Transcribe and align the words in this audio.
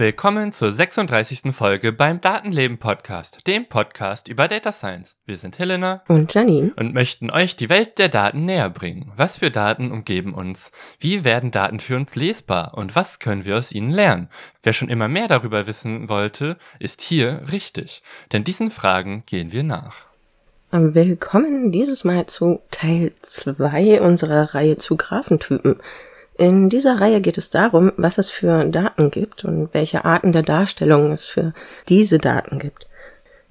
Willkommen 0.00 0.50
zur 0.50 0.72
36. 0.72 1.54
Folge 1.54 1.92
beim 1.92 2.22
Datenleben 2.22 2.78
Podcast, 2.78 3.46
dem 3.46 3.66
Podcast 3.66 4.28
über 4.28 4.48
Data 4.48 4.72
Science. 4.72 5.18
Wir 5.26 5.36
sind 5.36 5.58
Helena 5.58 6.02
und 6.08 6.32
Janine 6.32 6.72
und 6.76 6.94
möchten 6.94 7.30
euch 7.30 7.54
die 7.54 7.68
Welt 7.68 7.98
der 7.98 8.08
Daten 8.08 8.46
näher 8.46 8.70
bringen. 8.70 9.12
Was 9.16 9.36
für 9.36 9.50
Daten 9.50 9.92
umgeben 9.92 10.32
uns? 10.32 10.70
Wie 11.00 11.22
werden 11.22 11.50
Daten 11.50 11.80
für 11.80 11.96
uns 11.96 12.16
lesbar? 12.16 12.78
Und 12.78 12.96
was 12.96 13.18
können 13.18 13.44
wir 13.44 13.58
aus 13.58 13.72
ihnen 13.72 13.90
lernen? 13.90 14.30
Wer 14.62 14.72
schon 14.72 14.88
immer 14.88 15.06
mehr 15.06 15.28
darüber 15.28 15.66
wissen 15.66 16.08
wollte, 16.08 16.56
ist 16.78 17.02
hier 17.02 17.42
richtig. 17.52 18.02
Denn 18.32 18.42
diesen 18.42 18.70
Fragen 18.70 19.24
gehen 19.26 19.52
wir 19.52 19.64
nach. 19.64 19.96
Willkommen 20.70 21.72
dieses 21.72 22.04
Mal 22.04 22.24
zu 22.24 22.62
Teil 22.70 23.12
2 23.20 24.00
unserer 24.00 24.54
Reihe 24.54 24.78
zu 24.78 24.96
Graphentypen. 24.96 25.76
In 26.40 26.70
dieser 26.70 27.02
Reihe 27.02 27.20
geht 27.20 27.36
es 27.36 27.50
darum, 27.50 27.92
was 27.98 28.16
es 28.16 28.30
für 28.30 28.64
Daten 28.64 29.10
gibt 29.10 29.44
und 29.44 29.74
welche 29.74 30.06
Arten 30.06 30.32
der 30.32 30.40
Darstellung 30.40 31.12
es 31.12 31.26
für 31.26 31.52
diese 31.90 32.16
Daten 32.16 32.58
gibt. 32.58 32.86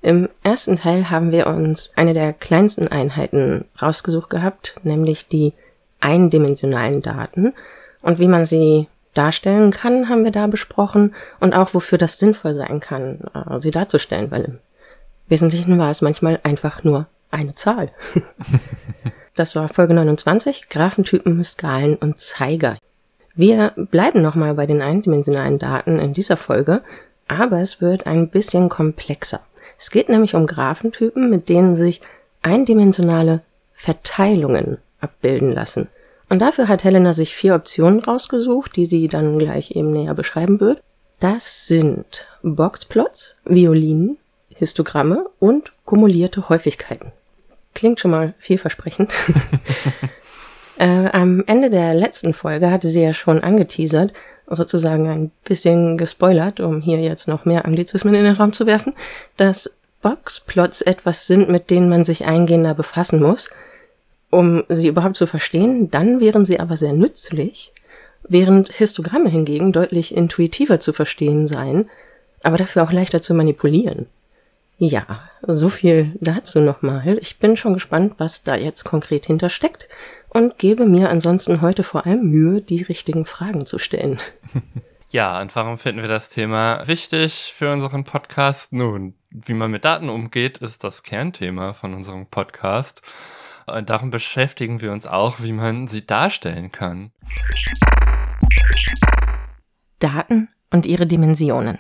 Im 0.02 0.28
ersten 0.42 0.76
Teil 0.76 1.12
haben 1.12 1.32
wir 1.32 1.46
uns 1.46 1.92
eine 1.96 2.16
der 2.16 2.34
kleinsten 2.34 2.88
Einheiten 2.88 3.66
rausgesucht 3.80 4.32
gehabt, 4.32 4.76
nämlich 4.82 5.28
die 5.28 5.54
eindimensionalen 6.00 7.04
Daten. 7.04 7.54
Und 8.02 8.18
wie 8.18 8.28
man 8.28 8.48
sie 8.48 8.88
darstellen 9.14 9.70
kann, 9.70 10.10
haben 10.10 10.24
wir 10.24 10.32
da 10.32 10.48
besprochen 10.48 11.14
und 11.40 11.54
auch 11.54 11.76
wofür 11.76 12.00
das 12.00 12.18
sinnvoll 12.18 12.56
sein 12.56 12.80
kann, 12.80 13.20
äh, 13.36 13.62
sie 13.62 13.70
darzustellen, 13.70 14.32
weil 14.32 14.46
im 14.46 14.60
Wesentlichen 15.28 15.78
war 15.78 15.92
es 15.92 16.02
manchmal 16.02 16.40
einfach 16.42 16.84
nur 16.84 17.06
eine 17.30 17.54
Zahl. 17.54 17.92
Das 19.36 19.56
war 19.56 19.70
Folge 19.70 19.94
29, 19.94 20.70
Graphentypen, 20.70 21.44
Skalen 21.44 21.96
und 21.96 22.20
Zeiger. 22.20 22.78
Wir 23.36 23.74
bleiben 23.76 24.22
nochmal 24.22 24.54
bei 24.56 24.66
den 24.66 24.82
eindimensionalen 24.82 25.60
Daten 25.60 26.00
in 26.00 26.14
dieser 26.14 26.38
Folge, 26.38 26.82
aber 27.28 27.60
es 27.60 27.80
wird 27.80 28.06
ein 28.06 28.30
bisschen 28.30 28.70
komplexer. 28.70 29.40
Es 29.78 29.92
geht 29.92 30.10
nämlich 30.10 30.36
um 30.36 30.46
Graphentypen, 30.46 31.30
mit 31.30 31.48
denen 31.48 31.76
sich 31.76 32.02
eindimensionale 32.42 33.42
Verteilungen 33.74 34.78
abbilden 35.00 35.54
lassen. 35.54 35.88
Und 36.28 36.40
dafür 36.40 36.68
hat 36.68 36.84
Helena 36.84 37.14
sich 37.14 37.34
vier 37.34 37.56
Optionen 37.56 38.02
rausgesucht, 38.02 38.76
die 38.76 38.86
sie 38.86 39.08
dann 39.08 39.40
gleich 39.40 39.72
eben 39.72 39.94
näher 39.94 40.14
beschreiben 40.14 40.60
wird. 40.60 40.82
Das 41.20 41.68
sind 41.68 42.28
Boxplots, 42.44 43.38
Violinen, 43.46 44.18
Histogramme 44.50 45.26
und 45.40 45.72
kumulierte 45.86 46.50
Häufigkeiten. 46.50 47.12
Klingt 47.80 48.02
schon 48.02 48.12
mal 48.12 48.34
vielversprechend. 48.38 49.14
äh, 50.78 51.08
am 51.14 51.46
Ende 51.48 51.70
der 51.70 51.94
letzten 51.94 52.34
Folge 52.34 52.72
hatte 52.72 52.90
sie 52.90 53.02
ja 53.02 53.14
schon 53.14 53.42
angeteasert, 53.42 54.12
sozusagen 54.48 55.08
ein 55.08 55.32
bisschen 55.46 55.98
gespoilert, 55.98 56.60
um 56.60 56.82
hier 56.82 57.00
jetzt 57.00 57.30
noch 57.30 57.46
mehr 57.46 57.64
Anglizismen 57.64 58.14
in 58.16 58.26
den 58.26 58.34
Raum 58.34 58.52
zu 58.52 58.66
werfen, 58.66 58.96
dass 59.38 59.74
Boxplots 60.02 60.82
etwas 60.82 61.26
sind, 61.26 61.48
mit 61.48 61.70
denen 61.70 61.88
man 61.88 62.04
sich 62.04 62.26
eingehender 62.26 62.74
befassen 62.74 63.22
muss, 63.22 63.50
um 64.30 64.66
sie 64.68 64.90
überhaupt 64.90 65.16
zu 65.16 65.26
verstehen. 65.26 65.90
Dann 65.90 66.20
wären 66.20 66.44
sie 66.44 66.60
aber 66.60 66.76
sehr 66.76 66.92
nützlich, 66.92 67.72
während 68.28 68.74
Histogramme 68.74 69.30
hingegen 69.30 69.72
deutlich 69.72 70.14
intuitiver 70.14 70.82
zu 70.82 70.92
verstehen 70.92 71.48
seien, 71.48 71.90
aber 72.44 72.58
dafür 72.58 72.84
auch 72.84 72.92
leichter 72.92 73.22
zu 73.22 73.34
manipulieren. 73.34 74.08
Ja, 74.82 75.06
so 75.46 75.68
viel 75.68 76.16
dazu 76.22 76.62
nochmal. 76.62 77.18
Ich 77.20 77.38
bin 77.38 77.58
schon 77.58 77.74
gespannt, 77.74 78.14
was 78.18 78.44
da 78.44 78.56
jetzt 78.56 78.86
konkret 78.86 79.26
hintersteckt 79.26 79.90
und 80.30 80.58
gebe 80.58 80.86
mir 80.86 81.10
ansonsten 81.10 81.60
heute 81.60 81.84
vor 81.84 82.06
allem 82.06 82.30
Mühe, 82.30 82.62
die 82.62 82.84
richtigen 82.84 83.26
Fragen 83.26 83.66
zu 83.66 83.78
stellen. 83.78 84.20
Ja, 85.12 85.42
und 85.42 85.56
warum 85.56 85.80
finden 85.80 86.04
wir 86.04 86.08
das 86.08 86.30
Thema 86.30 86.88
wichtig 86.88 87.52
für 87.58 87.74
unseren 87.74 88.04
Podcast? 88.04 88.72
Nun, 88.72 89.16
wie 89.32 89.56
man 89.56 89.72
mit 89.72 89.84
Daten 89.84 90.08
umgeht, 90.08 90.60
ist 90.60 90.84
das 90.84 91.02
Kernthema 91.02 91.74
von 91.74 91.96
unserem 91.96 92.28
Podcast. 92.28 93.02
Und 93.66 93.90
darum 93.90 94.12
beschäftigen 94.12 94.82
wir 94.82 94.92
uns 94.92 95.08
auch, 95.08 95.40
wie 95.40 95.52
man 95.52 95.88
sie 95.88 96.06
darstellen 96.06 96.72
kann. 96.72 97.12
Daten 99.98 100.50
und 100.70 100.86
ihre 100.86 101.08
Dimensionen. 101.08 101.80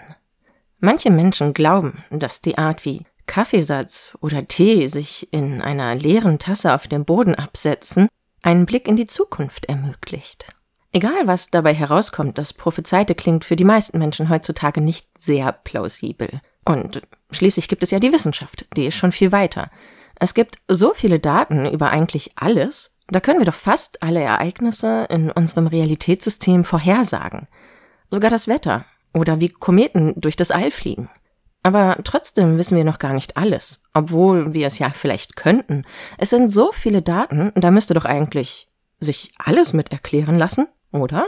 Manche 0.81 1.11
Menschen 1.11 1.53
glauben, 1.53 2.05
dass 2.09 2.41
die 2.41 2.57
Art 2.57 2.85
wie 2.85 3.05
Kaffeesatz 3.25 4.17
oder 4.21 4.47
Tee 4.47 4.87
sich 4.87 5.31
in 5.33 5.61
einer 5.61 5.93
leeren 5.93 6.39
Tasse 6.39 6.73
auf 6.73 6.87
dem 6.87 7.03
Boden 7.03 7.35
absetzen, 7.35 8.07
einen 8.41 8.65
Blick 8.65 8.87
in 8.87 8.95
die 8.95 9.05
Zukunft 9.05 9.65
ermöglicht. 9.65 10.45
Egal 10.93 11.27
was 11.27 11.51
dabei 11.51 11.73
herauskommt, 11.73 12.37
das 12.37 12.53
Prophezeite 12.53 13.13
klingt 13.13 13.43
für 13.43 13.57
die 13.57 13.65
meisten 13.65 13.99
Menschen 13.99 14.29
heutzutage 14.29 14.79
nicht 14.79 15.07
sehr 15.19 15.51
plausibel. 15.51 16.39
Und 16.65 17.01
schließlich 17.29 17.67
gibt 17.67 17.83
es 17.83 17.91
ja 17.91 17.99
die 17.99 18.13
Wissenschaft, 18.13 18.65
die 18.75 18.87
ist 18.87 18.95
schon 18.95 19.11
viel 19.11 19.31
weiter. 19.31 19.69
Es 20.15 20.33
gibt 20.33 20.59
so 20.67 20.93
viele 20.93 21.19
Daten 21.19 21.65
über 21.65 21.91
eigentlich 21.91 22.31
alles, 22.35 22.95
da 23.07 23.19
können 23.19 23.39
wir 23.39 23.45
doch 23.45 23.53
fast 23.53 24.01
alle 24.01 24.21
Ereignisse 24.21 25.07
in 25.09 25.29
unserem 25.29 25.67
Realitätssystem 25.67 26.63
vorhersagen. 26.63 27.47
Sogar 28.09 28.31
das 28.31 28.47
Wetter 28.47 28.85
oder 29.13 29.39
wie 29.39 29.49
Kometen 29.49 30.13
durch 30.17 30.35
das 30.35 30.51
All 30.51 30.71
fliegen. 30.71 31.09
Aber 31.61 31.97
trotzdem 32.03 32.57
wissen 32.57 32.77
wir 32.77 32.85
noch 32.85 32.99
gar 32.99 33.13
nicht 33.13 33.35
alles, 33.35 33.83
obwohl 33.93 34.53
wir 34.53 34.67
es 34.67 34.79
ja 34.79 34.89
vielleicht 34.91 35.35
könnten. 35.35 35.83
Es 36.17 36.29
sind 36.29 36.49
so 36.49 36.71
viele 36.71 37.01
Daten, 37.01 37.51
da 37.55 37.69
müsste 37.69 37.93
doch 37.93 38.05
eigentlich 38.05 38.69
sich 38.99 39.31
alles 39.37 39.73
mit 39.73 39.91
erklären 39.91 40.37
lassen, 40.37 40.67
oder? 40.91 41.27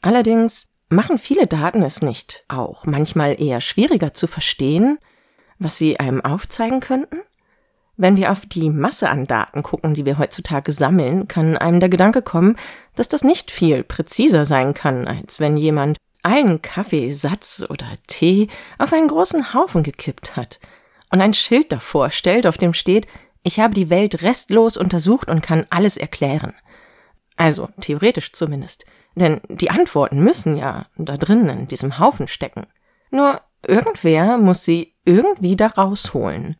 Allerdings 0.00 0.68
machen 0.88 1.18
viele 1.18 1.46
Daten 1.46 1.82
es 1.82 2.02
nicht 2.02 2.44
auch 2.48 2.86
manchmal 2.86 3.40
eher 3.40 3.60
schwieriger 3.60 4.14
zu 4.14 4.26
verstehen, 4.26 4.98
was 5.58 5.78
sie 5.78 5.98
einem 5.98 6.24
aufzeigen 6.24 6.80
könnten? 6.80 7.18
Wenn 7.96 8.16
wir 8.16 8.30
auf 8.30 8.46
die 8.46 8.70
Masse 8.70 9.10
an 9.10 9.26
Daten 9.26 9.64
gucken, 9.64 9.94
die 9.94 10.06
wir 10.06 10.18
heutzutage 10.18 10.70
sammeln, 10.70 11.26
kann 11.26 11.56
einem 11.56 11.80
der 11.80 11.88
Gedanke 11.88 12.22
kommen, 12.22 12.56
dass 12.94 13.08
das 13.08 13.24
nicht 13.24 13.50
viel 13.50 13.82
präziser 13.82 14.44
sein 14.44 14.72
kann, 14.72 15.08
als 15.08 15.40
wenn 15.40 15.56
jemand 15.56 15.98
allen 16.22 16.62
Kaffee, 16.62 17.10
Satz 17.12 17.64
oder 17.68 17.86
Tee 18.06 18.48
auf 18.78 18.92
einen 18.92 19.08
großen 19.08 19.54
Haufen 19.54 19.82
gekippt 19.82 20.36
hat 20.36 20.58
und 21.10 21.20
ein 21.20 21.34
Schild 21.34 21.72
davor 21.72 22.10
stellt, 22.10 22.46
auf 22.46 22.56
dem 22.56 22.74
steht, 22.74 23.06
ich 23.42 23.60
habe 23.60 23.74
die 23.74 23.90
Welt 23.90 24.22
restlos 24.22 24.76
untersucht 24.76 25.30
und 25.30 25.42
kann 25.42 25.66
alles 25.70 25.96
erklären. 25.96 26.54
Also, 27.36 27.68
theoretisch 27.80 28.32
zumindest. 28.32 28.84
Denn 29.14 29.40
die 29.48 29.70
Antworten 29.70 30.20
müssen 30.20 30.56
ja 30.56 30.86
da 30.96 31.16
drinnen 31.16 31.48
in 31.48 31.68
diesem 31.68 31.98
Haufen 31.98 32.28
stecken. 32.28 32.66
Nur 33.10 33.40
irgendwer 33.66 34.38
muss 34.38 34.64
sie 34.64 34.94
irgendwie 35.04 35.56
da 35.56 35.68
rausholen. 35.68 36.56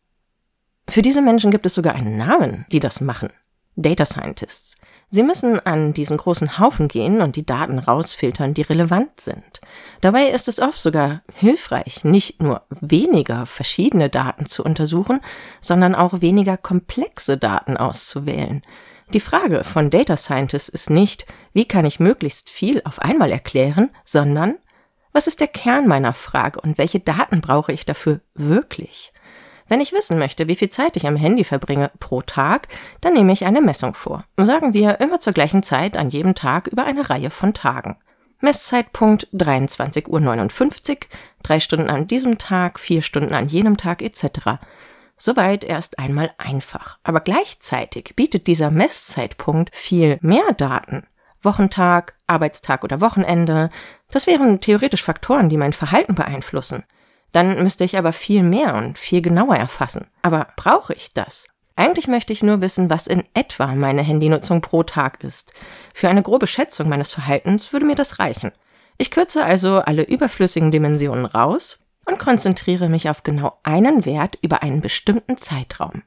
Für 0.87 1.01
diese 1.01 1.21
Menschen 1.21 1.51
gibt 1.51 1.65
es 1.65 1.75
sogar 1.75 1.95
einen 1.95 2.17
Namen, 2.17 2.65
die 2.71 2.79
das 2.79 3.01
machen. 3.01 3.29
Data 3.75 4.05
Scientists. 4.05 4.77
Sie 5.11 5.23
müssen 5.23 5.59
an 5.65 5.93
diesen 5.93 6.17
großen 6.17 6.59
Haufen 6.59 6.87
gehen 6.87 7.21
und 7.21 7.35
die 7.35 7.45
Daten 7.45 7.79
rausfiltern, 7.79 8.53
die 8.53 8.61
relevant 8.61 9.19
sind. 9.19 9.59
Dabei 10.01 10.27
ist 10.27 10.47
es 10.47 10.59
oft 10.59 10.77
sogar 10.77 11.21
hilfreich, 11.33 12.03
nicht 12.03 12.41
nur 12.41 12.61
weniger 12.69 13.47
verschiedene 13.47 14.09
Daten 14.09 14.45
zu 14.45 14.63
untersuchen, 14.63 15.19
sondern 15.61 15.95
auch 15.95 16.21
weniger 16.21 16.57
komplexe 16.57 17.37
Daten 17.37 17.75
auszuwählen. 17.75 18.61
Die 19.13 19.19
Frage 19.19 19.63
von 19.63 19.89
Data 19.89 20.15
Scientists 20.15 20.69
ist 20.69 20.91
nicht, 20.91 21.25
wie 21.53 21.65
kann 21.67 21.85
ich 21.85 21.99
möglichst 21.99 22.47
viel 22.51 22.83
auf 22.85 22.99
einmal 22.99 23.31
erklären, 23.31 23.89
sondern 24.05 24.59
was 25.11 25.25
ist 25.25 25.39
der 25.39 25.47
Kern 25.47 25.87
meiner 25.87 26.13
Frage 26.13 26.61
und 26.61 26.77
welche 26.77 26.99
Daten 26.99 27.41
brauche 27.41 27.71
ich 27.71 27.83
dafür 27.83 28.21
wirklich? 28.35 29.11
Wenn 29.69 29.81
ich 29.81 29.93
wissen 29.93 30.17
möchte, 30.17 30.47
wie 30.47 30.55
viel 30.55 30.69
Zeit 30.69 30.95
ich 30.97 31.07
am 31.07 31.15
Handy 31.15 31.43
verbringe 31.43 31.91
pro 31.99 32.21
Tag, 32.23 32.67
dann 33.01 33.13
nehme 33.13 33.31
ich 33.31 33.45
eine 33.45 33.61
Messung 33.61 33.93
vor. 33.93 34.25
Sagen 34.35 34.73
wir 34.73 34.99
immer 34.99 35.19
zur 35.19 35.33
gleichen 35.33 35.61
Zeit 35.61 35.95
an 35.95 36.09
jedem 36.09 36.33
Tag 36.33 36.67
über 36.67 36.85
eine 36.85 37.09
Reihe 37.09 37.29
von 37.29 37.53
Tagen. 37.53 37.95
Messzeitpunkt 38.41 39.27
23.59 39.33 40.07
Uhr, 40.07 40.97
drei 41.43 41.59
Stunden 41.59 41.89
an 41.89 42.07
diesem 42.07 42.39
Tag, 42.39 42.79
vier 42.79 43.03
Stunden 43.03 43.33
an 43.35 43.47
jenem 43.47 43.77
Tag 43.77 44.01
etc. 44.01 44.59
Soweit 45.17 45.63
erst 45.63 45.99
einmal 45.99 46.31
einfach. 46.39 46.97
Aber 47.03 47.19
gleichzeitig 47.19 48.15
bietet 48.15 48.47
dieser 48.47 48.71
Messzeitpunkt 48.71 49.75
viel 49.75 50.17
mehr 50.21 50.51
Daten. 50.57 51.05
Wochentag, 51.41 52.15
Arbeitstag 52.25 52.83
oder 52.83 53.01
Wochenende. 53.01 53.69
Das 54.09 54.25
wären 54.25 54.61
theoretisch 54.61 55.03
Faktoren, 55.03 55.49
die 55.49 55.57
mein 55.57 55.73
Verhalten 55.73 56.15
beeinflussen. 56.15 56.83
Dann 57.31 57.61
müsste 57.63 57.83
ich 57.83 57.97
aber 57.97 58.11
viel 58.11 58.43
mehr 58.43 58.75
und 58.75 58.97
viel 58.97 59.21
genauer 59.21 59.55
erfassen. 59.55 60.07
Aber 60.21 60.47
brauche 60.55 60.93
ich 60.93 61.13
das? 61.13 61.45
Eigentlich 61.75 62.07
möchte 62.07 62.33
ich 62.33 62.43
nur 62.43 62.59
wissen, 62.59 62.89
was 62.89 63.07
in 63.07 63.23
etwa 63.33 63.67
meine 63.67 64.01
Handynutzung 64.01 64.61
pro 64.61 64.83
Tag 64.83 65.23
ist. 65.23 65.53
Für 65.93 66.09
eine 66.09 66.21
grobe 66.21 66.47
Schätzung 66.47 66.89
meines 66.89 67.11
Verhaltens 67.11 67.71
würde 67.71 67.85
mir 67.85 67.95
das 67.95 68.19
reichen. 68.19 68.51
Ich 68.97 69.11
kürze 69.11 69.45
also 69.45 69.79
alle 69.79 70.03
überflüssigen 70.03 70.71
Dimensionen 70.71 71.25
raus 71.25 71.79
und 72.05 72.19
konzentriere 72.19 72.89
mich 72.89 73.09
auf 73.09 73.23
genau 73.23 73.59
einen 73.63 74.05
Wert 74.05 74.37
über 74.41 74.61
einen 74.61 74.81
bestimmten 74.81 75.37
Zeitraum. 75.37 76.03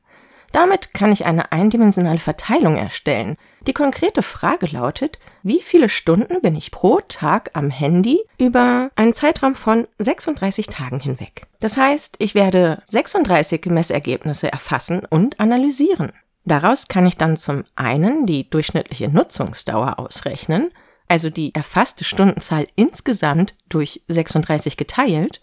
Damit 0.52 0.92
kann 0.92 1.10
ich 1.12 1.24
eine 1.24 1.50
eindimensionale 1.50 2.18
Verteilung 2.18 2.76
erstellen. 2.76 3.38
Die 3.66 3.72
konkrete 3.72 4.22
Frage 4.22 4.66
lautet, 4.66 5.18
wie 5.42 5.62
viele 5.62 5.88
Stunden 5.88 6.42
bin 6.42 6.54
ich 6.54 6.70
pro 6.70 7.00
Tag 7.08 7.50
am 7.54 7.70
Handy 7.70 8.20
über 8.38 8.90
einen 8.94 9.14
Zeitraum 9.14 9.54
von 9.54 9.88
36 9.98 10.66
Tagen 10.66 11.00
hinweg? 11.00 11.46
Das 11.60 11.78
heißt, 11.78 12.16
ich 12.18 12.34
werde 12.34 12.82
36 12.86 13.64
Messergebnisse 13.66 14.52
erfassen 14.52 15.06
und 15.08 15.40
analysieren. 15.40 16.12
Daraus 16.44 16.88
kann 16.88 17.06
ich 17.06 17.16
dann 17.16 17.36
zum 17.36 17.64
einen 17.76 18.26
die 18.26 18.50
durchschnittliche 18.50 19.08
Nutzungsdauer 19.08 19.98
ausrechnen, 19.98 20.70
also 21.08 21.30
die 21.30 21.54
erfasste 21.54 22.04
Stundenzahl 22.04 22.66
insgesamt 22.74 23.54
durch 23.68 24.02
36 24.08 24.76
geteilt, 24.76 25.40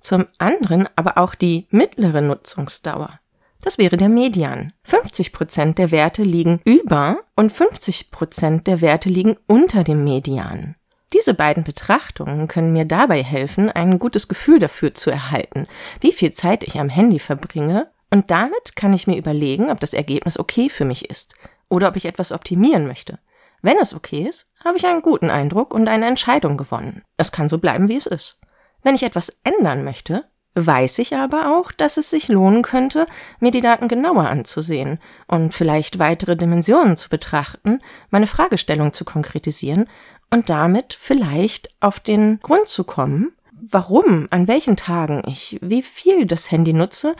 zum 0.00 0.26
anderen 0.38 0.88
aber 0.96 1.18
auch 1.18 1.34
die 1.34 1.66
mittlere 1.70 2.20
Nutzungsdauer. 2.20 3.18
Das 3.64 3.78
wäre 3.78 3.96
der 3.96 4.10
Median. 4.10 4.74
50 4.82 5.32
Prozent 5.32 5.78
der 5.78 5.90
Werte 5.90 6.22
liegen 6.22 6.60
über 6.66 7.20
und 7.34 7.50
50 7.50 8.10
Prozent 8.10 8.66
der 8.66 8.82
Werte 8.82 9.08
liegen 9.08 9.38
unter 9.46 9.84
dem 9.84 10.04
Median. 10.04 10.76
Diese 11.14 11.32
beiden 11.32 11.64
Betrachtungen 11.64 12.46
können 12.46 12.74
mir 12.74 12.84
dabei 12.84 13.22
helfen, 13.22 13.70
ein 13.70 13.98
gutes 13.98 14.28
Gefühl 14.28 14.58
dafür 14.58 14.92
zu 14.92 15.10
erhalten, 15.10 15.66
wie 16.02 16.12
viel 16.12 16.34
Zeit 16.34 16.62
ich 16.62 16.78
am 16.78 16.90
Handy 16.90 17.18
verbringe, 17.18 17.90
und 18.10 18.30
damit 18.30 18.76
kann 18.76 18.92
ich 18.92 19.06
mir 19.06 19.16
überlegen, 19.16 19.70
ob 19.70 19.80
das 19.80 19.94
Ergebnis 19.94 20.38
okay 20.38 20.68
für 20.68 20.84
mich 20.84 21.08
ist 21.08 21.34
oder 21.70 21.88
ob 21.88 21.96
ich 21.96 22.04
etwas 22.04 22.32
optimieren 22.32 22.86
möchte. 22.86 23.18
Wenn 23.62 23.78
es 23.78 23.94
okay 23.94 24.28
ist, 24.28 24.46
habe 24.62 24.76
ich 24.76 24.86
einen 24.86 25.00
guten 25.00 25.30
Eindruck 25.30 25.72
und 25.72 25.88
eine 25.88 26.06
Entscheidung 26.06 26.58
gewonnen. 26.58 27.02
Es 27.16 27.32
kann 27.32 27.48
so 27.48 27.56
bleiben, 27.56 27.88
wie 27.88 27.96
es 27.96 28.04
ist. 28.04 28.40
Wenn 28.82 28.94
ich 28.94 29.04
etwas 29.04 29.34
ändern 29.42 29.84
möchte, 29.84 30.26
weiß 30.54 30.98
ich 31.00 31.16
aber 31.16 31.56
auch, 31.56 31.72
dass 31.72 31.96
es 31.96 32.10
sich 32.10 32.28
lohnen 32.28 32.62
könnte, 32.62 33.06
mir 33.40 33.50
die 33.50 33.60
Daten 33.60 33.88
genauer 33.88 34.28
anzusehen 34.28 34.98
und 35.26 35.52
vielleicht 35.52 35.98
weitere 35.98 36.36
Dimensionen 36.36 36.96
zu 36.96 37.08
betrachten, 37.08 37.80
meine 38.10 38.26
Fragestellung 38.26 38.92
zu 38.92 39.04
konkretisieren 39.04 39.88
und 40.30 40.50
damit 40.50 40.94
vielleicht 40.94 41.68
auf 41.80 42.00
den 42.00 42.40
Grund 42.40 42.68
zu 42.68 42.84
kommen, 42.84 43.32
warum, 43.52 44.28
an 44.30 44.48
welchen 44.48 44.76
Tagen 44.76 45.22
ich 45.26 45.58
wie 45.60 45.82
viel 45.82 46.26
das 46.26 46.50
Handy 46.50 46.72
nutze 46.72 47.14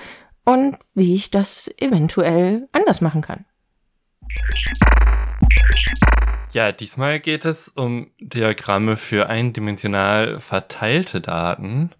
und 0.45 0.77
wie 0.95 1.15
ich 1.15 1.31
das 1.31 1.73
eventuell 1.79 2.69
anders 2.73 3.01
machen 3.01 3.23
kann. 3.23 3.45
Ja, 6.53 6.71
diesmal 6.71 7.19
geht 7.19 7.45
es 7.45 7.69
um 7.69 8.11
Diagramme 8.21 8.97
für 8.97 9.29
eindimensional 9.29 10.39
verteilte 10.39 11.21
Daten. 11.21 11.91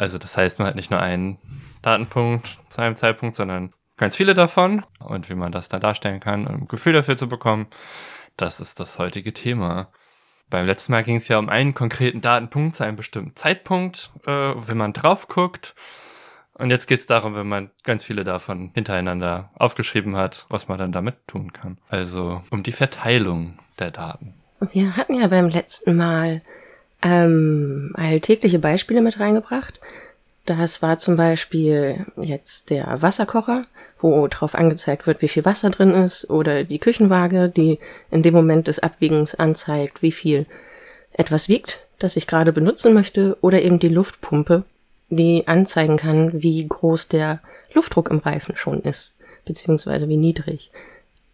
Also 0.00 0.16
das 0.16 0.34
heißt, 0.34 0.58
man 0.58 0.66
hat 0.66 0.76
nicht 0.76 0.90
nur 0.90 0.98
einen 0.98 1.36
Datenpunkt 1.82 2.58
zu 2.70 2.80
einem 2.80 2.96
Zeitpunkt, 2.96 3.36
sondern 3.36 3.74
ganz 3.98 4.16
viele 4.16 4.32
davon. 4.32 4.82
Und 4.98 5.28
wie 5.28 5.34
man 5.34 5.52
das 5.52 5.68
dann 5.68 5.82
darstellen 5.82 6.20
kann, 6.20 6.46
um 6.46 6.62
ein 6.62 6.68
Gefühl 6.68 6.94
dafür 6.94 7.18
zu 7.18 7.28
bekommen, 7.28 7.66
das 8.38 8.60
ist 8.60 8.80
das 8.80 8.98
heutige 8.98 9.34
Thema. 9.34 9.92
Beim 10.48 10.64
letzten 10.64 10.92
Mal 10.92 11.04
ging 11.04 11.16
es 11.16 11.28
ja 11.28 11.38
um 11.38 11.50
einen 11.50 11.74
konkreten 11.74 12.22
Datenpunkt 12.22 12.76
zu 12.76 12.82
einem 12.82 12.96
bestimmten 12.96 13.36
Zeitpunkt, 13.36 14.10
äh, 14.24 14.30
wenn 14.30 14.78
man 14.78 14.94
drauf 14.94 15.28
guckt. 15.28 15.74
Und 16.54 16.70
jetzt 16.70 16.86
geht 16.86 17.00
es 17.00 17.06
darum, 17.06 17.34
wenn 17.34 17.46
man 17.46 17.70
ganz 17.84 18.02
viele 18.02 18.24
davon 18.24 18.70
hintereinander 18.72 19.50
aufgeschrieben 19.54 20.16
hat, 20.16 20.46
was 20.48 20.66
man 20.66 20.78
dann 20.78 20.92
damit 20.92 21.26
tun 21.26 21.52
kann. 21.52 21.76
Also 21.90 22.42
um 22.50 22.62
die 22.62 22.72
Verteilung 22.72 23.58
der 23.78 23.90
Daten. 23.90 24.32
Wir 24.72 24.96
hatten 24.96 25.14
ja 25.14 25.26
beim 25.26 25.48
letzten 25.48 25.94
Mal 25.94 26.40
ähm, 27.02 27.92
alltägliche 27.94 28.58
Beispiele 28.58 29.00
mit 29.00 29.18
reingebracht. 29.20 29.80
Das 30.46 30.82
war 30.82 30.98
zum 30.98 31.16
Beispiel 31.16 32.06
jetzt 32.20 32.70
der 32.70 33.02
Wasserkocher, 33.02 33.62
wo 33.98 34.26
drauf 34.26 34.54
angezeigt 34.54 35.06
wird, 35.06 35.22
wie 35.22 35.28
viel 35.28 35.44
Wasser 35.44 35.70
drin 35.70 35.90
ist, 35.90 36.28
oder 36.30 36.64
die 36.64 36.78
Küchenwaage, 36.78 37.48
die 37.48 37.78
in 38.10 38.22
dem 38.22 38.34
Moment 38.34 38.66
des 38.66 38.78
Abwiegens 38.78 39.34
anzeigt, 39.34 40.02
wie 40.02 40.12
viel 40.12 40.46
etwas 41.12 41.48
wiegt, 41.48 41.86
das 41.98 42.16
ich 42.16 42.26
gerade 42.26 42.52
benutzen 42.52 42.94
möchte, 42.94 43.36
oder 43.42 43.62
eben 43.62 43.78
die 43.78 43.88
Luftpumpe, 43.88 44.64
die 45.10 45.46
anzeigen 45.46 45.96
kann, 45.96 46.42
wie 46.42 46.66
groß 46.66 47.08
der 47.08 47.40
Luftdruck 47.74 48.10
im 48.10 48.18
Reifen 48.18 48.56
schon 48.56 48.80
ist, 48.82 49.12
beziehungsweise 49.44 50.08
wie 50.08 50.16
niedrig. 50.16 50.70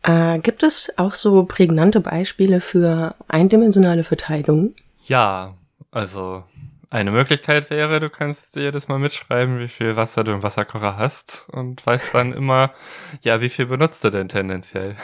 Äh, 0.02 0.38
gibt 0.40 0.62
es 0.62 0.92
auch 0.96 1.14
so 1.14 1.44
prägnante 1.44 2.00
Beispiele 2.00 2.60
für 2.60 3.14
eindimensionale 3.28 4.04
Verteilung? 4.04 4.74
Ja, 5.06 5.54
also 5.92 6.42
eine 6.90 7.12
Möglichkeit 7.12 7.70
wäre, 7.70 8.00
du 8.00 8.10
kannst 8.10 8.56
jedes 8.56 8.88
Mal 8.88 8.98
mitschreiben, 8.98 9.60
wie 9.60 9.68
viel 9.68 9.96
Wasser 9.96 10.24
du 10.24 10.32
im 10.32 10.42
Wasserkocher 10.42 10.96
hast 10.96 11.48
und 11.52 11.84
weißt 11.86 12.12
dann 12.14 12.32
immer, 12.32 12.72
ja, 13.22 13.40
wie 13.40 13.48
viel 13.48 13.66
benutzt 13.66 14.02
du 14.02 14.10
denn 14.10 14.28
tendenziell? 14.28 14.96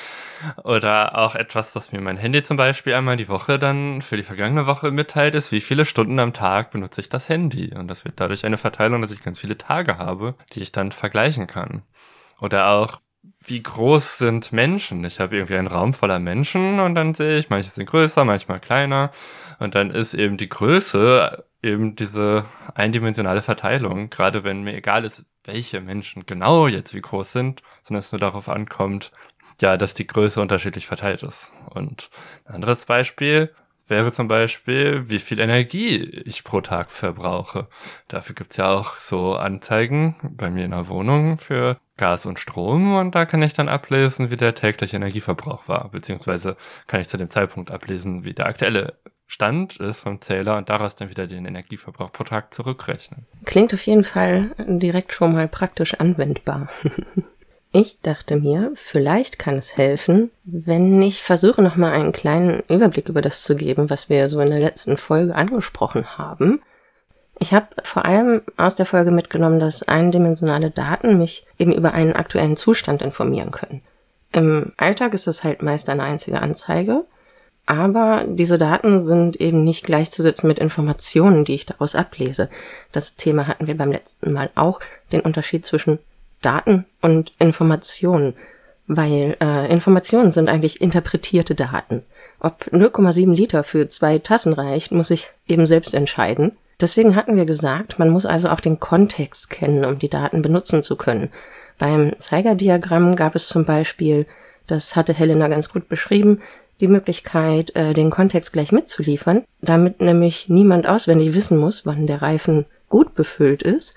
Oder 0.64 1.16
auch 1.18 1.34
etwas, 1.36 1.76
was 1.76 1.92
mir 1.92 2.00
mein 2.00 2.16
Handy 2.16 2.42
zum 2.42 2.56
Beispiel 2.56 2.94
einmal 2.94 3.16
die 3.16 3.28
Woche 3.28 3.58
dann 3.58 4.02
für 4.02 4.16
die 4.16 4.24
vergangene 4.24 4.66
Woche 4.66 4.90
mitteilt, 4.90 5.34
ist, 5.36 5.52
wie 5.52 5.60
viele 5.60 5.84
Stunden 5.84 6.18
am 6.18 6.32
Tag 6.32 6.72
benutze 6.72 7.00
ich 7.00 7.08
das 7.08 7.28
Handy. 7.28 7.72
Und 7.74 7.88
das 7.88 8.04
wird 8.04 8.20
dadurch 8.20 8.44
eine 8.44 8.58
Verteilung, 8.58 9.00
dass 9.00 9.12
ich 9.12 9.22
ganz 9.22 9.40
viele 9.40 9.56
Tage 9.58 9.98
habe, 9.98 10.34
die 10.52 10.62
ich 10.62 10.72
dann 10.72 10.92
vergleichen 10.92 11.46
kann. 11.46 11.82
Oder 12.40 12.68
auch, 12.70 13.00
wie 13.46 13.62
groß 13.62 14.18
sind 14.18 14.52
Menschen? 14.52 15.04
Ich 15.04 15.20
habe 15.20 15.36
irgendwie 15.36 15.56
einen 15.56 15.68
Raum 15.68 15.94
voller 15.94 16.18
Menschen 16.18 16.80
und 16.80 16.94
dann 16.94 17.14
sehe 17.14 17.38
ich, 17.38 17.50
manche 17.50 17.70
sind 17.70 17.86
größer, 17.86 18.24
manchmal 18.24 18.60
kleiner. 18.60 19.12
Und 19.58 19.74
dann 19.74 19.90
ist 19.90 20.14
eben 20.14 20.36
die 20.36 20.48
Größe 20.48 21.44
eben 21.62 21.96
diese 21.96 22.44
eindimensionale 22.74 23.42
Verteilung, 23.42 24.10
gerade 24.10 24.44
wenn 24.44 24.62
mir 24.62 24.74
egal 24.74 25.04
ist, 25.04 25.24
welche 25.44 25.80
Menschen 25.80 26.26
genau 26.26 26.66
jetzt 26.66 26.94
wie 26.94 27.00
groß 27.00 27.32
sind, 27.32 27.62
sondern 27.82 28.00
es 28.00 28.12
nur 28.12 28.20
darauf 28.20 28.48
ankommt, 28.48 29.12
ja, 29.60 29.76
dass 29.76 29.94
die 29.94 30.06
Größe 30.06 30.40
unterschiedlich 30.40 30.86
verteilt 30.86 31.22
ist. 31.22 31.52
Und 31.70 32.10
ein 32.44 32.56
anderes 32.56 32.84
Beispiel, 32.84 33.54
wäre 33.88 34.12
zum 34.12 34.28
Beispiel, 34.28 35.08
wie 35.08 35.18
viel 35.18 35.40
Energie 35.40 35.96
ich 36.24 36.44
pro 36.44 36.60
Tag 36.60 36.90
verbrauche. 36.90 37.68
Dafür 38.08 38.34
gibt's 38.34 38.56
ja 38.56 38.70
auch 38.70 38.98
so 39.00 39.34
Anzeigen 39.34 40.16
bei 40.36 40.50
mir 40.50 40.64
in 40.64 40.72
der 40.72 40.88
Wohnung 40.88 41.38
für 41.38 41.78
Gas 41.96 42.26
und 42.26 42.38
Strom 42.38 42.96
und 42.96 43.14
da 43.14 43.24
kann 43.24 43.42
ich 43.42 43.54
dann 43.54 43.68
ablesen, 43.68 44.30
wie 44.30 44.36
der 44.36 44.54
tägliche 44.54 44.96
Energieverbrauch 44.96 45.66
war, 45.66 45.88
beziehungsweise 45.90 46.56
kann 46.86 47.00
ich 47.00 47.08
zu 47.08 47.16
dem 47.16 47.30
Zeitpunkt 47.30 47.70
ablesen, 47.70 48.24
wie 48.24 48.34
der 48.34 48.46
aktuelle 48.46 48.94
Stand 49.26 49.78
ist 49.78 50.00
vom 50.00 50.20
Zähler 50.20 50.56
und 50.56 50.68
daraus 50.68 50.94
dann 50.94 51.10
wieder 51.10 51.26
den 51.26 51.46
Energieverbrauch 51.46 52.12
pro 52.12 52.24
Tag 52.24 52.54
zurückrechnen. 52.54 53.26
Klingt 53.44 53.74
auf 53.74 53.84
jeden 53.86 54.04
Fall 54.04 54.54
direkt 54.58 55.12
schon 55.12 55.32
mal 55.32 55.48
praktisch 55.48 55.94
anwendbar. 55.94 56.68
Ich 57.72 58.00
dachte 58.00 58.36
mir, 58.36 58.72
vielleicht 58.74 59.38
kann 59.38 59.56
es 59.56 59.76
helfen, 59.76 60.30
wenn 60.44 61.02
ich 61.02 61.22
versuche 61.22 61.60
nochmal 61.60 61.92
einen 61.92 62.12
kleinen 62.12 62.62
Überblick 62.68 63.08
über 63.08 63.20
das 63.20 63.42
zu 63.42 63.54
geben, 63.54 63.90
was 63.90 64.08
wir 64.08 64.28
so 64.28 64.40
in 64.40 64.50
der 64.50 64.60
letzten 64.60 64.96
Folge 64.96 65.34
angesprochen 65.34 66.16
haben. 66.16 66.62
Ich 67.38 67.52
habe 67.52 67.66
vor 67.82 68.06
allem 68.06 68.40
aus 68.56 68.76
der 68.76 68.86
Folge 68.86 69.10
mitgenommen, 69.10 69.60
dass 69.60 69.82
eindimensionale 69.82 70.70
Daten 70.70 71.18
mich 71.18 71.46
eben 71.58 71.72
über 71.72 71.92
einen 71.92 72.14
aktuellen 72.14 72.56
Zustand 72.56 73.02
informieren 73.02 73.50
können. 73.50 73.82
Im 74.32 74.72
Alltag 74.76 75.12
ist 75.12 75.26
es 75.26 75.44
halt 75.44 75.62
meist 75.62 75.90
eine 75.90 76.02
einzige 76.02 76.40
Anzeige, 76.40 77.04
aber 77.66 78.24
diese 78.26 78.58
Daten 78.58 79.02
sind 79.02 79.36
eben 79.36 79.64
nicht 79.64 79.84
gleichzusetzen 79.84 80.46
mit 80.46 80.60
Informationen, 80.60 81.44
die 81.44 81.54
ich 81.54 81.66
daraus 81.66 81.94
ablese. 81.94 82.48
Das 82.92 83.16
Thema 83.16 83.48
hatten 83.48 83.66
wir 83.66 83.76
beim 83.76 83.92
letzten 83.92 84.32
Mal 84.32 84.50
auch, 84.54 84.80
den 85.12 85.20
Unterschied 85.20 85.66
zwischen 85.66 85.98
Daten 86.46 86.86
und 87.02 87.32
Informationen, 87.40 88.34
weil 88.86 89.36
äh, 89.40 89.72
Informationen 89.72 90.30
sind 90.30 90.48
eigentlich 90.48 90.80
interpretierte 90.80 91.56
Daten. 91.56 92.04
Ob 92.38 92.68
0,7 92.70 93.34
Liter 93.34 93.64
für 93.64 93.88
zwei 93.88 94.18
Tassen 94.18 94.52
reicht, 94.52 94.92
muss 94.92 95.10
ich 95.10 95.30
eben 95.48 95.66
selbst 95.66 95.92
entscheiden. 95.92 96.52
Deswegen 96.80 97.16
hatten 97.16 97.36
wir 97.36 97.46
gesagt, 97.46 97.98
man 97.98 98.10
muss 98.10 98.26
also 98.26 98.48
auch 98.48 98.60
den 98.60 98.78
Kontext 98.78 99.50
kennen, 99.50 99.84
um 99.84 99.98
die 99.98 100.08
Daten 100.08 100.42
benutzen 100.42 100.84
zu 100.84 100.94
können. 100.94 101.30
Beim 101.78 102.16
Zeigerdiagramm 102.18 103.16
gab 103.16 103.34
es 103.34 103.48
zum 103.48 103.64
Beispiel, 103.64 104.26
das 104.68 104.94
hatte 104.94 105.14
Helena 105.14 105.48
ganz 105.48 105.68
gut 105.68 105.88
beschrieben, 105.88 106.42
die 106.80 106.88
Möglichkeit, 106.88 107.74
äh, 107.74 107.92
den 107.92 108.10
Kontext 108.10 108.52
gleich 108.52 108.70
mitzuliefern, 108.70 109.42
damit 109.62 110.00
nämlich 110.00 110.48
niemand 110.48 110.86
auswendig 110.86 111.34
wissen 111.34 111.58
muss, 111.58 111.86
wann 111.86 112.06
der 112.06 112.22
Reifen 112.22 112.66
gut 112.88 113.14
befüllt 113.14 113.62
ist, 113.62 113.96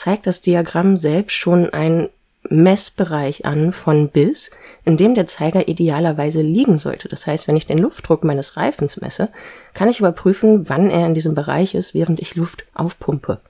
zeigt 0.00 0.26
das 0.26 0.40
Diagramm 0.40 0.96
selbst 0.96 1.34
schon 1.34 1.68
einen 1.70 2.08
Messbereich 2.48 3.44
an 3.44 3.70
von 3.70 4.08
bis, 4.08 4.50
in 4.86 4.96
dem 4.96 5.14
der 5.14 5.26
Zeiger 5.26 5.68
idealerweise 5.68 6.40
liegen 6.40 6.78
sollte. 6.78 7.06
Das 7.08 7.26
heißt, 7.26 7.46
wenn 7.46 7.56
ich 7.56 7.66
den 7.66 7.76
Luftdruck 7.76 8.24
meines 8.24 8.56
Reifens 8.56 8.98
messe, 8.98 9.28
kann 9.74 9.90
ich 9.90 10.00
überprüfen, 10.00 10.70
wann 10.70 10.88
er 10.88 11.04
in 11.04 11.12
diesem 11.12 11.34
Bereich 11.34 11.74
ist, 11.74 11.92
während 11.92 12.18
ich 12.18 12.34
Luft 12.34 12.64
aufpumpe. 12.72 13.40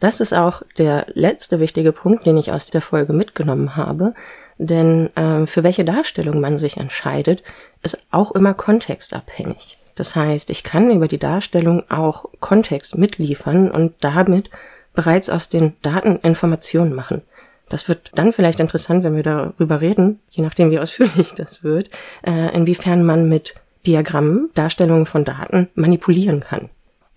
Das 0.00 0.20
ist 0.20 0.32
auch 0.32 0.62
der 0.78 1.06
letzte 1.12 1.60
wichtige 1.60 1.92
Punkt, 1.92 2.24
den 2.24 2.38
ich 2.38 2.52
aus 2.52 2.70
der 2.70 2.80
Folge 2.80 3.12
mitgenommen 3.12 3.76
habe. 3.76 4.14
Denn 4.56 5.14
äh, 5.14 5.44
für 5.46 5.62
welche 5.62 5.84
Darstellung 5.84 6.40
man 6.40 6.56
sich 6.56 6.78
entscheidet, 6.78 7.42
ist 7.82 7.98
auch 8.10 8.32
immer 8.32 8.54
kontextabhängig. 8.54 9.76
Das 9.94 10.16
heißt, 10.16 10.48
ich 10.48 10.64
kann 10.64 10.90
über 10.90 11.06
die 11.06 11.18
Darstellung 11.18 11.82
auch 11.90 12.26
Kontext 12.40 12.96
mitliefern 12.96 13.70
und 13.70 13.92
damit 14.00 14.48
bereits 14.94 15.30
aus 15.30 15.48
den 15.48 15.74
Daten 15.82 16.16
Informationen 16.16 16.94
machen. 16.94 17.22
Das 17.68 17.88
wird 17.88 18.10
dann 18.14 18.32
vielleicht 18.32 18.60
interessant, 18.60 19.04
wenn 19.04 19.14
wir 19.14 19.22
darüber 19.22 19.80
reden, 19.80 20.20
je 20.30 20.42
nachdem 20.42 20.70
wie 20.70 20.78
ausführlich 20.78 21.34
das 21.36 21.62
wird, 21.62 21.90
äh, 22.26 22.54
inwiefern 22.54 23.04
man 23.04 23.28
mit 23.28 23.54
Diagrammen, 23.86 24.50
Darstellungen 24.54 25.06
von 25.06 25.24
Daten 25.24 25.68
manipulieren 25.74 26.40
kann. 26.40 26.70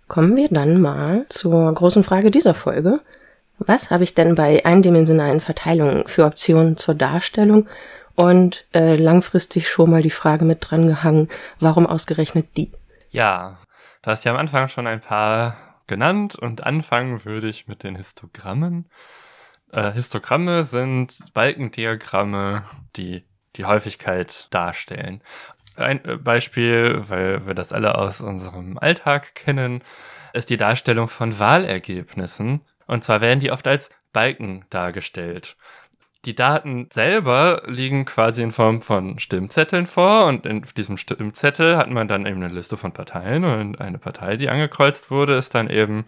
Kommen 0.08 0.36
wir 0.36 0.50
dann 0.50 0.82
mal 0.82 1.26
zur 1.30 1.74
großen 1.74 2.04
Frage 2.04 2.32
dieser 2.32 2.54
Folge. 2.54 3.00
Was 3.58 3.92
habe 3.92 4.04
ich 4.04 4.14
denn 4.14 4.36
bei 4.36 4.66
eindimensionalen 4.66 5.40
Verteilungen 5.40 6.08
für 6.08 6.26
Optionen 6.26 6.78
zur 6.78 6.96
Darstellung 6.96 7.68
und 8.16 8.66
äh, 8.74 8.96
langfristig 8.96 9.70
schon 9.70 9.90
mal 9.90 10.02
die 10.02 10.10
Frage 10.10 10.46
mit 10.46 10.58
drangehangen, 10.62 11.30
warum 11.60 11.88
ausgerechnet 11.88 12.48
die? 12.58 12.72
Ja, 13.12 13.58
du 14.02 14.12
hast 14.12 14.24
ja 14.24 14.32
am 14.32 14.38
Anfang 14.38 14.68
schon 14.68 14.88
ein 14.88 15.02
paar 15.02 15.56
genannt 15.92 16.38
und 16.38 16.64
anfangen 16.64 17.26
würde 17.26 17.50
ich 17.50 17.68
mit 17.68 17.84
den 17.84 17.98
Histogrammen. 17.98 18.88
Äh, 19.74 19.92
Histogramme 19.92 20.64
sind 20.64 21.18
Balkendiagramme, 21.34 22.64
die 22.96 23.26
die 23.58 23.66
Häufigkeit 23.66 24.48
darstellen. 24.52 25.22
Ein 25.76 26.04
äh, 26.06 26.16
Beispiel, 26.16 27.04
weil 27.10 27.46
wir 27.46 27.56
das 27.56 27.74
alle 27.74 27.96
aus 27.96 28.22
unserem 28.22 28.78
Alltag 28.78 29.36
kennen, 29.36 29.84
ist 30.32 30.50
die 30.50 30.56
Darstellung 30.56 31.10
von 31.10 31.40
Wahlergebnissen. 31.40 32.62
Und 32.88 33.04
zwar 33.04 33.20
werden 33.20 33.42
die 33.42 33.52
oft 33.52 33.68
als 33.68 33.90
Balken 34.14 34.64
dargestellt. 34.70 35.58
Die 36.26 36.36
Daten 36.36 36.88
selber 36.94 37.64
liegen 37.66 38.06
quasi 38.06 38.44
in 38.44 38.52
Form 38.52 38.84
von 38.84 39.18
Stimmzetteln 39.18 39.88
vor 39.88 40.28
und 40.28 40.46
in 40.46 40.62
diesem 40.78 40.98
Stimmzettel 40.98 41.78
hat 41.78 41.90
man 41.90 42.08
dann 42.08 42.28
eben 42.28 42.44
eine 42.44 42.54
Liste 42.54 42.78
von 42.78 42.92
Parteien 42.92 43.44
und 43.44 43.82
eine 43.82 43.98
Partei, 43.98 44.38
die 44.38 44.48
angekreuzt 44.50 45.10
wurde, 45.10 45.34
ist 45.34 45.56
dann 45.56 45.68
eben 45.68 46.06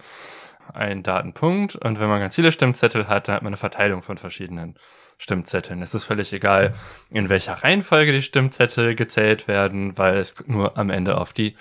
ein 0.71 1.01
Datenpunkt 1.01 1.75
und 1.75 1.99
wenn 1.99 2.09
man 2.09 2.19
ganz 2.19 2.35
viele 2.35 2.51
Stimmzettel 2.51 3.07
hat, 3.07 3.27
dann 3.27 3.35
hat 3.35 3.41
man 3.41 3.49
eine 3.49 3.57
Verteilung 3.57 4.03
von 4.03 4.19
verschiedenen 4.19 4.75
Stimmzetteln. 5.17 5.81
Es 5.81 5.95
ist 5.95 6.03
völlig 6.03 6.31
egal, 6.31 6.75
in 7.09 7.29
welcher 7.29 7.53
Reihenfolge 7.53 8.11
die 8.11 8.21
Stimmzettel 8.21 8.93
gezählt 8.93 9.47
werden, 9.47 9.97
weil 9.97 10.17
es 10.17 10.35
nur 10.47 10.77
am 10.77 10.91
Ende 10.91 11.17
auf 11.17 11.33
die 11.33 11.55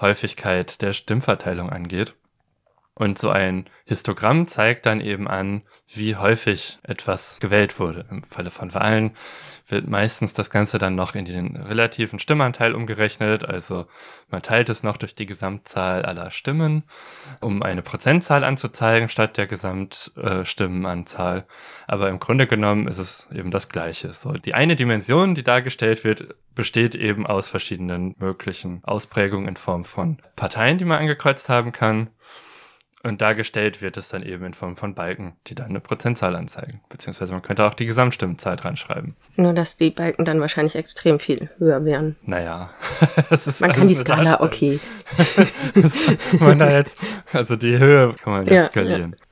Häufigkeit 0.00 0.80
der 0.80 0.94
Stimmverteilung 0.94 1.68
angeht. 1.68 2.14
Und 3.00 3.16
so 3.16 3.30
ein 3.30 3.64
Histogramm 3.86 4.46
zeigt 4.46 4.84
dann 4.84 5.00
eben 5.00 5.26
an, 5.26 5.62
wie 5.94 6.16
häufig 6.16 6.78
etwas 6.82 7.38
gewählt 7.40 7.80
wurde. 7.80 8.04
Im 8.10 8.22
Falle 8.22 8.50
von 8.50 8.74
Wahlen 8.74 9.12
wird 9.68 9.88
meistens 9.88 10.34
das 10.34 10.50
Ganze 10.50 10.76
dann 10.76 10.96
noch 10.96 11.14
in 11.14 11.24
den 11.24 11.56
relativen 11.56 12.18
Stimmanteil 12.18 12.74
umgerechnet. 12.74 13.42
Also 13.42 13.86
man 14.30 14.42
teilt 14.42 14.68
es 14.68 14.82
noch 14.82 14.98
durch 14.98 15.14
die 15.14 15.24
Gesamtzahl 15.24 16.04
aller 16.04 16.30
Stimmen, 16.30 16.82
um 17.40 17.62
eine 17.62 17.80
Prozentzahl 17.80 18.44
anzuzeigen 18.44 19.08
statt 19.08 19.38
der 19.38 19.46
Gesamtstimmenanzahl. 19.46 21.46
Aber 21.86 22.10
im 22.10 22.20
Grunde 22.20 22.46
genommen 22.46 22.86
ist 22.86 22.98
es 22.98 23.28
eben 23.32 23.50
das 23.50 23.70
Gleiche. 23.70 24.12
So, 24.12 24.34
die 24.34 24.52
eine 24.52 24.76
Dimension, 24.76 25.34
die 25.34 25.42
dargestellt 25.42 26.04
wird, 26.04 26.34
besteht 26.54 26.94
eben 26.94 27.26
aus 27.26 27.48
verschiedenen 27.48 28.14
möglichen 28.18 28.84
Ausprägungen 28.84 29.48
in 29.48 29.56
Form 29.56 29.86
von 29.86 30.18
Parteien, 30.36 30.76
die 30.76 30.84
man 30.84 30.98
angekreuzt 30.98 31.48
haben 31.48 31.72
kann. 31.72 32.10
Und 33.02 33.22
dargestellt 33.22 33.80
wird 33.80 33.96
es 33.96 34.10
dann 34.10 34.22
eben 34.22 34.44
in 34.44 34.52
Form 34.52 34.76
von 34.76 34.94
Balken, 34.94 35.32
die 35.46 35.54
dann 35.54 35.70
eine 35.70 35.80
Prozentzahl 35.80 36.36
anzeigen. 36.36 36.82
Beziehungsweise 36.90 37.32
man 37.32 37.40
könnte 37.40 37.64
auch 37.64 37.72
die 37.72 37.86
Gesamtstimmzahl 37.86 38.56
dran 38.56 38.76
schreiben. 38.76 39.16
Nur, 39.36 39.54
dass 39.54 39.78
die 39.78 39.90
Balken 39.90 40.26
dann 40.26 40.38
wahrscheinlich 40.40 40.76
extrem 40.76 41.18
viel 41.18 41.48
höher 41.56 41.82
wären. 41.86 42.16
Naja. 42.22 42.70
man 43.60 43.72
kann 43.72 43.88
die 43.88 43.94
Skala, 43.94 44.40
okay. 44.40 44.80
man 46.40 46.58
da 46.58 46.70
jetzt, 46.72 46.98
also 47.32 47.56
die 47.56 47.78
Höhe 47.78 48.14
kann 48.22 48.34
man 48.34 48.46
jetzt 48.46 48.54
ja, 48.54 48.64
skalieren. 48.64 49.16
Ja. 49.18 49.26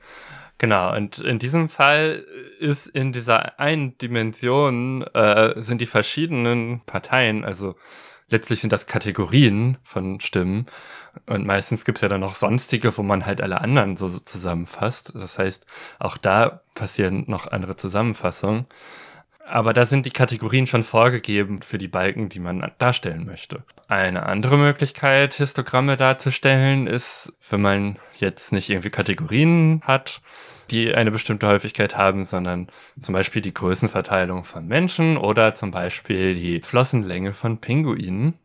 Genau, 0.57 0.93
und 0.93 1.19
in 1.19 1.39
diesem 1.39 1.69
Fall 1.69 2.25
ist 2.59 2.87
in 2.87 3.13
dieser 3.13 3.59
einen 3.59 3.97
Dimension, 3.97 5.03
äh, 5.13 5.61
sind 5.61 5.79
die 5.79 5.85
verschiedenen 5.85 6.81
Parteien, 6.85 7.45
also 7.45 7.75
letztlich 8.29 8.61
sind 8.61 8.71
das 8.71 8.87
Kategorien 8.87 9.77
von 9.83 10.19
Stimmen. 10.19 10.65
Und 11.25 11.45
meistens 11.45 11.85
gibt's 11.85 12.01
ja 12.01 12.07
dann 12.07 12.21
noch 12.21 12.35
sonstige, 12.35 12.95
wo 12.97 13.03
man 13.03 13.25
halt 13.25 13.41
alle 13.41 13.61
anderen 13.61 13.97
so, 13.97 14.07
so 14.07 14.19
zusammenfasst. 14.19 15.11
Das 15.15 15.37
heißt, 15.37 15.65
auch 15.99 16.17
da 16.17 16.61
passieren 16.75 17.25
noch 17.27 17.47
andere 17.47 17.75
Zusammenfassungen. 17.75 18.65
Aber 19.45 19.73
da 19.73 19.85
sind 19.87 20.05
die 20.05 20.11
Kategorien 20.11 20.67
schon 20.67 20.83
vorgegeben 20.83 21.63
für 21.63 21.79
die 21.79 21.87
Balken, 21.87 22.29
die 22.29 22.39
man 22.39 22.71
darstellen 22.77 23.25
möchte. 23.25 23.63
Eine 23.87 24.27
andere 24.27 24.57
Möglichkeit, 24.57 25.33
Histogramme 25.33 25.97
darzustellen, 25.97 26.85
ist, 26.85 27.33
wenn 27.49 27.61
man 27.61 27.97
jetzt 28.13 28.51
nicht 28.51 28.69
irgendwie 28.69 28.91
Kategorien 28.91 29.81
hat, 29.83 30.21
die 30.71 30.93
eine 30.93 31.11
bestimmte 31.11 31.47
Häufigkeit 31.47 31.97
haben, 31.97 32.25
sondern 32.25 32.67
zum 32.99 33.13
Beispiel 33.13 33.41
die 33.41 33.53
Größenverteilung 33.53 34.43
von 34.45 34.67
Menschen 34.67 35.17
oder 35.17 35.55
zum 35.55 35.71
Beispiel 35.71 36.33
die 36.33 36.61
Flossenlänge 36.61 37.33
von 37.33 37.59
Pinguinen. 37.59 38.35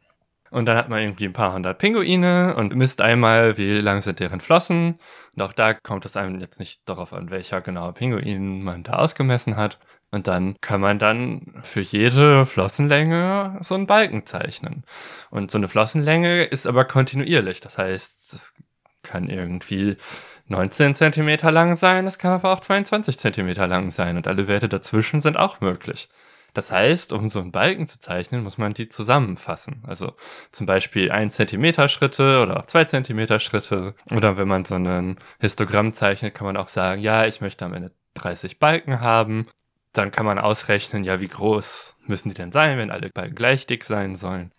Und 0.50 0.66
dann 0.66 0.76
hat 0.76 0.88
man 0.88 1.02
irgendwie 1.02 1.24
ein 1.24 1.32
paar 1.32 1.52
hundert 1.52 1.78
Pinguine 1.78 2.54
und 2.54 2.76
misst 2.76 3.00
einmal, 3.00 3.58
wie 3.58 3.80
lang 3.80 4.02
sind 4.02 4.20
deren 4.20 4.40
Flossen. 4.40 5.00
Und 5.34 5.42
auch 5.42 5.52
da 5.52 5.74
kommt 5.74 6.04
es 6.04 6.16
einem 6.16 6.38
jetzt 6.38 6.60
nicht 6.60 6.88
darauf 6.88 7.12
an, 7.12 7.30
welcher 7.30 7.60
genaue 7.60 7.92
Pinguin 7.92 8.62
man 8.62 8.84
da 8.84 8.92
ausgemessen 8.92 9.56
hat. 9.56 9.80
Und 10.12 10.28
dann 10.28 10.54
kann 10.60 10.80
man 10.80 11.00
dann 11.00 11.54
für 11.62 11.80
jede 11.80 12.46
Flossenlänge 12.46 13.58
so 13.62 13.74
einen 13.74 13.88
Balken 13.88 14.26
zeichnen. 14.26 14.84
Und 15.30 15.50
so 15.50 15.58
eine 15.58 15.66
Flossenlänge 15.66 16.44
ist 16.44 16.68
aber 16.68 16.84
kontinuierlich. 16.84 17.58
Das 17.58 17.76
heißt, 17.76 18.32
das 18.32 18.54
kann 19.02 19.28
irgendwie 19.28 19.96
19 20.46 20.94
Zentimeter 20.94 21.50
lang 21.50 21.76
sein, 21.76 22.06
es 22.06 22.18
kann 22.18 22.32
aber 22.32 22.52
auch 22.52 22.60
22 22.60 23.18
Zentimeter 23.18 23.66
lang 23.66 23.90
sein 23.90 24.16
und 24.16 24.28
alle 24.28 24.46
Werte 24.46 24.68
dazwischen 24.68 25.20
sind 25.20 25.36
auch 25.36 25.60
möglich. 25.60 26.08
Das 26.52 26.70
heißt, 26.70 27.12
um 27.12 27.30
so 27.30 27.40
einen 27.40 27.50
Balken 27.50 27.86
zu 27.88 27.98
zeichnen, 27.98 28.44
muss 28.44 28.58
man 28.58 28.74
die 28.74 28.88
zusammenfassen. 28.88 29.82
Also 29.86 30.14
zum 30.52 30.66
Beispiel 30.66 31.10
1 31.10 31.34
Zentimeter 31.34 31.88
Schritte 31.88 32.42
oder 32.42 32.60
auch 32.60 32.66
2 32.66 32.84
Zentimeter 32.84 33.40
Schritte. 33.40 33.94
Oder 34.14 34.36
wenn 34.36 34.46
man 34.46 34.64
so 34.64 34.76
ein 34.76 35.16
Histogramm 35.40 35.94
zeichnet, 35.94 36.34
kann 36.34 36.46
man 36.46 36.56
auch 36.56 36.68
sagen, 36.68 37.02
ja, 37.02 37.26
ich 37.26 37.40
möchte 37.40 37.64
am 37.64 37.74
Ende 37.74 37.90
30 38.14 38.60
Balken 38.60 39.00
haben. 39.00 39.48
Dann 39.92 40.12
kann 40.12 40.26
man 40.26 40.38
ausrechnen, 40.38 41.02
ja, 41.02 41.20
wie 41.20 41.28
groß 41.28 41.96
müssen 42.06 42.28
die 42.28 42.34
denn 42.36 42.52
sein, 42.52 42.78
wenn 42.78 42.92
alle 42.92 43.10
Balken 43.10 43.34
gleich 43.34 43.66
dick 43.66 43.82
sein 43.82 44.14
sollen. 44.14 44.52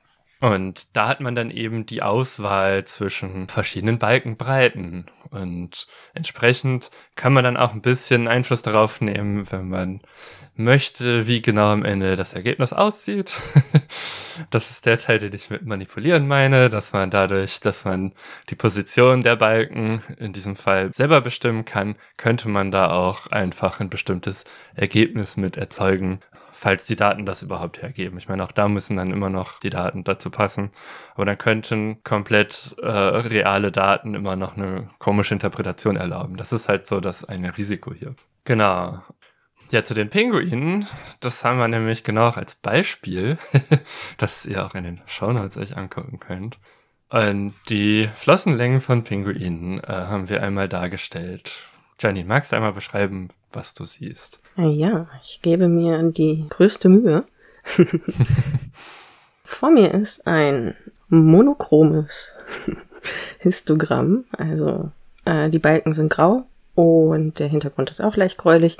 Und 0.45 0.95
da 0.95 1.07
hat 1.07 1.21
man 1.21 1.33
dann 1.33 1.49
eben 1.49 1.87
die 1.87 2.03
Auswahl 2.03 2.85
zwischen 2.85 3.47
verschiedenen 3.47 3.97
Balkenbreiten. 3.97 5.07
Und 5.31 5.87
entsprechend 6.13 6.91
kann 7.15 7.33
man 7.33 7.43
dann 7.43 7.57
auch 7.57 7.73
ein 7.73 7.81
bisschen 7.81 8.27
Einfluss 8.27 8.61
darauf 8.61 9.01
nehmen, 9.01 9.51
wenn 9.51 9.67
man 9.69 10.01
möchte, 10.55 11.25
wie 11.25 11.41
genau 11.41 11.71
am 11.71 11.83
Ende 11.83 12.15
das 12.15 12.33
Ergebnis 12.33 12.73
aussieht. 12.73 13.33
das 14.51 14.69
ist 14.69 14.85
der 14.85 14.99
Teil, 14.99 15.17
den 15.17 15.33
ich 15.33 15.49
mit 15.49 15.65
manipulieren 15.65 16.27
meine, 16.27 16.69
dass 16.69 16.93
man 16.93 17.09
dadurch, 17.09 17.59
dass 17.59 17.83
man 17.83 18.13
die 18.51 18.55
Position 18.55 19.21
der 19.21 19.37
Balken 19.37 20.03
in 20.19 20.31
diesem 20.31 20.55
Fall 20.55 20.93
selber 20.93 21.21
bestimmen 21.21 21.65
kann, 21.65 21.95
könnte 22.17 22.49
man 22.49 22.69
da 22.69 22.91
auch 22.91 23.25
einfach 23.25 23.79
ein 23.79 23.89
bestimmtes 23.89 24.45
Ergebnis 24.75 25.37
mit 25.37 25.57
erzeugen, 25.57 26.19
falls 26.65 26.87
die 26.87 26.95
Daten 26.95 27.27
das 27.27 27.43
überhaupt 27.43 27.83
hergeben. 27.83 28.17
Ich 28.17 28.27
meine, 28.27 28.43
auch 28.43 28.51
da 28.51 28.67
müssen 28.67 28.97
dann 28.97 29.11
immer 29.11 29.29
noch 29.29 29.59
die 29.59 29.69
Daten 29.69 30.03
dazu 30.03 30.31
passen. 30.31 30.71
Aber 31.13 31.23
dann 31.23 31.37
könnten 31.37 32.03
komplett 32.03 32.75
äh, 32.81 32.87
reale 32.87 33.71
Daten 33.71 34.15
immer 34.15 34.35
noch 34.35 34.57
eine 34.57 34.89
komische 34.97 35.35
Interpretation 35.35 35.95
erlauben. 35.95 36.37
Das 36.37 36.51
ist 36.51 36.67
halt 36.67 36.87
so 36.87 37.01
das 37.01 37.23
eine 37.23 37.55
Risiko 37.55 37.93
hier. 37.93 38.15
Genau. 38.45 38.99
Ja, 39.69 39.83
zu 39.83 39.93
den 39.93 40.09
Pinguinen, 40.09 40.87
das 41.19 41.45
haben 41.45 41.59
wir 41.59 41.67
nämlich 41.67 42.03
genau 42.03 42.29
als 42.29 42.55
Beispiel, 42.55 43.37
das 44.17 44.47
ihr 44.47 44.65
auch 44.65 44.73
in 44.73 44.85
den 44.85 45.01
Shownotes 45.05 45.57
euch 45.57 45.77
angucken 45.77 46.19
könnt. 46.19 46.57
Und 47.09 47.53
die 47.69 48.09
Flossenlängen 48.15 48.81
von 48.81 49.03
Pinguinen 49.03 49.83
äh, 49.83 49.87
haben 49.87 50.29
wir 50.29 50.41
einmal 50.41 50.67
dargestellt. 50.67 51.61
Janine, 51.99 52.27
magst 52.27 52.51
du 52.51 52.55
einmal 52.55 52.73
beschreiben, 52.73 53.27
was 53.55 53.73
du 53.73 53.85
siehst? 53.85 54.39
Ja, 54.57 55.07
ich 55.23 55.41
gebe 55.41 55.67
mir 55.67 56.01
die 56.11 56.45
größte 56.49 56.89
Mühe. 56.89 57.23
Vor 59.43 59.71
mir 59.71 59.93
ist 59.93 60.27
ein 60.27 60.75
monochromes 61.09 62.31
Histogramm. 63.39 64.25
Also 64.37 64.91
äh, 65.25 65.49
die 65.49 65.59
Balken 65.59 65.93
sind 65.93 66.09
grau 66.09 66.45
und 66.73 67.39
der 67.39 67.47
Hintergrund 67.47 67.91
ist 67.91 68.01
auch 68.01 68.15
leicht 68.15 68.37
gräulich. 68.37 68.77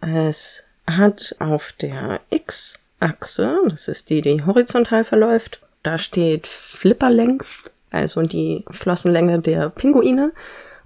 Es 0.00 0.64
hat 0.86 1.36
auf 1.38 1.72
der 1.72 2.20
X-Achse, 2.30 3.58
das 3.68 3.88
ist 3.88 4.10
die, 4.10 4.20
die 4.20 4.44
horizontal 4.44 5.04
verläuft, 5.04 5.60
da 5.82 5.98
steht 5.98 6.46
Flipper 6.46 7.10
Length, 7.10 7.70
also 7.90 8.22
die 8.22 8.64
Flossenlänge 8.70 9.40
der 9.40 9.70
Pinguine. 9.70 10.32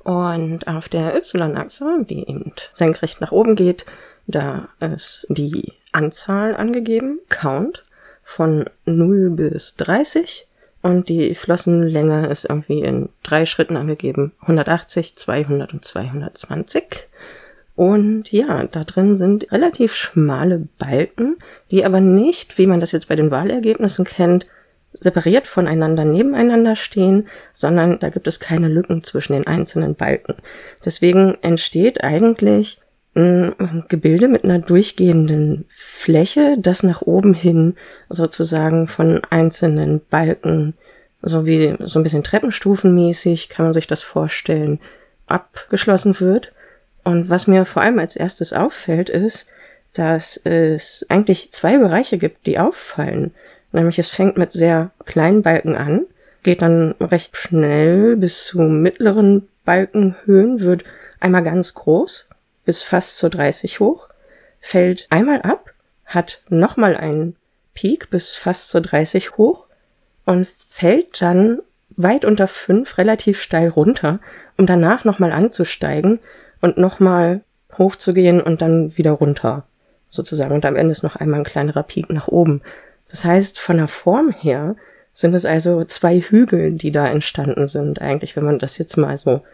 Und 0.05 0.67
auf 0.69 0.89
der 0.89 1.17
Y-Achse, 1.17 2.05
die 2.09 2.29
eben 2.29 2.53
senkrecht 2.73 3.21
nach 3.21 3.33
oben 3.33 3.57
geht, 3.57 3.87
da 4.27 4.69
ist 4.81 5.27
die 5.31 5.73
Anzahl 5.93 6.55
angegeben, 6.55 7.21
Count, 7.29 7.83
von 8.23 8.65
0 8.85 9.31
bis 9.31 9.77
30. 9.77 10.47
Und 10.83 11.09
die 11.09 11.35
Flossenlänge 11.35 12.27
ist 12.27 12.45
irgendwie 12.45 12.81
in 12.81 13.09
drei 13.23 13.47
Schritten 13.47 13.77
angegeben. 13.77 14.33
180, 14.41 15.17
200 15.17 15.73
und 15.73 15.85
220. 15.85 17.07
Und 17.77 18.31
ja, 18.31 18.65
da 18.65 18.85
drin 18.85 19.17
sind 19.17 19.51
relativ 19.51 19.95
schmale 19.95 20.69
Balken, 20.79 21.37
die 21.71 21.85
aber 21.85 22.01
nicht, 22.01 22.59
wie 22.59 22.67
man 22.67 22.81
das 22.81 22.93
jetzt 22.93 23.09
bei 23.09 23.17
den 23.17 23.31
Wahlergebnissen 23.31 24.05
kennt, 24.05 24.47
separiert 24.95 25.47
voneinander 25.47 26.05
nebeneinander 26.05 26.77
stehen, 26.77 27.29
sondern 27.53 27.99
da 27.99 28.09
gibt 28.09 28.27
es 28.27 28.41
keine 28.41 28.69
Lücken 28.69 29.03
zwischen 29.03 29.35
den 29.35 29.47
einzelnen 29.47 29.95
Balken. 29.95 30.37
Deswegen 30.85 31.37
entsteht 31.43 32.03
eigentlich 32.03 32.81
ein 33.17 33.85
Gebilde 33.89 34.29
mit 34.29 34.45
einer 34.45 34.59
durchgehenden 34.59 35.67
Fläche, 35.69 36.57
das 36.59 36.83
nach 36.83 37.03
oben 37.03 37.35
hin 37.35 37.77
sozusagen 38.09 38.89
von 38.89 39.21
einzelnen 39.31 40.01
Balken, 40.11 40.75
so 41.23 41.47
wie 41.47 41.77
so 41.81 42.01
ein 42.01 42.03
bisschen 42.03 42.25
treppenstufenmäßig 42.25 43.49
kann 43.49 43.67
man 43.67 43.73
sich 43.73 43.87
das 43.87 44.03
vorstellen, 44.03 44.81
abgeschlossen 45.27 46.19
wird. 46.21 46.53
Und 47.05 47.31
was 47.31 47.47
mir 47.47 47.65
vor 47.65 47.83
allem 47.83 47.99
als 47.99 48.17
erstes 48.17 48.53
auffällt, 48.53 49.11
ist, 49.11 49.47
dass 49.93 50.37
es 50.37 51.07
eigentlich 51.09 51.53
zwei 51.53 51.79
Bereiche 51.79 52.19
gibt, 52.19 52.47
die 52.47 52.59
auffallen. 52.59 53.33
Nämlich 53.75 53.99
es 53.99 54.09
fängt 54.09 54.39
mit 54.39 54.53
sehr 54.53 54.93
kleinen 55.05 55.43
Balken 55.43 55.75
an, 55.75 56.07
geht 56.45 56.63
dann 56.63 56.95
recht 57.01 57.37
schnell 57.37 58.17
bis 58.17 58.45
zu 58.45 58.61
mittleren 58.61 59.49
Balkenhöhen, 59.65 60.61
wird 60.61 60.85
einmal 61.19 61.43
ganz 61.43 61.75
groß, 61.75 62.29
bis 62.65 62.83
fast 62.83 63.17
zu 63.17 63.29
30 63.29 63.81
hoch, 63.81 64.09
fällt 64.61 65.09
einmal 65.11 65.43
ab, 65.43 65.73
hat 66.05 66.41
nochmal 66.49 66.97
einen 66.97 67.35
Peak 67.75 68.11
bis 68.11 68.37
fast 68.37 68.69
zu 68.69 68.81
30 68.81 69.39
hoch 69.39 69.67
und 70.25 70.47
fällt 70.69 71.21
dann 71.21 71.59
weit 71.97 72.25
unter 72.25 72.47
5 72.47 72.97
relativ 72.97 73.43
steil 73.43 73.71
runter, 73.71 74.21
um 74.57 74.67
danach 74.67 75.05
nochmal 75.05 75.33
anzusteigen 75.33 76.21
und 76.61 76.79
nochmal 76.79 77.41
hochzugehen 77.77 78.41
und 78.41 78.63
dann 78.63 78.97
wieder 78.97 79.13
runter, 79.13 79.65
sozusagen. 80.11 80.55
Und 80.55 80.65
am 80.65 80.77
Ende 80.77 80.93
ist 80.93 81.03
noch 81.03 81.17
einmal 81.17 81.41
ein 81.41 81.45
kleinerer 81.45 81.83
Peak 81.83 82.11
nach 82.11 82.29
oben. 82.29 82.63
Das 83.15 83.25
heißt, 83.25 83.61
von 83.61 83.77
der 83.77 83.87
Form 83.87 84.33
her 84.33 84.75
sind 85.13 85.35
es 85.35 85.47
also 85.47 85.85
zwei 85.85 86.19
Hügel, 86.19 86.73
die 86.73 86.91
da 86.91 87.07
entstanden 87.07 87.69
sind, 87.69 88.03
eigentlich, 88.03 88.35
wenn 88.35 88.43
man 88.43 88.59
das 88.59 88.77
jetzt 88.77 88.97
mal 88.97 89.17
so 89.17 89.45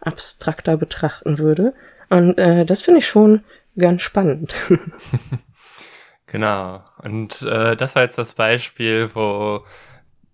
abstrakter 0.00 0.78
betrachten 0.78 1.36
würde. 1.36 1.74
Und 2.08 2.38
äh, 2.38 2.64
das 2.64 2.80
finde 2.80 3.00
ich 3.00 3.06
schon 3.06 3.44
ganz 3.76 4.00
spannend. 4.00 4.54
genau. 6.26 6.82
Und 7.02 7.42
äh, 7.42 7.76
das 7.76 7.94
war 7.94 8.04
jetzt 8.04 8.16
das 8.16 8.32
Beispiel, 8.32 9.10
wo 9.12 9.66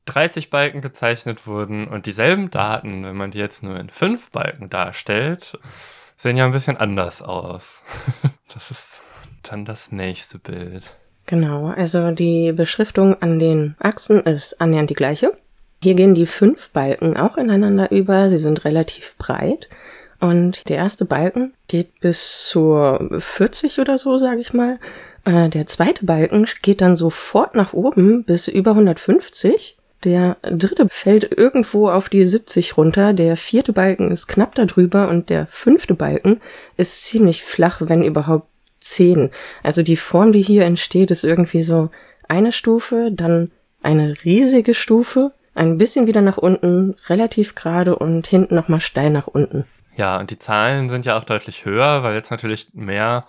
30 0.04 0.48
Balken 0.50 0.80
gezeichnet 0.80 1.48
wurden 1.48 1.88
und 1.88 2.06
dieselben 2.06 2.50
Daten, 2.50 3.04
wenn 3.04 3.16
man 3.16 3.32
die 3.32 3.38
jetzt 3.38 3.64
nur 3.64 3.80
in 3.80 3.90
fünf 3.90 4.30
Balken 4.30 4.70
darstellt, 4.70 5.58
sehen 6.16 6.36
ja 6.36 6.44
ein 6.44 6.52
bisschen 6.52 6.76
anders 6.76 7.20
aus. 7.20 7.82
das 8.54 8.70
ist 8.70 9.00
dann 9.42 9.64
das 9.64 9.90
nächste 9.90 10.38
Bild. 10.38 10.94
Genau, 11.30 11.68
also 11.68 12.10
die 12.10 12.50
Beschriftung 12.50 13.14
an 13.22 13.38
den 13.38 13.76
Achsen 13.78 14.18
ist 14.18 14.60
annähernd 14.60 14.90
die 14.90 14.94
gleiche. 14.94 15.32
Hier 15.80 15.94
gehen 15.94 16.16
die 16.16 16.26
fünf 16.26 16.70
Balken 16.70 17.16
auch 17.16 17.37
ineinander 17.37 17.92
über. 17.92 18.28
Sie 18.28 18.37
sind 18.37 18.64
relativ 18.64 19.14
breit. 19.16 19.68
Und 20.18 20.68
der 20.68 20.78
erste 20.78 21.04
Balken 21.04 21.54
geht 21.68 22.00
bis 22.00 22.49
zur 22.49 23.08
40 23.16 23.78
oder 23.78 23.96
so, 23.96 24.18
sage 24.18 24.40
ich 24.40 24.52
mal. 24.54 24.80
Äh, 25.25 25.50
der 25.50 25.66
zweite 25.66 26.04
Balken 26.04 26.49
geht 26.62 26.80
dann 26.80 26.96
sofort 26.96 27.54
nach 27.54 27.75
oben 27.75 28.25
bis 28.25 28.49
über 28.49 28.72
150. 28.72 29.78
Der 30.02 30.37
dritte 30.42 30.88
fällt 30.90 31.30
irgendwo 31.38 31.90
auf 31.90 32.08
die 32.08 32.25
70 32.25 32.76
runter. 32.76 33.12
Der 33.12 33.37
vierte 33.37 33.72
Balken 33.72 34.10
ist 34.10 34.26
knapp 34.26 34.56
darüber 34.56 35.08
und 35.08 35.30
der 35.30 35.47
fünfte 35.47 35.95
Balken 35.95 36.40
ist 36.76 37.04
ziemlich 37.04 37.45
flach, 37.45 37.82
wenn 37.84 38.02
überhaupt 38.02 38.50
10. 38.80 39.30
Also 39.62 39.82
die 39.82 39.97
Form, 39.97 40.32
die 40.32 40.43
hier 40.43 40.64
entsteht, 40.64 41.10
ist 41.10 41.25
irgendwie 41.25 41.62
so 41.62 41.90
eine 42.28 42.52
Stufe, 42.52 43.10
dann 43.12 43.50
eine 43.82 44.14
riesige 44.25 44.75
Stufe, 44.75 45.32
ein 45.54 45.78
bisschen 45.78 46.06
wieder 46.06 46.21
nach 46.23 46.38
unten, 46.38 46.97
relativ 47.08 47.54
gerade 47.54 47.97
und 47.97 48.26
hinten 48.26 48.54
nochmal 48.54 48.80
steil 48.80 49.10
nach 49.10 49.26
unten. 49.26 49.64
Ja, 49.97 50.19
und 50.19 50.30
die 50.30 50.38
Zahlen 50.38 50.88
sind 50.88 51.04
ja 51.04 51.19
auch 51.19 51.25
deutlich 51.25 51.64
höher, 51.64 52.02
weil 52.02 52.14
jetzt 52.14 52.30
natürlich 52.30 52.69
mehr 52.73 53.26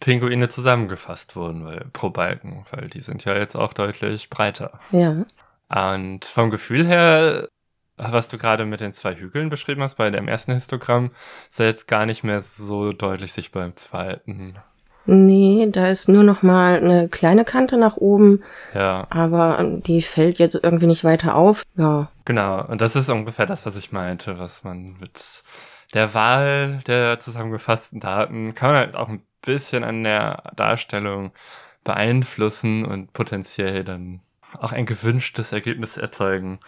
Pinguine 0.00 0.48
zusammengefasst 0.48 1.36
wurden 1.36 1.64
weil, 1.64 1.86
pro 1.92 2.10
Balken, 2.10 2.64
weil 2.70 2.88
die 2.88 3.00
sind 3.00 3.24
ja 3.24 3.36
jetzt 3.36 3.56
auch 3.56 3.72
deutlich 3.72 4.30
breiter. 4.30 4.80
Ja. 4.90 5.24
Und 5.68 6.24
vom 6.24 6.50
Gefühl 6.50 6.86
her, 6.86 7.48
was 7.96 8.28
du 8.28 8.36
gerade 8.36 8.64
mit 8.66 8.80
den 8.80 8.92
zwei 8.92 9.14
Hügeln 9.14 9.48
beschrieben 9.48 9.82
hast, 9.82 9.94
bei 9.94 10.10
dem 10.10 10.28
ersten 10.28 10.52
Histogramm, 10.52 11.12
ist 11.48 11.60
ja 11.60 11.66
jetzt 11.66 11.86
gar 11.88 12.04
nicht 12.04 12.24
mehr 12.24 12.40
so 12.40 12.92
deutlich 12.92 13.32
sichtbar 13.32 13.64
im 13.64 13.76
zweiten. 13.76 14.56
Nee, 15.04 15.68
da 15.70 15.88
ist 15.88 16.08
nur 16.08 16.22
noch 16.22 16.42
mal 16.42 16.76
eine 16.76 17.08
kleine 17.08 17.44
Kante 17.44 17.76
nach 17.76 17.96
oben. 17.96 18.42
Ja. 18.72 19.06
Aber 19.10 19.80
die 19.84 20.02
fällt 20.02 20.38
jetzt 20.38 20.58
irgendwie 20.62 20.86
nicht 20.86 21.04
weiter 21.04 21.34
auf. 21.34 21.62
Ja. 21.76 22.08
Genau. 22.24 22.64
Und 22.66 22.80
das 22.80 22.94
ist 22.94 23.08
ungefähr 23.08 23.46
das, 23.46 23.66
was 23.66 23.76
ich 23.76 23.90
meinte, 23.90 24.38
was 24.38 24.62
man 24.62 24.96
mit 25.00 25.42
der 25.94 26.14
Wahl 26.14 26.80
der 26.86 27.18
zusammengefassten 27.20 28.00
Daten 28.00 28.54
kann 28.54 28.70
man 28.70 28.78
halt 28.78 28.96
auch 28.96 29.08
ein 29.08 29.22
bisschen 29.42 29.84
an 29.84 30.04
der 30.04 30.44
Darstellung 30.54 31.32
beeinflussen 31.84 32.84
und 32.84 33.12
potenziell 33.12 33.84
dann 33.84 34.20
auch 34.58 34.72
ein 34.72 34.86
gewünschtes 34.86 35.52
Ergebnis 35.52 35.96
erzeugen. 35.96 36.60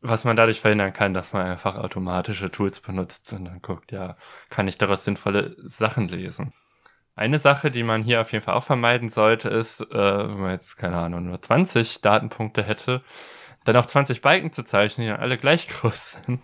Was 0.00 0.24
man 0.24 0.36
dadurch 0.36 0.60
verhindern 0.60 0.92
kann, 0.92 1.12
dass 1.12 1.32
man 1.32 1.46
einfach 1.46 1.74
automatische 1.74 2.50
Tools 2.50 2.80
benutzt 2.80 3.32
und 3.32 3.44
dann 3.46 3.60
guckt, 3.60 3.90
ja, 3.90 4.16
kann 4.48 4.68
ich 4.68 4.78
daraus 4.78 5.04
sinnvolle 5.04 5.56
Sachen 5.58 6.08
lesen. 6.08 6.52
Eine 7.18 7.38
Sache, 7.38 7.70
die 7.70 7.82
man 7.82 8.02
hier 8.02 8.20
auf 8.20 8.32
jeden 8.32 8.44
Fall 8.44 8.54
auch 8.54 8.64
vermeiden 8.64 9.08
sollte, 9.08 9.48
ist, 9.48 9.80
äh, 9.80 9.94
wenn 9.94 10.40
man 10.40 10.52
jetzt, 10.52 10.76
keine 10.76 10.96
Ahnung, 10.96 11.26
nur 11.26 11.42
20 11.42 12.00
Datenpunkte 12.00 12.62
hätte, 12.62 13.02
dann 13.64 13.76
auch 13.76 13.86
20 13.86 14.22
Balken 14.22 14.52
zu 14.52 14.62
zeichnen, 14.62 15.06
die 15.06 15.10
dann 15.10 15.20
alle 15.20 15.36
gleich 15.36 15.68
groß 15.80 16.18
sind 16.24 16.40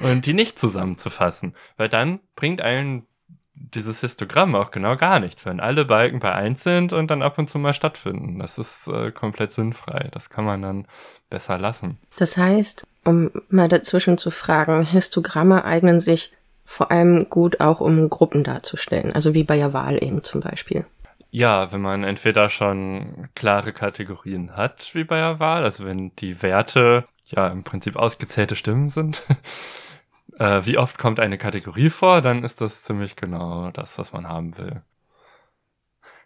und 0.00 0.26
die 0.26 0.32
nicht 0.32 0.58
zusammenzufassen. 0.58 1.54
Weil 1.76 1.88
dann 1.88 2.20
bringt 2.36 2.62
einen 2.62 3.06
dieses 3.58 4.00
Histogramm 4.00 4.54
auch 4.54 4.70
genau 4.70 4.96
gar 4.96 5.18
nichts, 5.18 5.46
wenn 5.46 5.60
alle 5.60 5.84
Balken 5.86 6.20
bei 6.20 6.32
1 6.32 6.62
sind 6.62 6.92
und 6.92 7.10
dann 7.10 7.22
ab 7.22 7.38
und 7.38 7.48
zu 7.48 7.58
mal 7.58 7.72
stattfinden. 7.72 8.38
Das 8.38 8.58
ist 8.58 8.86
äh, 8.86 9.10
komplett 9.10 9.50
sinnfrei. 9.50 10.08
Das 10.12 10.30
kann 10.30 10.44
man 10.44 10.62
dann 10.62 10.86
besser 11.30 11.58
lassen. 11.58 11.98
Das 12.18 12.36
heißt, 12.36 12.86
um 13.04 13.30
mal 13.48 13.68
dazwischen 13.68 14.18
zu 14.18 14.30
fragen, 14.30 14.82
Histogramme 14.82 15.64
eignen 15.64 16.00
sich 16.00 16.35
vor 16.66 16.90
allem 16.90 17.30
gut 17.30 17.60
auch, 17.60 17.80
um 17.80 18.10
Gruppen 18.10 18.44
darzustellen, 18.44 19.12
also 19.12 19.32
wie 19.32 19.44
bei 19.44 19.56
der 19.56 19.72
Wahl 19.72 20.02
eben 20.02 20.22
zum 20.22 20.40
Beispiel. 20.40 20.84
Ja, 21.30 21.72
wenn 21.72 21.80
man 21.80 22.04
entweder 22.04 22.48
schon 22.48 23.28
klare 23.34 23.72
Kategorien 23.72 24.56
hat, 24.56 24.90
wie 24.94 25.04
bei 25.04 25.18
der 25.18 25.40
Wahl, 25.40 25.64
also 25.64 25.86
wenn 25.86 26.14
die 26.16 26.42
Werte 26.42 27.04
ja 27.26 27.48
im 27.48 27.64
Prinzip 27.64 27.96
ausgezählte 27.96 28.56
Stimmen 28.56 28.88
sind, 28.88 29.22
äh, 30.38 30.62
wie 30.64 30.78
oft 30.78 30.98
kommt 30.98 31.20
eine 31.20 31.38
Kategorie 31.38 31.90
vor, 31.90 32.20
dann 32.20 32.44
ist 32.44 32.60
das 32.60 32.82
ziemlich 32.82 33.16
genau 33.16 33.70
das, 33.70 33.98
was 33.98 34.12
man 34.12 34.28
haben 34.28 34.58
will. 34.58 34.82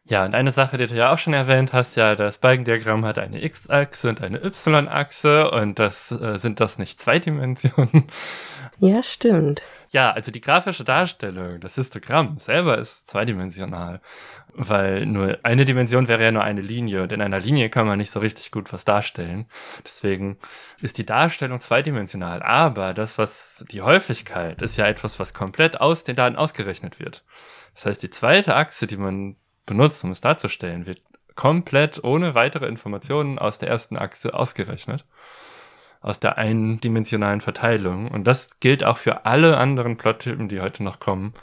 Ja, 0.04 0.24
und 0.24 0.34
eine 0.34 0.50
Sache, 0.50 0.78
die 0.78 0.86
du 0.86 0.94
ja 0.94 1.12
auch 1.12 1.18
schon 1.18 1.34
erwähnt 1.34 1.72
hast, 1.72 1.96
ja, 1.96 2.16
das 2.16 2.38
Balkendiagramm 2.38 3.04
hat 3.04 3.18
eine 3.18 3.44
X-Achse 3.44 4.08
und 4.08 4.22
eine 4.22 4.42
Y-Achse 4.42 5.50
und 5.50 5.78
das 5.78 6.10
äh, 6.10 6.38
sind 6.38 6.60
das 6.60 6.78
nicht 6.78 6.98
zwei 6.98 7.18
Dimensionen. 7.18 8.04
Ja, 8.78 9.02
stimmt. 9.02 9.62
Ja, 9.92 10.12
also 10.12 10.30
die 10.30 10.40
grafische 10.40 10.84
Darstellung, 10.84 11.58
das 11.58 11.74
Histogramm 11.74 12.38
selber 12.38 12.78
ist 12.78 13.10
zweidimensional, 13.10 14.00
weil 14.52 15.04
nur 15.04 15.40
eine 15.42 15.64
Dimension 15.64 16.06
wäre 16.06 16.22
ja 16.22 16.30
nur 16.30 16.44
eine 16.44 16.60
Linie 16.60 17.02
und 17.02 17.10
in 17.10 17.20
einer 17.20 17.40
Linie 17.40 17.70
kann 17.70 17.88
man 17.88 17.98
nicht 17.98 18.12
so 18.12 18.20
richtig 18.20 18.52
gut 18.52 18.72
was 18.72 18.84
darstellen. 18.84 19.46
Deswegen 19.84 20.38
ist 20.80 20.98
die 20.98 21.06
Darstellung 21.06 21.58
zweidimensional, 21.58 22.40
aber 22.40 22.94
das, 22.94 23.18
was 23.18 23.64
die 23.72 23.82
Häufigkeit, 23.82 24.62
ist 24.62 24.76
ja 24.76 24.86
etwas, 24.86 25.18
was 25.18 25.34
komplett 25.34 25.80
aus 25.80 26.04
den 26.04 26.14
Daten 26.14 26.36
ausgerechnet 26.36 27.00
wird. 27.00 27.24
Das 27.74 27.86
heißt, 27.86 28.02
die 28.04 28.10
zweite 28.10 28.54
Achse, 28.54 28.86
die 28.86 28.96
man 28.96 29.34
benutzt, 29.66 30.04
um 30.04 30.12
es 30.12 30.20
darzustellen, 30.20 30.86
wird 30.86 31.02
komplett 31.34 32.04
ohne 32.04 32.36
weitere 32.36 32.66
Informationen 32.66 33.40
aus 33.40 33.58
der 33.58 33.68
ersten 33.68 33.96
Achse 33.96 34.34
ausgerechnet 34.34 35.04
aus 36.00 36.20
der 36.20 36.38
eindimensionalen 36.38 37.40
Verteilung. 37.40 38.08
Und 38.10 38.24
das 38.24 38.58
gilt 38.60 38.84
auch 38.84 38.98
für 38.98 39.26
alle 39.26 39.58
anderen 39.58 39.96
Plottypen, 39.96 40.48
die 40.48 40.60
heute 40.60 40.82
noch 40.82 41.00
kommen, 41.00 41.34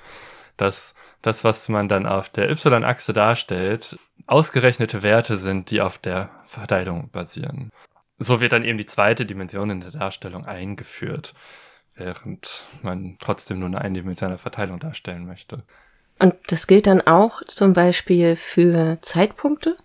dass 0.58 0.96
das, 1.22 1.44
was 1.44 1.70
man 1.70 1.88
dann 1.88 2.06
auf 2.06 2.30
der 2.30 2.50
Y-Achse 2.50 3.14
darstellt, 3.14 3.98
ausgerechnete 4.26 5.04
Werte 5.04 5.38
sind, 5.38 5.72
die 5.72 5.82
auf 5.82 5.98
der 5.98 6.30
Verteilung 6.48 7.10
basieren. 7.12 7.72
So 8.20 8.42
wird 8.42 8.52
dann 8.52 8.64
eben 8.64 8.78
die 8.78 8.86
zweite 8.86 9.26
Dimension 9.26 9.70
in 9.70 9.82
der 9.82 9.92
Darstellung 9.92 10.46
eingeführt, 10.46 11.34
während 11.96 12.66
man 12.82 13.18
trotzdem 13.20 13.60
nur 13.60 13.68
eine 13.68 13.82
eindimensionale 13.82 14.40
Verteilung 14.40 14.80
darstellen 14.80 15.28
möchte. 15.28 15.64
Und 16.20 16.34
das 16.48 16.66
gilt 16.66 16.88
dann 16.88 17.02
auch 17.02 17.44
zum 17.46 17.74
Beispiel 17.74 18.36
für 18.36 18.98
Zeitpunkte. 19.02 19.78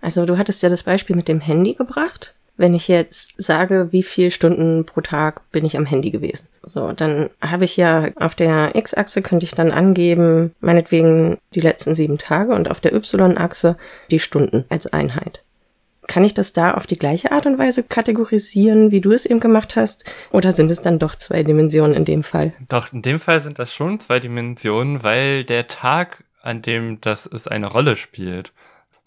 Also 0.00 0.24
du 0.24 0.38
hattest 0.38 0.62
ja 0.62 0.68
das 0.68 0.84
Beispiel 0.84 1.16
mit 1.16 1.26
dem 1.26 1.40
Handy 1.40 1.74
gebracht. 1.74 2.34
Wenn 2.60 2.74
ich 2.74 2.88
jetzt 2.88 3.42
sage, 3.42 3.88
wie 3.90 4.02
viele 4.02 4.30
Stunden 4.30 4.84
pro 4.84 5.00
Tag 5.00 5.50
bin 5.50 5.64
ich 5.64 5.78
am 5.78 5.86
Handy 5.86 6.10
gewesen, 6.10 6.46
so, 6.62 6.92
dann 6.92 7.30
habe 7.40 7.64
ich 7.64 7.78
ja 7.78 8.10
auf 8.16 8.34
der 8.34 8.74
X-Achse 8.74 9.22
könnte 9.22 9.46
ich 9.46 9.54
dann 9.54 9.70
angeben, 9.70 10.54
meinetwegen 10.60 11.38
die 11.54 11.62
letzten 11.62 11.94
sieben 11.94 12.18
Tage 12.18 12.52
und 12.52 12.70
auf 12.70 12.80
der 12.80 12.92
Y-Achse 12.92 13.78
die 14.10 14.20
Stunden 14.20 14.66
als 14.68 14.86
Einheit. 14.86 15.42
Kann 16.06 16.22
ich 16.22 16.34
das 16.34 16.52
da 16.52 16.74
auf 16.74 16.86
die 16.86 16.98
gleiche 16.98 17.32
Art 17.32 17.46
und 17.46 17.58
Weise 17.58 17.82
kategorisieren, 17.82 18.90
wie 18.90 19.00
du 19.00 19.12
es 19.12 19.24
eben 19.24 19.40
gemacht 19.40 19.76
hast? 19.76 20.04
Oder 20.30 20.52
sind 20.52 20.70
es 20.70 20.82
dann 20.82 20.98
doch 20.98 21.16
zwei 21.16 21.42
Dimensionen 21.42 21.96
in 21.96 22.04
dem 22.04 22.22
Fall? 22.22 22.52
Doch, 22.68 22.92
in 22.92 23.00
dem 23.00 23.20
Fall 23.20 23.40
sind 23.40 23.58
das 23.58 23.72
schon 23.72 24.00
zwei 24.00 24.20
Dimensionen, 24.20 25.02
weil 25.02 25.44
der 25.44 25.66
Tag, 25.66 26.24
an 26.42 26.60
dem 26.60 27.00
das 27.00 27.24
es 27.24 27.48
eine 27.48 27.68
Rolle 27.68 27.96
spielt. 27.96 28.52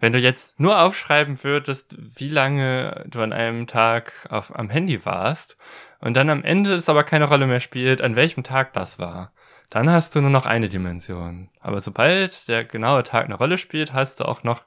Wenn 0.03 0.11
du 0.11 0.19
jetzt 0.19 0.59
nur 0.59 0.81
aufschreiben 0.81 1.45
würdest, 1.45 1.95
wie 1.97 2.27
lange 2.27 3.05
du 3.07 3.21
an 3.21 3.31
einem 3.31 3.67
Tag 3.67 4.11
auf, 4.29 4.53
am 4.53 4.69
Handy 4.69 5.05
warst 5.05 5.55
und 6.01 6.17
dann 6.17 6.29
am 6.29 6.43
Ende 6.43 6.73
es 6.73 6.89
aber 6.89 7.05
keine 7.05 7.23
Rolle 7.23 7.47
mehr 7.47 7.61
spielt, 7.61 8.01
an 8.01 8.17
welchem 8.17 8.43
Tag 8.43 8.73
das 8.73 8.99
war, 8.99 9.31
dann 9.69 9.89
hast 9.89 10.13
du 10.13 10.19
nur 10.19 10.29
noch 10.29 10.45
eine 10.45 10.67
Dimension. 10.67 11.47
Aber 11.61 11.79
sobald 11.79 12.49
der 12.49 12.65
genaue 12.65 13.03
Tag 13.03 13.23
eine 13.23 13.35
Rolle 13.35 13.57
spielt, 13.57 13.93
hast 13.93 14.19
du 14.19 14.25
auch 14.25 14.43
noch 14.43 14.63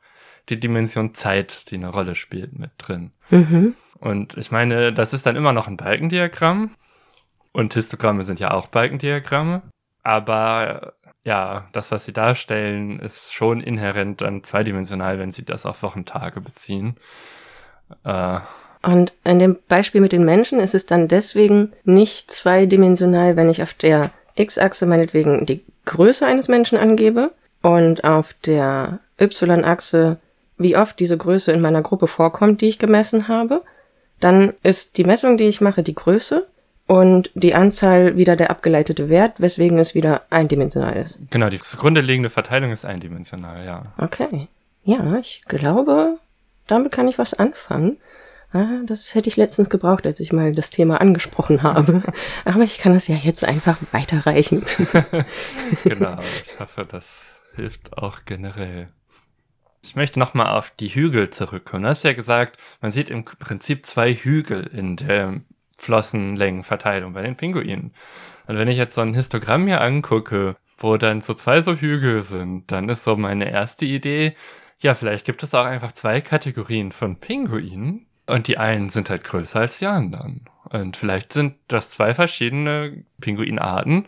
die 0.49 0.59
Dimension 0.59 1.13
Zeit, 1.13 1.71
die 1.71 1.75
eine 1.75 1.91
Rolle 1.91 2.15
spielt, 2.15 2.59
mit 2.59 2.71
drin. 2.79 3.13
Mhm. 3.29 3.75
Und 3.99 4.39
ich 4.39 4.51
meine, 4.51 4.91
das 4.91 5.13
ist 5.13 5.27
dann 5.27 5.37
immer 5.37 5.53
noch 5.53 5.69
ein 5.69 5.77
Balkendiagramm. 5.77 6.71
Und 7.53 7.75
Histogramme 7.75 8.23
sind 8.23 8.41
ja 8.41 8.53
auch 8.53 8.69
Balkendiagramme. 8.69 9.65
Aber 10.03 10.95
ja, 11.27 11.67
das, 11.73 11.91
was 11.91 12.05
sie 12.05 12.13
darstellen, 12.13 13.01
ist 13.01 13.35
schon 13.35 13.61
inhärent 13.61 14.21
dann 14.21 14.45
zweidimensional, 14.45 15.19
wenn 15.19 15.33
sie 15.33 15.45
das 15.45 15.67
auf 15.67 15.83
Wochentage 15.83 16.41
beziehen. 16.41 16.95
Äh, 18.05 18.39
und 18.85 19.13
in 19.25 19.41
dem 19.41 19.59
Beispiel 19.67 20.01
mit 20.01 20.13
den 20.13 20.25
Menschen 20.25 20.61
ist 20.61 20.77
es 20.77 20.87
dann 20.87 21.09
deswegen 21.09 21.73
nicht 21.83 22.31
zweidimensional, 22.31 23.35
wenn 23.35 23.51
ich 23.51 23.61
auf 23.61 23.75
der 23.75 24.13
x-Achse 24.37 24.87
meinetwegen 24.87 25.47
die 25.47 25.65
Größe 25.85 26.25
eines 26.25 26.47
Menschen 26.47 26.79
angebe 26.79 27.33
und 27.61 28.05
auf 28.05 28.33
der 28.45 29.01
y-Achse, 29.21 30.19
wie 30.59 30.77
oft 30.77 31.01
diese 31.01 31.19
Größe 31.19 31.51
in 31.51 31.61
meiner 31.61 31.83
Gruppe 31.83 32.07
vorkommt, 32.07 32.61
die 32.61 32.69
ich 32.69 32.79
gemessen 32.79 33.27
habe. 33.27 33.63
Dann 34.21 34.55
ist 34.63 34.97
die 34.97 35.05
Messung, 35.05 35.37
die 35.37 35.49
ich 35.49 35.61
mache, 35.61 35.83
die 35.83 35.95
Größe 35.95 36.47
und 36.87 37.31
die 37.35 37.55
Anzahl 37.55 38.17
wieder 38.17 38.37
der 38.37 38.51
abgeleitete 38.51 39.09
Wert, 39.09 39.41
weswegen 39.41 39.79
es 39.79 39.95
wieder 39.95 40.23
eindimensional 40.31 40.97
ist. 40.97 41.19
Genau, 41.31 41.49
die 41.49 41.59
zugrunde 41.59 42.01
liegende 42.01 42.31
Verteilung 42.31 42.71
ist 42.71 42.85
eindimensional, 42.85 43.65
ja. 43.65 43.87
Okay. 43.99 44.49
Ja, 44.85 45.17
ich 45.19 45.43
glaube, 45.47 46.19
damit 46.67 46.93
kann 46.93 47.09
ich 47.09 47.19
was 47.19 47.35
anfangen. 47.35 47.99
Ah, 48.53 48.83
das 48.87 49.15
hätte 49.15 49.29
ich 49.29 49.37
letztens 49.37 49.69
gebraucht, 49.69 50.07
als 50.07 50.21
ich 50.21 50.33
mal 50.33 50.53
das 50.53 50.71
Thema 50.71 51.01
angesprochen 51.01 51.63
habe. 51.63 52.03
Aber 52.45 52.63
ich 52.63 52.79
kann 52.79 52.95
es 52.95 53.09
ja 53.09 53.17
jetzt 53.17 53.45
einfach 53.45 53.79
weiterreichen. 53.91 54.65
genau, 55.85 56.21
ich 56.45 56.59
hoffe, 56.61 56.87
das 56.89 57.41
hilft 57.57 57.99
auch 57.99 58.21
generell. 58.25 58.89
Ich 59.83 59.97
möchte 59.97 60.19
nochmal 60.19 60.57
auf 60.57 60.71
die 60.71 60.89
Hügel 60.89 61.31
zurückkommen. 61.31 61.83
Du 61.83 61.89
hast 61.89 62.05
ja 62.05 62.13
gesagt, 62.13 62.61
man 62.81 62.93
sieht 62.93 63.09
im 63.09 63.25
Prinzip 63.25 63.87
zwei 63.87 64.15
Hügel 64.15 64.69
in 64.73 64.97
der 64.97 65.41
Flossenlängenverteilung 65.77 67.13
bei 67.13 67.23
den 67.23 67.37
Pinguinen. 67.37 67.93
Und 68.47 68.59
wenn 68.59 68.69
ich 68.69 68.79
jetzt 68.79 68.95
so 68.95 69.01
ein 69.01 69.15
Histogramm 69.15 69.65
mir 69.65 69.81
angucke, 69.81 70.57
wo 70.79 70.97
dann 70.97 71.21
so 71.21 71.35
zwei 71.35 71.63
so 71.63 71.75
Hügel 71.75 72.23
sind, 72.23 72.71
dann 72.71 72.89
ist 72.89 73.05
so 73.05 73.17
meine 73.17 73.51
erste 73.51 73.87
Idee, 73.87 74.35
ja, 74.79 74.95
vielleicht 74.95 75.25
gibt 75.25 75.43
es 75.43 75.55
auch 75.55 75.65
einfach 75.65 75.93
zwei 75.93 76.21
Kategorien 76.21 76.93
von 76.93 77.17
Pinguinen 77.17 78.07
und 78.27 78.47
die 78.47 78.59
einen 78.59 78.89
sind 78.89 79.09
halt 79.09 79.25
größer 79.25 79.61
als 79.61 79.79
die 79.79 79.87
anderen. 79.87 80.45
Und 80.69 80.97
vielleicht 80.97 81.33
sind 81.33 81.55
das 81.69 81.91
zwei 81.91 82.15
verschiedene 82.15 83.05
Pinguinarten, 83.21 84.07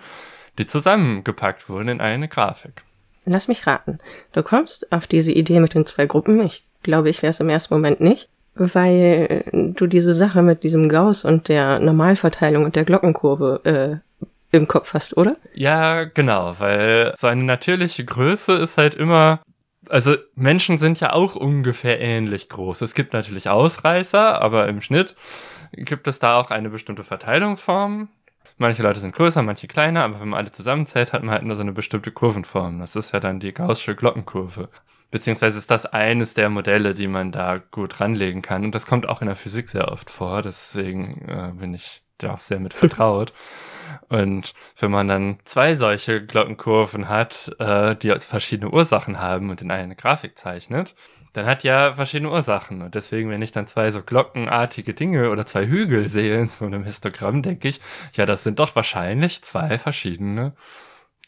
die 0.58 0.66
zusammengepackt 0.66 1.68
wurden 1.68 1.88
in 1.88 2.00
eine 2.00 2.28
Grafik. 2.28 2.82
Lass 3.24 3.48
mich 3.48 3.66
raten. 3.66 3.98
Du 4.32 4.42
kommst 4.42 4.90
auf 4.92 5.06
diese 5.06 5.32
Idee 5.32 5.60
mit 5.60 5.74
den 5.74 5.86
zwei 5.86 6.06
Gruppen. 6.06 6.44
Ich 6.44 6.64
glaube, 6.82 7.10
ich 7.10 7.22
wäre 7.22 7.30
es 7.30 7.40
im 7.40 7.48
ersten 7.48 7.74
Moment 7.74 8.00
nicht 8.00 8.28
weil 8.58 9.44
du 9.52 9.86
diese 9.86 10.14
Sache 10.14 10.42
mit 10.42 10.62
diesem 10.62 10.88
Gauss 10.88 11.24
und 11.24 11.48
der 11.48 11.78
Normalverteilung 11.78 12.64
und 12.64 12.76
der 12.76 12.84
Glockenkurve 12.84 13.60
äh, 13.64 14.56
im 14.56 14.68
Kopf 14.68 14.94
hast, 14.94 15.16
oder? 15.16 15.36
Ja, 15.54 16.04
genau, 16.04 16.54
weil 16.58 17.14
so 17.18 17.26
eine 17.26 17.44
natürliche 17.44 18.04
Größe 18.04 18.52
ist 18.52 18.78
halt 18.78 18.94
immer, 18.94 19.40
also 19.88 20.16
Menschen 20.34 20.78
sind 20.78 21.00
ja 21.00 21.12
auch 21.12 21.36
ungefähr 21.36 22.00
ähnlich 22.00 22.48
groß. 22.48 22.80
Es 22.82 22.94
gibt 22.94 23.12
natürlich 23.12 23.48
Ausreißer, 23.48 24.40
aber 24.40 24.68
im 24.68 24.80
Schnitt 24.80 25.16
gibt 25.72 26.08
es 26.08 26.18
da 26.18 26.38
auch 26.38 26.50
eine 26.50 26.70
bestimmte 26.70 27.04
Verteilungsform. 27.04 28.08
Manche 28.56 28.82
Leute 28.82 28.98
sind 28.98 29.14
größer, 29.14 29.42
manche 29.42 29.68
kleiner, 29.68 30.02
aber 30.04 30.20
wenn 30.20 30.30
man 30.30 30.40
alle 30.40 30.50
zusammenzählt, 30.50 31.12
hat 31.12 31.22
man 31.22 31.32
halt 31.32 31.44
nur 31.44 31.54
so 31.54 31.62
eine 31.62 31.72
bestimmte 31.72 32.10
Kurvenform. 32.10 32.80
Das 32.80 32.96
ist 32.96 33.12
ja 33.12 33.20
dann 33.20 33.38
die 33.38 33.52
gaußsche 33.52 33.94
Glockenkurve. 33.94 34.68
Beziehungsweise 35.10 35.58
ist 35.58 35.70
das 35.70 35.86
eines 35.86 36.34
der 36.34 36.50
Modelle, 36.50 36.92
die 36.94 37.08
man 37.08 37.32
da 37.32 37.58
gut 37.58 38.00
ranlegen 38.00 38.42
kann. 38.42 38.64
Und 38.64 38.74
das 38.74 38.86
kommt 38.86 39.08
auch 39.08 39.22
in 39.22 39.26
der 39.26 39.36
Physik 39.36 39.70
sehr 39.70 39.90
oft 39.90 40.10
vor. 40.10 40.42
Deswegen 40.42 41.26
äh, 41.28 41.52
bin 41.58 41.72
ich 41.72 42.02
da 42.18 42.34
auch 42.34 42.40
sehr 42.40 42.60
mit 42.60 42.74
vertraut. 42.74 43.32
Und 44.08 44.54
wenn 44.78 44.90
man 44.90 45.08
dann 45.08 45.38
zwei 45.44 45.74
solche 45.74 46.24
Glockenkurven 46.24 47.08
hat, 47.08 47.54
äh, 47.58 47.94
die 47.96 48.14
verschiedene 48.18 48.70
Ursachen 48.70 49.18
haben 49.18 49.50
und 49.50 49.60
in 49.62 49.70
eine 49.70 49.96
Grafik 49.96 50.38
zeichnet, 50.38 50.94
dann 51.32 51.46
hat 51.46 51.62
ja 51.62 51.94
verschiedene 51.94 52.30
Ursachen. 52.30 52.82
Und 52.82 52.94
deswegen, 52.94 53.30
wenn 53.30 53.42
ich 53.42 53.52
dann 53.52 53.66
zwei 53.66 53.90
so 53.90 54.02
glockenartige 54.02 54.94
Dinge 54.94 55.30
oder 55.30 55.46
zwei 55.46 55.66
Hügel 55.66 56.08
sehe 56.08 56.40
in 56.40 56.48
so 56.48 56.64
einem 56.64 56.84
Histogramm, 56.84 57.42
denke 57.42 57.68
ich, 57.68 57.80
ja, 58.14 58.26
das 58.26 58.42
sind 58.44 58.58
doch 58.58 58.74
wahrscheinlich 58.74 59.42
zwei 59.42 59.78
verschiedene 59.78 60.54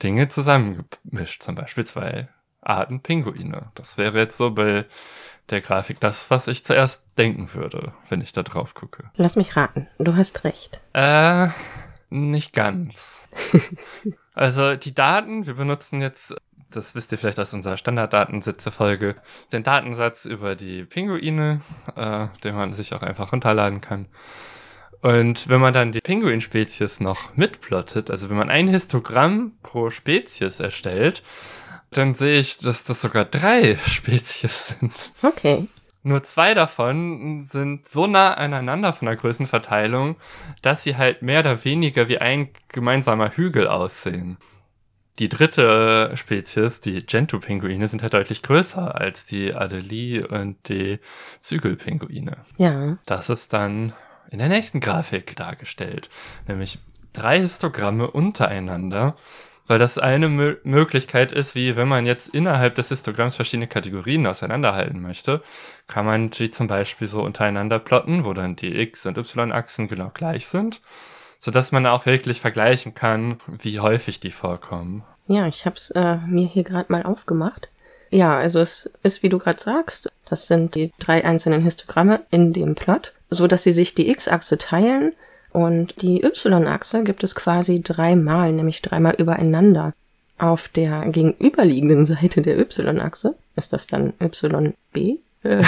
Dinge 0.03 0.29
zusammengemischt. 0.29 1.43
Zum 1.43 1.55
Beispiel 1.55 1.85
zwei 1.85 2.29
Arten 2.63 3.01
Pinguine. 3.01 3.71
Das 3.75 3.99
wäre 3.99 4.19
jetzt 4.19 4.37
so 4.37 4.51
bei 4.51 4.87
der 5.51 5.61
Grafik 5.61 6.01
das, 6.01 6.31
was 6.31 6.47
ich 6.47 6.65
zuerst 6.65 7.05
denken 7.19 7.53
würde, 7.55 7.93
wenn 8.09 8.21
ich 8.21 8.33
da 8.33 8.43
drauf 8.43 8.75
gucke. 8.75 9.11
Lass 9.17 9.37
mich 9.37 9.57
raten, 9.57 9.89
du 9.99 10.17
hast 10.17 10.45
recht. 10.45 10.81
Äh, 10.93 11.49
nicht 12.11 12.53
ganz. 12.53 13.21
also 14.35 14.77
die 14.77 14.95
Daten, 14.95 15.47
wir 15.47 15.55
benutzen 15.55 16.01
jetzt, 16.01 16.35
das 16.71 16.95
wisst 16.95 17.13
ihr 17.13 17.19
vielleicht 17.19 17.41
aus 17.41 17.53
unserer 17.53 17.77
Standarddatensätze-Folge, 17.77 19.17
den 19.53 19.65
Datensatz 19.65 20.25
über 20.25 20.55
die 20.55 20.85
Pinguine, 20.85 21.63
äh, 21.97 22.29
den 22.45 22.55
man 22.55 22.75
sich 22.75 22.95
auch 22.95 23.03
einfach 23.03 23.33
runterladen 23.33 23.81
kann. 23.81 24.07
Und 25.03 25.49
wenn 25.49 25.61
man 25.61 25.73
dann 25.73 25.93
die 25.93 26.01
Pinguinspezies 26.01 27.01
noch 27.01 27.35
mitplottet, 27.35 28.11
also 28.11 28.29
wenn 28.29 28.37
man 28.37 28.51
ein 28.51 28.69
Histogramm 28.69 29.53
pro 29.63 29.89
Spezies 29.89 30.61
erstellt, 30.61 31.23
dann 31.91 32.15
sehe 32.15 32.39
ich, 32.41 32.59
dass 32.59 32.85
das 32.85 33.01
sogar 33.01 33.25
drei 33.25 33.77
Spezies 33.87 34.69
sind. 34.69 35.13
Okay. 35.23 35.67
Nur 36.03 36.23
zwei 36.23 36.55
davon 36.55 37.43
sind 37.43 37.87
so 37.89 38.07
nah 38.07 38.33
aneinander 38.33 38.93
von 38.95 39.07
der 39.07 39.17
Größenverteilung, 39.17 40.17
dass 40.63 40.83
sie 40.83 40.97
halt 40.97 41.21
mehr 41.21 41.41
oder 41.41 41.65
weniger 41.65 42.09
wie 42.09 42.19
ein 42.19 42.49
gemeinsamer 42.69 43.37
Hügel 43.37 43.69
aussehen. 43.69 44.39
Die 45.19 45.29
dritte 45.29 46.13
Spezies, 46.15 46.81
die 46.81 47.05
Gentoo-Pinguine, 47.05 47.87
sind 47.87 48.03
halt 48.03 48.15
deutlich 48.15 48.43
größer 48.43 48.99
als 48.99 49.27
die 49.27 49.53
Adelie 49.53 50.27
und 50.27 50.71
die 50.71 50.99
Zügelpinguine. 51.41 52.39
Ja. 52.57 52.97
Das 53.05 53.29
ist 53.29 53.53
dann 53.53 53.93
in 54.31 54.39
der 54.39 54.49
nächsten 54.49 54.81
Grafik 54.81 55.37
dargestellt. 55.37 56.09
Nämlich 56.49 56.79
drei 57.13 57.41
Histogramme 57.41 58.11
untereinander 58.11 59.17
weil 59.71 59.79
das 59.79 59.99
eine 59.99 60.29
Mö 60.29 60.57
Möglichkeit 60.65 61.31
ist, 61.31 61.55
wie 61.55 61.77
wenn 61.77 61.87
man 61.87 62.05
jetzt 62.05 62.29
innerhalb 62.29 62.75
des 62.75 62.89
Histogramms 62.89 63.37
verschiedene 63.37 63.69
Kategorien 63.69 64.27
auseinanderhalten 64.27 65.01
möchte, 65.01 65.43
kann 65.87 66.05
man 66.05 66.31
die 66.31 66.51
zum 66.51 66.67
Beispiel 66.67 67.07
so 67.07 67.23
untereinander 67.23 67.79
plotten, 67.79 68.25
wo 68.25 68.35
dann 68.35 68.57
die 68.57 68.77
X- 68.81 69.07
und 69.07 69.17
Y-Achsen 69.17 69.87
genau 69.87 70.11
gleich 70.13 70.49
sind, 70.49 70.81
sodass 71.39 71.71
man 71.71 71.87
auch 71.87 72.05
wirklich 72.05 72.41
vergleichen 72.41 72.95
kann, 72.95 73.39
wie 73.47 73.79
häufig 73.79 74.19
die 74.19 74.33
vorkommen. 74.33 75.05
Ja, 75.29 75.47
ich 75.47 75.65
habe 75.67 75.77
es 75.77 75.93
äh, 75.93 76.17
mir 76.17 76.49
hier 76.49 76.65
gerade 76.65 76.91
mal 76.91 77.05
aufgemacht. 77.05 77.69
Ja, 78.11 78.37
also 78.37 78.59
es 78.59 78.91
ist, 79.05 79.23
wie 79.23 79.29
du 79.29 79.39
gerade 79.39 79.61
sagst, 79.63 80.11
das 80.29 80.49
sind 80.49 80.75
die 80.75 80.93
drei 80.99 81.25
einzelnen 81.25 81.63
Histogramme 81.63 82.23
in 82.33 82.53
dem 82.53 82.75
Plot, 82.75 83.13
so 83.31 83.47
dass 83.47 83.63
sie 83.63 83.73
sich 83.73 83.95
die 83.95 84.11
X-Achse 84.11 84.59
teilen 84.59 85.13
und 85.53 86.01
die 86.03 86.23
Y-Achse 86.23 87.03
gibt 87.03 87.25
es 87.25 87.35
quasi 87.35 87.81
dreimal, 87.83 88.53
nämlich 88.53 88.83
dreimal 88.83 89.15
übereinander. 89.17 89.93
Auf 90.39 90.69
der 90.69 91.07
gegenüberliegenden 91.09 92.05
Seite 92.05 92.43
der 92.43 92.59
Y-Achse 92.59 93.35
ist 93.57 93.73
das 93.73 93.87
dann 93.87 94.15
YB. 94.21 95.19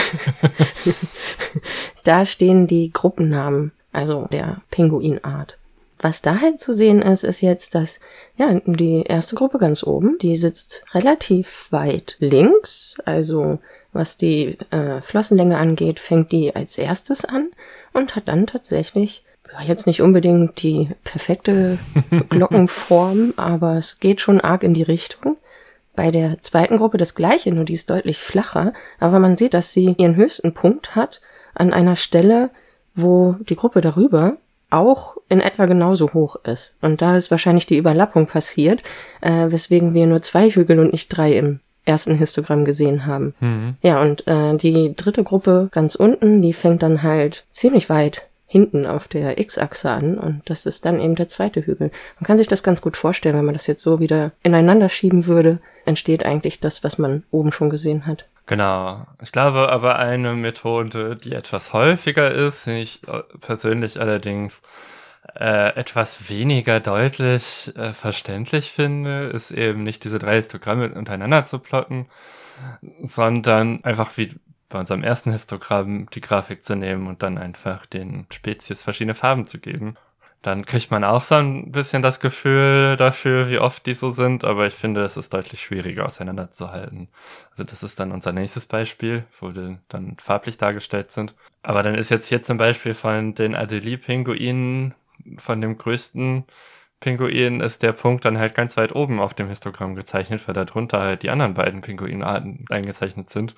da 2.04 2.26
stehen 2.26 2.66
die 2.66 2.92
Gruppennamen, 2.92 3.72
also 3.92 4.28
der 4.30 4.62
Pinguinart. 4.70 5.58
Was 5.98 6.20
da 6.20 6.40
halt 6.40 6.58
zu 6.58 6.74
sehen 6.74 7.00
ist, 7.00 7.22
ist 7.22 7.40
jetzt, 7.42 7.74
dass 7.74 8.00
ja 8.36 8.60
die 8.66 9.02
erste 9.02 9.36
Gruppe 9.36 9.58
ganz 9.58 9.84
oben, 9.84 10.18
die 10.18 10.36
sitzt 10.36 10.82
relativ 10.94 11.68
weit 11.70 12.16
links, 12.18 12.96
also 13.04 13.60
was 13.92 14.16
die 14.16 14.58
äh, 14.70 15.00
Flossenlänge 15.00 15.56
angeht, 15.56 16.00
fängt 16.00 16.32
die 16.32 16.54
als 16.56 16.76
erstes 16.76 17.24
an 17.24 17.50
und 17.92 18.16
hat 18.16 18.26
dann 18.26 18.46
tatsächlich 18.46 19.22
jetzt 19.64 19.86
nicht 19.86 20.02
unbedingt 20.02 20.62
die 20.62 20.88
perfekte 21.04 21.78
Glockenform, 22.28 23.34
aber 23.36 23.76
es 23.76 24.00
geht 24.00 24.20
schon 24.20 24.40
arg 24.40 24.62
in 24.62 24.74
die 24.74 24.82
Richtung. 24.82 25.36
Bei 25.94 26.10
der 26.10 26.40
zweiten 26.40 26.78
Gruppe 26.78 26.96
das 26.96 27.14
gleiche, 27.14 27.52
nur 27.52 27.64
die 27.64 27.74
ist 27.74 27.90
deutlich 27.90 28.18
flacher, 28.18 28.72
aber 28.98 29.18
man 29.18 29.36
sieht, 29.36 29.52
dass 29.54 29.72
sie 29.72 29.94
ihren 29.98 30.16
höchsten 30.16 30.54
Punkt 30.54 30.96
hat 30.96 31.20
an 31.54 31.72
einer 31.72 31.96
Stelle, 31.96 32.50
wo 32.94 33.36
die 33.40 33.56
Gruppe 33.56 33.80
darüber 33.80 34.38
auch 34.70 35.16
in 35.28 35.40
etwa 35.40 35.66
genauso 35.66 36.14
hoch 36.14 36.36
ist. 36.44 36.76
Und 36.80 37.02
da 37.02 37.16
ist 37.16 37.30
wahrscheinlich 37.30 37.66
die 37.66 37.76
Überlappung 37.76 38.26
passiert, 38.26 38.82
äh, 39.20 39.50
weswegen 39.50 39.92
wir 39.92 40.06
nur 40.06 40.22
zwei 40.22 40.48
Hügel 40.48 40.78
und 40.78 40.92
nicht 40.92 41.08
drei 41.08 41.36
im 41.36 41.60
ersten 41.84 42.14
Histogramm 42.14 42.64
gesehen 42.64 43.06
haben. 43.06 43.34
Mhm. 43.40 43.74
Ja, 43.82 44.00
und 44.00 44.26
äh, 44.26 44.56
die 44.56 44.94
dritte 44.96 45.24
Gruppe 45.24 45.68
ganz 45.72 45.94
unten, 45.94 46.40
die 46.40 46.54
fängt 46.54 46.82
dann 46.82 47.02
halt 47.02 47.44
ziemlich 47.50 47.90
weit 47.90 48.22
hinten 48.52 48.84
auf 48.84 49.08
der 49.08 49.38
X-Achse 49.38 49.88
an 49.88 50.18
und 50.18 50.42
das 50.44 50.66
ist 50.66 50.84
dann 50.84 51.00
eben 51.00 51.14
der 51.14 51.26
zweite 51.26 51.64
Hügel. 51.64 51.90
Man 52.20 52.26
kann 52.26 52.36
sich 52.36 52.48
das 52.48 52.62
ganz 52.62 52.82
gut 52.82 52.98
vorstellen, 52.98 53.34
wenn 53.34 53.46
man 53.46 53.54
das 53.54 53.66
jetzt 53.66 53.82
so 53.82 53.98
wieder 53.98 54.32
ineinander 54.42 54.90
schieben 54.90 55.24
würde, 55.24 55.58
entsteht 55.86 56.26
eigentlich 56.26 56.60
das, 56.60 56.84
was 56.84 56.98
man 56.98 57.22
oben 57.30 57.50
schon 57.50 57.70
gesehen 57.70 58.06
hat. 58.06 58.26
Genau. 58.44 59.06
Ich 59.22 59.32
glaube 59.32 59.72
aber 59.72 59.98
eine 59.98 60.34
Methode, 60.34 61.16
die 61.16 61.32
etwas 61.32 61.72
häufiger 61.72 62.30
ist, 62.30 62.66
ich 62.66 63.00
äh, 63.08 63.22
persönlich 63.40 63.98
allerdings 63.98 64.60
äh, 65.34 65.74
etwas 65.74 66.28
weniger 66.28 66.78
deutlich 66.78 67.72
äh, 67.74 67.94
verständlich 67.94 68.70
finde, 68.70 69.30
ist 69.32 69.50
eben 69.50 69.82
nicht 69.82 70.04
diese 70.04 70.18
drei 70.18 70.36
Histogramme 70.36 70.92
untereinander 70.92 71.46
zu 71.46 71.58
plotten, 71.58 72.06
sondern 73.00 73.82
einfach 73.82 74.14
wie 74.18 74.34
bei 74.72 74.80
unserem 74.80 75.04
ersten 75.04 75.30
Histogramm 75.30 76.08
die 76.14 76.20
Grafik 76.20 76.64
zu 76.64 76.74
nehmen 76.74 77.06
und 77.06 77.22
dann 77.22 77.38
einfach 77.38 77.86
den 77.86 78.26
Spezies 78.32 78.82
verschiedene 78.82 79.14
Farben 79.14 79.46
zu 79.46 79.58
geben. 79.58 79.96
Dann 80.40 80.66
kriegt 80.66 80.90
man 80.90 81.04
auch 81.04 81.22
so 81.22 81.36
ein 81.36 81.70
bisschen 81.70 82.02
das 82.02 82.18
Gefühl 82.18 82.96
dafür, 82.96 83.48
wie 83.48 83.58
oft 83.58 83.86
die 83.86 83.94
so 83.94 84.10
sind, 84.10 84.42
aber 84.42 84.66
ich 84.66 84.74
finde, 84.74 85.04
es 85.04 85.16
ist 85.16 85.32
deutlich 85.32 85.62
schwieriger 85.62 86.04
auseinanderzuhalten. 86.04 87.08
Also 87.52 87.62
das 87.62 87.84
ist 87.84 88.00
dann 88.00 88.10
unser 88.10 88.32
nächstes 88.32 88.66
Beispiel, 88.66 89.24
wo 89.40 89.50
die 89.50 89.78
dann 89.88 90.16
farblich 90.18 90.58
dargestellt 90.58 91.12
sind. 91.12 91.36
Aber 91.62 91.84
dann 91.84 91.94
ist 91.94 92.10
jetzt 92.10 92.26
hier 92.26 92.42
zum 92.42 92.58
Beispiel 92.58 92.94
von 92.94 93.34
den 93.34 93.54
Adelie-Pinguinen, 93.54 94.94
von 95.38 95.60
dem 95.60 95.78
größten 95.78 96.44
Pinguin, 96.98 97.60
ist 97.60 97.84
der 97.84 97.92
Punkt 97.92 98.24
dann 98.24 98.38
halt 98.38 98.56
ganz 98.56 98.76
weit 98.76 98.96
oben 98.96 99.20
auf 99.20 99.34
dem 99.34 99.48
Histogramm 99.48 99.94
gezeichnet, 99.94 100.48
weil 100.48 100.54
darunter 100.54 100.98
halt 101.00 101.22
die 101.22 101.30
anderen 101.30 101.54
beiden 101.54 101.82
Pinguinarten 101.82 102.64
eingezeichnet 102.68 103.30
sind. 103.30 103.54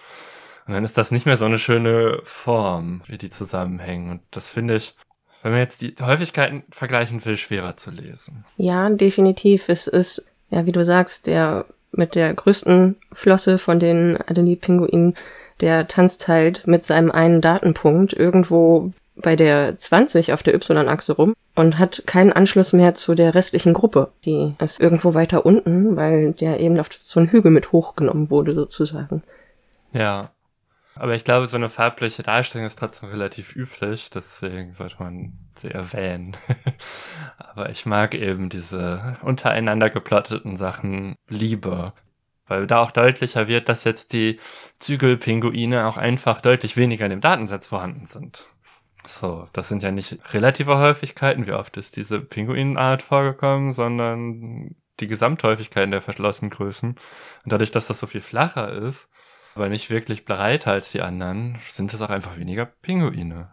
Und 0.66 0.74
dann 0.74 0.84
ist 0.84 0.96
das 0.96 1.10
nicht 1.10 1.26
mehr 1.26 1.36
so 1.36 1.44
eine 1.44 1.58
schöne 1.58 2.20
Form, 2.24 3.02
wie 3.06 3.18
die 3.18 3.30
zusammenhängen. 3.30 4.10
Und 4.10 4.22
das 4.30 4.48
finde 4.48 4.76
ich, 4.76 4.94
wenn 5.42 5.52
man 5.52 5.60
jetzt 5.60 5.82
die 5.82 5.94
Häufigkeiten 6.00 6.64
vergleichen 6.70 7.24
will, 7.24 7.36
schwerer 7.36 7.76
zu 7.76 7.90
lesen. 7.90 8.44
Ja, 8.56 8.88
definitiv. 8.88 9.68
Es 9.68 9.86
ist, 9.86 10.24
ja, 10.50 10.64
wie 10.64 10.72
du 10.72 10.84
sagst, 10.84 11.26
der 11.26 11.66
mit 11.92 12.14
der 12.14 12.32
größten 12.32 12.96
Flosse 13.12 13.58
von 13.58 13.78
den 13.78 14.18
Adelie-Pinguinen, 14.26 15.14
der 15.60 15.86
tanzt 15.86 16.28
halt 16.28 16.66
mit 16.66 16.84
seinem 16.84 17.10
einen 17.10 17.40
Datenpunkt 17.40 18.12
irgendwo 18.12 18.92
bei 19.16 19.36
der 19.36 19.76
20 19.76 20.32
auf 20.32 20.42
der 20.42 20.54
Y-Achse 20.54 21.12
rum 21.12 21.34
und 21.54 21.78
hat 21.78 22.02
keinen 22.06 22.32
Anschluss 22.32 22.72
mehr 22.72 22.94
zu 22.94 23.14
der 23.14 23.34
restlichen 23.34 23.72
Gruppe. 23.72 24.10
Die 24.24 24.54
ist 24.58 24.80
irgendwo 24.80 25.14
weiter 25.14 25.46
unten, 25.46 25.94
weil 25.96 26.32
der 26.32 26.58
eben 26.58 26.78
auf 26.80 26.88
so 26.98 27.20
einen 27.20 27.30
Hügel 27.30 27.52
mit 27.52 27.70
hochgenommen 27.70 28.30
wurde 28.30 28.52
sozusagen. 28.52 29.22
Ja. 29.92 30.30
Aber 30.96 31.14
ich 31.14 31.24
glaube, 31.24 31.46
so 31.46 31.56
eine 31.56 31.68
farbliche 31.68 32.22
Darstellung 32.22 32.66
ist 32.66 32.78
trotzdem 32.78 33.08
relativ 33.08 33.56
üblich, 33.56 34.10
deswegen 34.10 34.74
sollte 34.74 34.96
man 35.00 35.32
sie 35.56 35.70
erwähnen. 35.70 36.36
Aber 37.38 37.70
ich 37.70 37.84
mag 37.84 38.14
eben 38.14 38.48
diese 38.48 39.16
untereinander 39.22 39.90
geplotteten 39.90 40.56
Sachen 40.56 41.16
lieber, 41.28 41.94
weil 42.46 42.66
da 42.66 42.80
auch 42.80 42.92
deutlicher 42.92 43.48
wird, 43.48 43.68
dass 43.68 43.84
jetzt 43.84 44.12
die 44.12 44.38
Zügelpinguine 44.78 45.86
auch 45.86 45.96
einfach 45.96 46.40
deutlich 46.40 46.76
weniger 46.76 47.06
in 47.06 47.10
dem 47.10 47.20
Datensatz 47.20 47.68
vorhanden 47.68 48.06
sind. 48.06 48.48
So, 49.06 49.48
das 49.52 49.68
sind 49.68 49.82
ja 49.82 49.90
nicht 49.90 50.18
relative 50.32 50.78
Häufigkeiten, 50.78 51.46
wie 51.46 51.52
oft 51.52 51.76
ist 51.76 51.96
diese 51.96 52.20
Pinguinart 52.20 53.02
vorgekommen, 53.02 53.72
sondern 53.72 54.76
die 55.00 55.06
Gesamthäufigkeiten 55.08 55.90
der 55.90 56.02
verschlossenen 56.02 56.50
Größen. 56.50 56.90
Und 56.90 57.52
dadurch, 57.52 57.70
dass 57.70 57.88
das 57.88 57.98
so 57.98 58.06
viel 58.06 58.22
flacher 58.22 58.70
ist, 58.72 59.08
aber 59.54 59.68
nicht 59.68 59.90
wirklich 59.90 60.24
breiter 60.24 60.72
als 60.72 60.90
die 60.90 61.02
anderen, 61.02 61.58
sind 61.68 61.92
es 61.94 62.02
auch 62.02 62.10
einfach 62.10 62.36
weniger 62.36 62.66
Pinguine. 62.66 63.48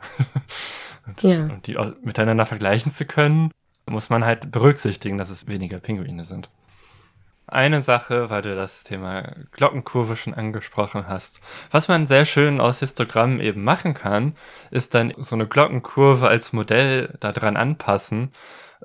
und, 1.07 1.21
ja. 1.23 1.43
und 1.45 1.67
die 1.67 1.77
miteinander 2.03 2.45
vergleichen 2.45 2.91
zu 2.91 3.05
können, 3.05 3.51
muss 3.85 4.09
man 4.09 4.25
halt 4.25 4.51
berücksichtigen, 4.51 5.17
dass 5.17 5.29
es 5.29 5.47
weniger 5.47 5.79
Pinguine 5.79 6.23
sind. 6.23 6.49
Eine 7.47 7.81
Sache, 7.81 8.29
weil 8.29 8.41
du 8.41 8.55
das 8.55 8.83
Thema 8.83 9.33
Glockenkurve 9.51 10.15
schon 10.15 10.33
angesprochen 10.33 11.07
hast. 11.07 11.41
Was 11.69 11.89
man 11.89 12.05
sehr 12.05 12.23
schön 12.23 12.61
aus 12.61 12.79
Histogrammen 12.79 13.41
eben 13.41 13.63
machen 13.63 13.93
kann, 13.93 14.35
ist 14.69 14.93
dann 14.93 15.13
so 15.17 15.35
eine 15.35 15.47
Glockenkurve 15.47 16.29
als 16.29 16.53
Modell 16.53 17.13
daran 17.19 17.57
anpassen, 17.57 18.31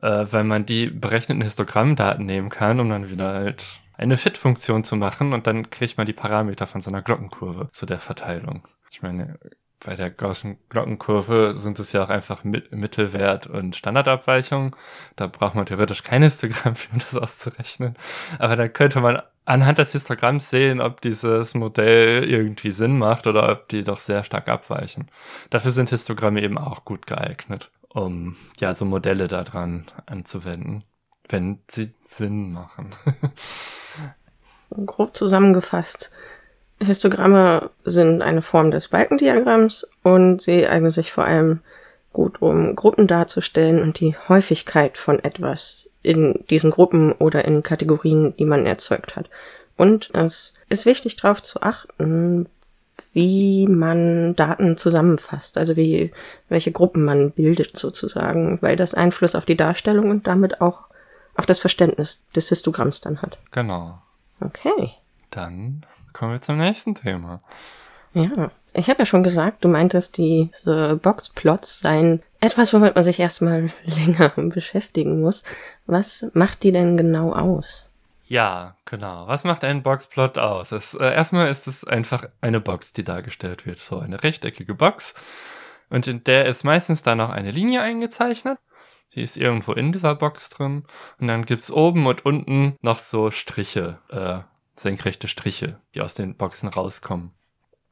äh, 0.03 0.27
weil 0.29 0.43
man 0.43 0.67
die 0.67 0.89
berechneten 0.89 1.43
Histogrammdaten 1.43 2.27
nehmen 2.27 2.51
kann, 2.51 2.81
um 2.81 2.89
dann 2.89 3.09
wieder 3.09 3.35
halt 3.35 3.63
eine 3.97 4.17
Fit-Funktion 4.17 4.85
zu 4.85 4.97
machen 4.97 5.33
und 5.33 5.47
dann 5.47 5.71
kriegt 5.71 5.97
man 5.97 6.07
die 6.07 6.13
Parameter 6.13 6.67
von 6.67 6.81
so 6.81 6.91
einer 6.91 7.03
Glockenkurve 7.03 7.69
zu 7.73 7.87
der 7.87 7.99
Verteilung. 7.99 8.67
Ich 8.91 9.03
meine, 9.03 9.39
bei 9.85 9.95
der 9.95 10.11
Gaußschen 10.11 10.59
Glockenkurve 10.69 11.55
sind 11.59 11.79
es 11.79 11.93
ja 11.93 12.05
auch 12.05 12.09
einfach 12.09 12.45
Mittelwert 12.45 13.47
und 13.47 13.77
Standardabweichung. 13.77 14.75
Da 15.17 15.27
braucht 15.27 15.55
man 15.55 15.67
theoretisch 15.67 16.03
kein 16.03 16.23
Histogramm, 16.23 16.75
um 16.93 16.99
das 16.99 17.17
auszurechnen. 17.17 17.95
Aber 18.39 18.57
dann 18.57 18.73
könnte 18.73 19.01
man 19.01 19.23
anhand 19.45 19.79
des 19.79 19.93
Histogramms 19.93 20.51
sehen, 20.51 20.81
ob 20.81 21.01
dieses 21.01 21.55
Modell 21.55 22.25
irgendwie 22.25 22.71
Sinn 22.71 22.99
macht 22.99 23.27
oder 23.27 23.51
ob 23.51 23.69
die 23.69 23.85
doch 23.85 23.99
sehr 23.99 24.25
stark 24.25 24.49
abweichen. 24.49 25.09
Dafür 25.51 25.71
sind 25.71 25.91
Histogramme 25.91 26.43
eben 26.43 26.59
auch 26.59 26.85
gut 26.85 27.07
geeignet, 27.07 27.71
um 27.89 28.37
ja 28.59 28.75
so 28.75 28.85
Modelle 28.85 29.29
daran 29.29 29.87
anzuwenden, 30.07 30.85
wenn 31.29 31.59
sie 31.69 31.93
Sinn 32.09 32.53
machen. 32.53 32.91
Grob 34.87 35.17
zusammengefasst. 35.17 36.11
Histogramme 36.83 37.71
sind 37.85 38.23
eine 38.23 38.43
Form 38.43 38.71
des 38.71 38.89
Balkendiagramms 38.89 39.87
und 40.03 40.43
sie 40.43 40.67
eignen 40.69 40.91
sich 40.91 41.13
vor 41.13 41.25
allem 41.25 41.61
gut, 42.13 42.43
um 42.43 42.77
Gruppen 42.77 43.07
darzustellen 43.07 43.83
und 43.83 44.01
die 44.01 44.15
Häufigkeit 44.29 44.99
von 44.99 45.23
etwas 45.23 45.89
in 46.03 46.45
diesen 46.51 46.71
Gruppen 46.71 47.13
oder 47.13 47.45
in 47.45 47.63
Kategorien, 47.63 48.35
die 48.37 48.45
man 48.45 48.67
erzeugt 48.67 49.17
hat. 49.17 49.29
Und 49.77 50.11
es 50.15 50.55
ist 50.69 50.87
wichtig 50.87 51.17
darauf 51.17 51.43
zu 51.43 51.63
achten, 51.63 52.49
wie 53.13 53.67
man 53.67 54.37
Daten 54.37 54.77
zusammenfasst, 54.77 55.59
also 55.59 55.77
wie, 55.77 56.13
welche 56.49 56.73
Gruppen 56.73 57.05
man 57.05 57.33
bildet 57.33 57.77
sozusagen, 57.77 58.61
weil 58.63 58.77
das 58.77 58.95
Einfluss 58.95 59.35
auf 59.35 59.45
die 59.45 59.57
Darstellung 59.57 60.11
und 60.11 60.27
damit 60.27 60.61
auch 60.61 60.85
auf 61.37 61.47
das 61.47 61.59
Verständnis 61.59 62.25
des 62.35 62.49
Histogramms 62.49 63.01
dann 63.01 63.23
hat. 63.23 63.39
Genau. 63.51 63.99
Okay. 64.41 64.93
Dann 65.31 65.85
kommen 66.13 66.33
wir 66.33 66.43
zum 66.43 66.59
nächsten 66.59 66.95
Thema. 66.95 67.43
Ja, 68.13 68.51
ich 68.73 68.89
habe 68.89 69.01
ja 69.01 69.07
schon 69.07 69.23
gesagt, 69.23 69.65
du 69.65 69.69
meintest, 69.69 70.17
diese 70.17 70.99
Boxplots 71.03 71.81
seien 71.81 72.23
etwas, 72.41 72.73
womit 72.73 72.95
man 72.95 73.05
sich 73.05 73.21
erstmal 73.21 73.71
länger 73.85 74.31
beschäftigen 74.37 75.21
muss. 75.21 75.43
Was 75.87 76.27
macht 76.33 76.63
die 76.63 76.73
denn 76.73 76.97
genau 76.97 77.33
aus? 77.33 77.91
Ja, 78.29 78.77
genau. 78.87 79.29
Was 79.29 79.45
macht 79.45 79.65
ein 79.65 79.83
Boxplot 79.83 80.39
aus? 80.39 80.73
Es, 80.73 80.95
äh, 80.95 81.15
erstmal 81.15 81.49
ist 81.49 81.67
es 81.69 81.85
einfach 81.85 82.25
eine 82.41 82.61
Box, 82.61 82.93
die 82.93 83.05
dargestellt 83.05 83.67
wird. 83.67 83.79
So 83.79 84.01
eine 84.01 84.23
rechteckige 84.23 84.75
Box. 84.75 85.15
Und 85.91 86.09
in 86.09 86.25
der 86.25 86.47
ist 86.47 86.65
meistens 86.65 87.03
dann 87.03 87.19
noch 87.19 87.31
eine 87.31 87.53
Linie 87.53 87.83
eingezeichnet. 87.83 88.59
Die 89.17 89.23
ist 89.23 89.37
irgendwo 89.37 89.73
in 89.73 89.91
dieser 89.93 90.15
Box 90.15 90.51
drin. 90.51 90.85
Und 91.19 91.27
dann 91.27 91.45
gibt's 91.45 91.71
oben 91.71 92.07
und 92.07 92.25
unten 92.25 92.77
noch 92.83 92.99
so 92.99 93.31
Striche, 93.31 93.99
äh, 94.11 94.41
senkrechte 94.79 95.27
Striche, 95.27 95.81
die 95.95 96.03
aus 96.03 96.15
den 96.15 96.37
Boxen 96.37 96.69
rauskommen. 96.69 97.33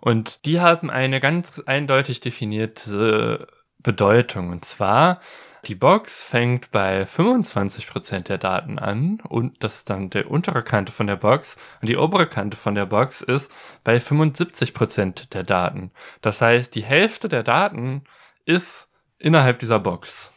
Und 0.00 0.44
die 0.44 0.60
haben 0.60 0.90
eine 0.90 1.18
ganz 1.18 1.60
eindeutig 1.60 2.20
definierte 2.20 3.48
Bedeutung. 3.78 4.50
Und 4.50 4.66
zwar, 4.66 5.20
die 5.64 5.74
Box 5.74 6.22
fängt 6.22 6.70
bei 6.72 7.04
25% 7.06 8.28
der 8.28 8.36
Daten 8.36 8.78
an 8.78 9.20
und 9.26 9.64
das 9.64 9.76
ist 9.76 9.90
dann 9.90 10.10
der 10.10 10.30
untere 10.30 10.62
Kante 10.62 10.92
von 10.92 11.06
der 11.06 11.16
Box 11.16 11.56
und 11.80 11.88
die 11.88 11.96
obere 11.96 12.26
Kante 12.26 12.58
von 12.58 12.74
der 12.74 12.84
Box 12.84 13.22
ist 13.22 13.50
bei 13.82 13.96
75% 13.96 15.30
der 15.30 15.42
Daten. 15.42 15.90
Das 16.20 16.42
heißt, 16.42 16.74
die 16.74 16.84
Hälfte 16.84 17.28
der 17.28 17.42
Daten 17.42 18.04
ist 18.44 18.90
innerhalb 19.18 19.58
dieser 19.58 19.78
Box. 19.78 20.33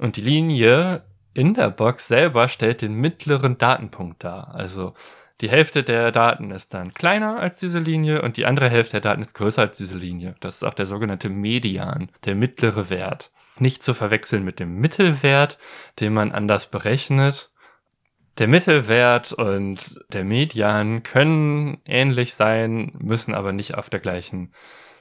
Und 0.00 0.16
die 0.16 0.22
Linie 0.22 1.02
in 1.34 1.52
der 1.52 1.68
Box 1.68 2.08
selber 2.08 2.48
stellt 2.48 2.80
den 2.80 2.94
mittleren 2.94 3.58
Datenpunkt 3.58 4.24
dar. 4.24 4.54
Also 4.54 4.94
die 5.42 5.50
Hälfte 5.50 5.82
der 5.82 6.10
Daten 6.10 6.50
ist 6.50 6.72
dann 6.72 6.94
kleiner 6.94 7.38
als 7.38 7.58
diese 7.58 7.78
Linie 7.78 8.22
und 8.22 8.38
die 8.38 8.46
andere 8.46 8.70
Hälfte 8.70 8.92
der 8.92 9.02
Daten 9.02 9.20
ist 9.20 9.34
größer 9.34 9.60
als 9.60 9.76
diese 9.76 9.98
Linie. 9.98 10.36
Das 10.40 10.56
ist 10.56 10.62
auch 10.62 10.72
der 10.72 10.86
sogenannte 10.86 11.28
Median, 11.28 12.10
der 12.24 12.34
mittlere 12.34 12.88
Wert. 12.88 13.30
Nicht 13.58 13.82
zu 13.82 13.92
verwechseln 13.92 14.42
mit 14.42 14.58
dem 14.58 14.80
Mittelwert, 14.80 15.58
den 15.98 16.14
man 16.14 16.32
anders 16.32 16.66
berechnet. 16.66 17.50
Der 18.38 18.48
Mittelwert 18.48 19.34
und 19.34 20.00
der 20.14 20.24
Median 20.24 21.02
können 21.02 21.82
ähnlich 21.84 22.32
sein, 22.32 22.92
müssen 22.98 23.34
aber 23.34 23.52
nicht 23.52 23.74
auf 23.74 23.90
der 23.90 24.00
gleichen 24.00 24.54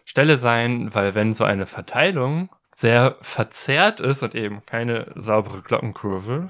Stelle 0.04 0.36
sein, 0.36 0.94
weil 0.94 1.16
wenn 1.16 1.32
so 1.32 1.46
eine 1.46 1.68
Verteilung 1.68 2.50
sehr 2.80 3.18
verzerrt 3.20 4.00
ist 4.00 4.24
und 4.24 4.36
eben 4.36 4.66
keine 4.66 5.08
saubere 5.16 5.62
Glockenkurve, 5.62 6.48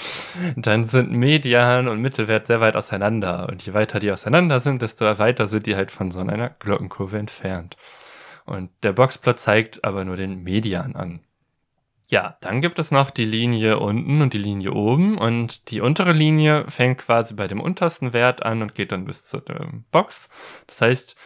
dann 0.56 0.86
sind 0.86 1.12
Median 1.12 1.86
und 1.88 2.00
Mittelwert 2.00 2.46
sehr 2.46 2.62
weit 2.62 2.76
auseinander. 2.76 3.46
Und 3.50 3.66
je 3.66 3.74
weiter 3.74 3.98
die 3.98 4.10
auseinander 4.10 4.58
sind, 4.58 4.80
desto 4.80 5.04
weiter 5.18 5.46
sind 5.46 5.66
die 5.66 5.76
halt 5.76 5.90
von 5.90 6.10
so 6.10 6.20
einer 6.20 6.48
Glockenkurve 6.48 7.18
entfernt. 7.18 7.76
Und 8.46 8.70
der 8.84 8.92
Boxplot 8.92 9.38
zeigt 9.38 9.84
aber 9.84 10.06
nur 10.06 10.16
den 10.16 10.42
Median 10.42 10.96
an. 10.96 11.20
Ja, 12.08 12.38
dann 12.40 12.62
gibt 12.62 12.78
es 12.78 12.90
noch 12.90 13.10
die 13.10 13.26
Linie 13.26 13.78
unten 13.78 14.22
und 14.22 14.32
die 14.32 14.38
Linie 14.38 14.72
oben 14.72 15.18
und 15.18 15.70
die 15.70 15.82
untere 15.82 16.12
Linie 16.12 16.64
fängt 16.70 16.98
quasi 16.98 17.34
bei 17.34 17.48
dem 17.48 17.60
untersten 17.60 18.14
Wert 18.14 18.42
an 18.42 18.62
und 18.62 18.74
geht 18.74 18.92
dann 18.92 19.04
bis 19.04 19.26
zur 19.26 19.42
Box. 19.90 20.30
Das 20.68 20.80
heißt, 20.80 21.16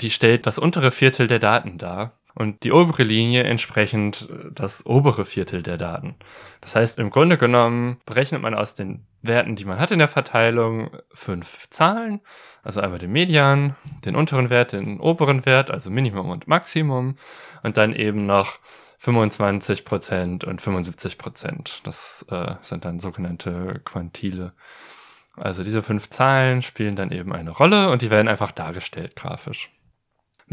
die 0.00 0.10
stellt 0.10 0.48
das 0.48 0.58
untere 0.58 0.90
Viertel 0.90 1.28
der 1.28 1.38
Daten 1.38 1.78
dar 1.78 2.18
und 2.34 2.64
die 2.64 2.72
obere 2.72 3.02
Linie 3.02 3.44
entsprechend 3.44 4.28
äh, 4.30 4.50
das 4.52 4.86
obere 4.86 5.24
Viertel 5.24 5.62
der 5.62 5.76
Daten. 5.76 6.16
Das 6.60 6.76
heißt, 6.76 6.98
im 6.98 7.10
Grunde 7.10 7.38
genommen 7.38 7.98
berechnet 8.06 8.42
man 8.42 8.54
aus 8.54 8.74
den 8.74 9.06
Werten, 9.22 9.54
die 9.56 9.64
man 9.64 9.78
hat 9.78 9.90
in 9.90 9.98
der 9.98 10.08
Verteilung, 10.08 10.90
fünf 11.12 11.68
Zahlen. 11.70 12.20
Also 12.62 12.80
einmal 12.80 12.98
den 12.98 13.12
Median, 13.12 13.76
den 14.04 14.16
unteren 14.16 14.50
Wert, 14.50 14.72
den 14.72 14.98
oberen 15.00 15.46
Wert, 15.46 15.70
also 15.70 15.90
Minimum 15.90 16.30
und 16.30 16.48
Maximum. 16.48 17.16
Und 17.62 17.76
dann 17.76 17.94
eben 17.94 18.26
noch 18.26 18.58
25 18.98 19.84
Prozent 19.84 20.44
und 20.44 20.60
75 20.60 21.18
Prozent. 21.18 21.80
Das 21.84 22.24
äh, 22.30 22.54
sind 22.62 22.84
dann 22.84 23.00
sogenannte 23.00 23.80
Quantile. 23.84 24.52
Also 25.36 25.64
diese 25.64 25.82
fünf 25.82 26.10
Zahlen 26.10 26.62
spielen 26.62 26.94
dann 26.94 27.10
eben 27.10 27.32
eine 27.32 27.50
Rolle 27.50 27.90
und 27.90 28.02
die 28.02 28.10
werden 28.10 28.28
einfach 28.28 28.52
dargestellt 28.52 29.16
grafisch. 29.16 29.70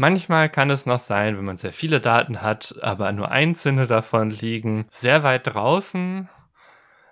Manchmal 0.00 0.48
kann 0.48 0.70
es 0.70 0.86
noch 0.86 0.98
sein, 0.98 1.36
wenn 1.36 1.44
man 1.44 1.58
sehr 1.58 1.74
viele 1.74 2.00
Daten 2.00 2.40
hat, 2.40 2.74
aber 2.80 3.12
nur 3.12 3.30
einzelne 3.30 3.86
davon 3.86 4.30
liegen 4.30 4.86
sehr 4.90 5.24
weit 5.24 5.48
draußen, 5.48 6.30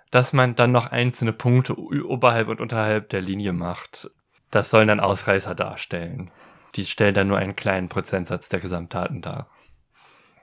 dass 0.09 0.33
man 0.33 0.55
dann 0.55 0.71
noch 0.71 0.87
einzelne 0.87 1.31
Punkte 1.31 1.77
oberhalb 1.77 2.47
und 2.47 2.59
unterhalb 2.59 3.09
der 3.09 3.21
Linie 3.21 3.53
macht. 3.53 4.09
Das 4.49 4.71
sollen 4.71 4.87
dann 4.87 4.99
Ausreißer 4.99 5.53
darstellen. 5.53 6.31
Die 6.73 6.83
stellen 6.83 7.13
dann 7.13 7.27
nur 7.27 7.37
einen 7.37 7.55
kleinen 7.55 7.89
Prozentsatz 7.89 8.49
der 8.49 8.59
Gesamtdaten 8.59 9.21
dar. 9.21 9.51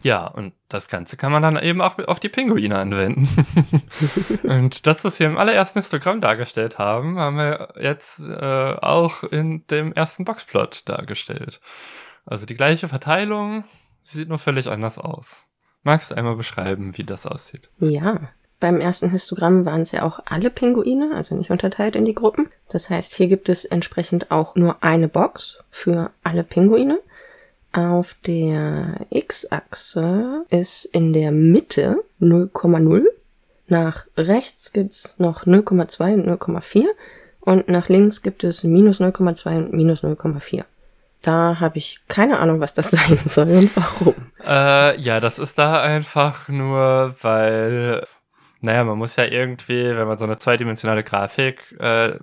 Ja, 0.03 0.29
und 0.29 0.53
das 0.69 0.87
Ganze 0.87 1.17
kann 1.17 1.33
man 1.33 1.43
dann 1.43 1.61
eben 1.61 1.81
auch 1.81 1.99
auf 2.07 2.21
die 2.21 2.29
Pinguine 2.29 2.79
anwenden. 2.79 3.29
und 4.45 4.87
das, 4.87 5.05
was 5.05 5.19
wir 5.19 5.27
im 5.27 5.37
allerersten 5.37 5.81
Histogramm 5.81 6.21
dargestellt 6.21 6.79
haben, 6.79 7.19
haben 7.19 7.39
wir 7.39 7.71
jetzt 7.81 8.21
äh, 8.21 8.77
auch 8.81 9.25
in 9.25 9.67
dem 9.67 9.93
ersten 9.95 10.25
Boxplot 10.25 10.89
dargestellt. 10.89 11.61
Also 12.27 12.45
die 12.45 12.57
gleiche 12.57 12.89
Verteilung, 12.89 13.65
sieht 14.03 14.29
nur 14.29 14.39
völlig 14.39 14.69
anders 14.69 14.99
aus. 14.99 15.47
Magst 15.83 16.11
du 16.11 16.17
einmal 16.17 16.37
beschreiben, 16.37 16.99
wie 16.99 17.05
das 17.05 17.27
aussieht? 17.27 17.71
Ja, 17.79 18.21
beim 18.59 18.81
ersten 18.81 19.11
Histogramm 19.11 19.65
waren 19.67 19.83
es 19.83 19.93
ja 19.93 20.03
auch 20.03 20.21
alle 20.25 20.51
Pinguine, 20.51 21.13
also 21.15 21.37
nicht 21.37 21.51
unterteilt 21.51 21.95
in 21.95 22.05
die 22.05 22.15
Gruppen. 22.15 22.49
Das 22.69 22.91
heißt, 22.91 23.15
hier 23.15 23.29
gibt 23.29 23.49
es 23.49 23.65
entsprechend 23.65 24.31
auch 24.31 24.57
nur 24.57 24.83
eine 24.83 25.09
Box 25.09 25.63
für 25.71 26.11
alle 26.25 26.43
Pinguine. 26.43 26.99
Auf 27.73 28.17
der 28.27 29.07
X-Achse 29.11 30.47
ist 30.49 30.87
in 30.87 31.13
der 31.13 31.31
Mitte 31.33 32.03
0,0. 32.21 33.05
Nach 33.69 34.07
rechts 34.17 34.73
gibt's 34.73 35.15
noch 35.19 35.45
0,2 35.45 36.15
und 36.15 36.27
0,4 36.27 36.87
und 37.41 37.69
nach 37.69 37.89
links 37.89 38.23
gibt 38.23 38.45
es 38.45 38.65
minus 38.65 39.01
0,2 39.01 39.57
und 39.59 39.73
minus 39.73 40.03
0,4. 40.03 40.65
Da 41.27 41.59
habe 41.59 41.79
ich 41.79 41.99
keine 42.07 42.39
Ahnung, 42.39 42.61
was 42.61 42.75
das 42.75 42.91
sein 42.93 43.19
soll 43.27 43.51
und 43.51 43.77
warum. 43.77 44.15
Äh, 44.47 45.01
ja, 45.01 45.19
das 45.19 45.41
ist 45.41 45.59
da 45.59 45.83
einfach 45.83 46.49
nur, 46.49 47.17
weil, 47.21 48.07
naja, 48.61 48.85
man 48.85 48.97
muss 48.97 49.17
ja 49.17 49.25
irgendwie, 49.25 49.97
wenn 49.97 50.07
man 50.07 50.19
so 50.19 50.25
eine 50.25 50.39
zweidimensionale 50.39 51.03
Grafik 51.03 51.73
äh, 51.81 52.21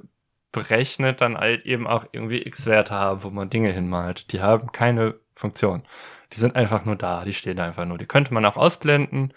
berechnet, 0.54 1.20
dann 1.20 1.38
halt 1.38 1.66
eben 1.66 1.86
auch 1.86 2.06
irgendwie 2.14 2.44
X-Werte 2.44 2.94
haben, 2.94 3.24
wo 3.24 3.30
man 3.30 3.50
Dinge 3.50 3.72
hinmalt. 3.74 4.32
Die 4.32 4.42
haben 4.42 4.72
keine 4.72 5.16
Funktion. 5.36 5.84
Die 6.32 6.40
sind 6.40 6.56
einfach 6.56 6.86
nur 6.86 6.96
da, 6.96 7.26
die 7.26 7.34
stehen 7.34 7.60
einfach 7.60 7.84
nur. 7.84 7.98
Die 7.98 8.06
könnte 8.06 8.34
man 8.34 8.46
auch 8.46 8.56
ausblenden 8.56 9.34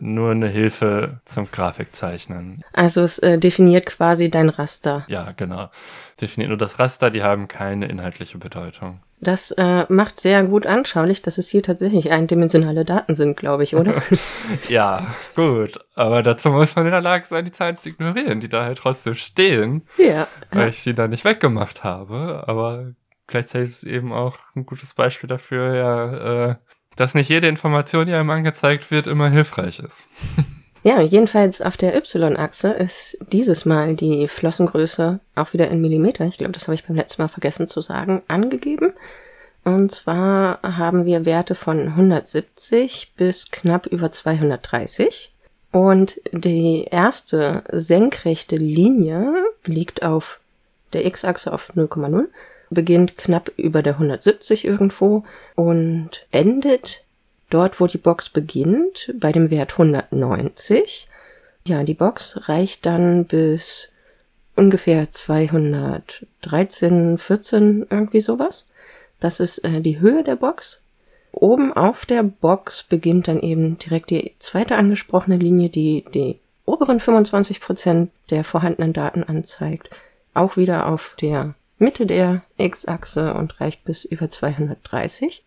nur 0.00 0.30
eine 0.30 0.48
Hilfe 0.48 1.20
zum 1.24 1.50
Grafikzeichnen. 1.50 2.64
Also 2.72 3.02
es 3.02 3.18
äh, 3.18 3.38
definiert 3.38 3.86
quasi 3.86 4.30
dein 4.30 4.48
Raster. 4.48 5.04
Ja, 5.08 5.32
genau. 5.36 5.70
Es 6.10 6.20
definiert 6.20 6.48
nur 6.48 6.58
das 6.58 6.78
Raster, 6.78 7.10
die 7.10 7.22
haben 7.22 7.48
keine 7.48 7.86
inhaltliche 7.86 8.38
Bedeutung. 8.38 9.00
Das 9.20 9.50
äh, 9.52 9.84
macht 9.88 10.20
sehr 10.20 10.44
gut 10.44 10.64
anschaulich, 10.64 11.22
dass 11.22 11.38
es 11.38 11.48
hier 11.48 11.62
tatsächlich 11.62 12.12
eindimensionale 12.12 12.84
Daten 12.84 13.14
sind, 13.14 13.36
glaube 13.36 13.64
ich, 13.64 13.74
oder? 13.74 14.00
ja, 14.68 15.08
gut. 15.34 15.80
Aber 15.96 16.22
dazu 16.22 16.50
muss 16.50 16.76
man 16.76 16.86
in 16.86 16.92
der 16.92 17.00
Lage 17.00 17.26
sein, 17.26 17.44
die 17.44 17.52
Zahlen 17.52 17.78
zu 17.78 17.88
ignorieren, 17.88 18.38
die 18.38 18.48
da 18.48 18.62
halt 18.62 18.78
trotzdem 18.78 19.14
stehen. 19.14 19.82
Ja. 19.96 20.28
Weil 20.52 20.68
ich 20.68 20.82
sie 20.82 20.94
da 20.94 21.08
nicht 21.08 21.24
weggemacht 21.24 21.82
habe. 21.82 22.44
Aber 22.46 22.92
gleichzeitig 23.26 23.70
ist 23.70 23.76
es 23.78 23.84
eben 23.84 24.12
auch 24.12 24.36
ein 24.54 24.66
gutes 24.66 24.94
Beispiel 24.94 25.28
dafür, 25.28 25.74
ja, 25.74 26.50
äh, 26.50 26.54
dass 26.98 27.14
nicht 27.14 27.28
jede 27.30 27.48
Information, 27.48 28.06
die 28.06 28.12
einem 28.12 28.30
angezeigt 28.30 28.90
wird, 28.90 29.06
immer 29.06 29.30
hilfreich 29.30 29.78
ist. 29.78 30.06
Ja, 30.84 31.00
jedenfalls 31.00 31.60
auf 31.60 31.76
der 31.76 31.96
Y-Achse 31.96 32.70
ist 32.70 33.18
dieses 33.32 33.64
Mal 33.64 33.96
die 33.96 34.28
Flossengröße 34.28 35.18
auch 35.34 35.52
wieder 35.52 35.68
in 35.68 35.80
Millimeter, 35.80 36.24
ich 36.24 36.38
glaube, 36.38 36.52
das 36.52 36.68
habe 36.68 36.74
ich 36.76 36.86
beim 36.86 36.96
letzten 36.96 37.20
Mal 37.20 37.28
vergessen 37.28 37.66
zu 37.66 37.80
sagen, 37.80 38.22
angegeben. 38.28 38.92
Und 39.64 39.90
zwar 39.90 40.60
haben 40.62 41.04
wir 41.04 41.26
Werte 41.26 41.54
von 41.54 41.88
170 41.88 43.12
bis 43.16 43.50
knapp 43.50 43.86
über 43.86 44.12
230. 44.12 45.32
Und 45.72 46.20
die 46.32 46.84
erste 46.84 47.64
senkrechte 47.70 48.56
Linie 48.56 49.34
liegt 49.66 50.02
auf 50.02 50.40
der 50.92 51.04
X-Achse 51.04 51.52
auf 51.52 51.70
0,0 51.74 52.28
beginnt 52.70 53.16
knapp 53.16 53.50
über 53.56 53.82
der 53.82 53.94
170 53.94 54.64
irgendwo 54.64 55.24
und 55.54 56.26
endet 56.30 57.04
dort, 57.50 57.80
wo 57.80 57.86
die 57.86 57.98
Box 57.98 58.30
beginnt, 58.30 59.12
bei 59.18 59.32
dem 59.32 59.50
Wert 59.50 59.72
190. 59.72 61.08
Ja, 61.66 61.82
die 61.82 61.94
Box 61.94 62.48
reicht 62.48 62.86
dann 62.86 63.24
bis 63.24 63.88
ungefähr 64.56 65.10
213, 65.10 67.18
14, 67.18 67.86
irgendwie 67.90 68.20
sowas. 68.20 68.66
Das 69.20 69.40
ist 69.40 69.58
äh, 69.64 69.80
die 69.80 70.00
Höhe 70.00 70.22
der 70.22 70.36
Box. 70.36 70.82
Oben 71.32 71.72
auf 71.72 72.06
der 72.06 72.22
Box 72.22 72.82
beginnt 72.82 73.28
dann 73.28 73.40
eben 73.40 73.78
direkt 73.78 74.10
die 74.10 74.34
zweite 74.38 74.76
angesprochene 74.76 75.36
Linie, 75.36 75.68
die 75.68 76.04
die 76.14 76.38
oberen 76.64 77.00
25 77.00 77.60
Prozent 77.60 78.10
der 78.30 78.44
vorhandenen 78.44 78.92
Daten 78.92 79.22
anzeigt. 79.22 79.90
Auch 80.34 80.56
wieder 80.56 80.86
auf 80.86 81.16
der 81.20 81.54
Mitte 81.78 82.06
der 82.06 82.42
X-Achse 82.56 83.34
und 83.34 83.60
reicht 83.60 83.84
bis 83.84 84.04
über 84.04 84.30
230. 84.30 85.44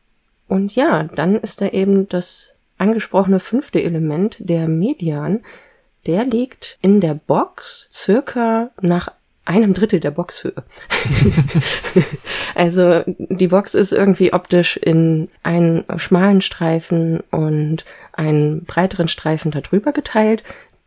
Und 0.47 0.75
ja, 0.75 1.03
dann 1.03 1.35
ist 1.35 1.61
da 1.61 1.67
eben 1.67 2.07
das 2.09 2.51
angesprochene 2.77 3.39
fünfte 3.39 3.81
Element, 3.81 4.37
der 4.39 4.67
Median. 4.67 5.41
Der 6.07 6.25
liegt 6.25 6.77
in 6.81 6.99
der 6.99 7.13
Box 7.13 7.87
circa 7.91 8.71
nach 8.81 9.11
einem 9.45 9.73
Drittel 9.73 9.99
der 9.99 10.11
Boxhöhe. 10.11 10.63
also 12.55 13.03
die 13.05 13.47
Box 13.47 13.73
ist 13.73 13.91
irgendwie 13.91 14.33
optisch 14.33 14.77
in 14.77 15.29
einen 15.43 15.83
schmalen 15.97 16.41
Streifen 16.41 17.21
und 17.31 17.85
einen 18.13 18.65
breiteren 18.65 19.07
Streifen 19.07 19.51
darüber 19.51 19.91
geteilt 19.91 20.43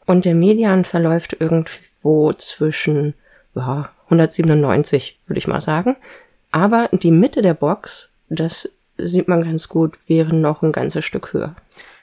und 0.07 0.25
der 0.25 0.35
Median 0.35 0.85
verläuft 0.85 1.37
irgendwo 1.39 2.33
zwischen 2.33 3.15
ja, 3.55 3.91
197, 4.05 5.19
würde 5.27 5.39
ich 5.39 5.47
mal 5.47 5.61
sagen. 5.61 5.97
Aber 6.51 6.89
die 6.93 7.11
Mitte 7.11 7.43
der 7.43 7.55
Box, 7.55 8.11
das 8.29 8.71
sieht 8.97 9.29
man 9.29 9.43
ganz 9.43 9.69
gut, 9.69 9.99
wäre 10.07 10.35
noch 10.35 10.63
ein 10.63 10.73
ganzes 10.73 11.05
Stück 11.05 11.33
höher. 11.33 11.57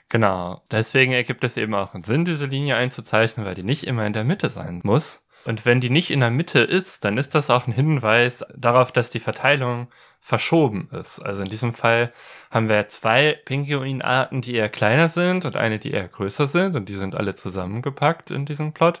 Genau. 0.08 0.60
Deswegen 0.70 1.12
ergibt 1.12 1.42
es 1.42 1.56
eben 1.56 1.74
auch 1.74 1.94
einen 1.94 2.04
Sinn, 2.04 2.26
diese 2.26 2.44
Linie 2.44 2.76
einzuzeichnen, 2.76 3.46
weil 3.46 3.54
die 3.54 3.62
nicht 3.62 3.86
immer 3.86 4.06
in 4.06 4.12
der 4.12 4.24
Mitte 4.24 4.50
sein 4.50 4.80
muss. 4.84 5.24
Und 5.44 5.64
wenn 5.64 5.80
die 5.80 5.90
nicht 5.90 6.10
in 6.10 6.20
der 6.20 6.30
Mitte 6.30 6.60
ist, 6.60 7.04
dann 7.04 7.18
ist 7.18 7.34
das 7.34 7.50
auch 7.50 7.66
ein 7.66 7.72
Hinweis 7.72 8.44
darauf, 8.54 8.92
dass 8.92 9.10
die 9.10 9.20
Verteilung 9.20 9.88
verschoben 10.20 10.88
ist. 10.92 11.18
Also 11.18 11.42
in 11.42 11.48
diesem 11.48 11.74
Fall 11.74 12.12
haben 12.50 12.68
wir 12.68 12.86
zwei 12.86 13.40
Pinguinarten, 13.44 14.40
die 14.40 14.54
eher 14.54 14.68
kleiner 14.68 15.08
sind 15.08 15.44
und 15.44 15.56
eine, 15.56 15.78
die 15.80 15.90
eher 15.90 16.06
größer 16.06 16.46
sind 16.46 16.76
und 16.76 16.88
die 16.88 16.94
sind 16.94 17.16
alle 17.16 17.34
zusammengepackt 17.34 18.30
in 18.30 18.46
diesem 18.46 18.72
Plot. 18.72 19.00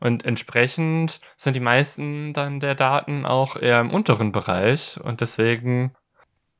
Und 0.00 0.24
entsprechend 0.24 1.20
sind 1.36 1.54
die 1.54 1.60
meisten 1.60 2.32
dann 2.32 2.58
der 2.58 2.74
Daten 2.74 3.26
auch 3.26 3.56
eher 3.56 3.80
im 3.80 3.90
unteren 3.90 4.32
Bereich 4.32 4.98
und 5.02 5.20
deswegen 5.20 5.94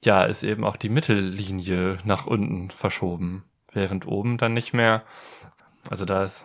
ja, 0.04 0.24
ist 0.24 0.42
eben 0.42 0.64
auch 0.64 0.76
die 0.76 0.88
Mittellinie 0.88 1.98
nach 2.04 2.26
unten 2.26 2.70
verschoben, 2.70 3.44
während 3.72 4.06
oben 4.06 4.38
dann 4.38 4.54
nicht 4.54 4.72
mehr, 4.72 5.02
also 5.90 6.04
da 6.04 6.24
ist 6.24 6.44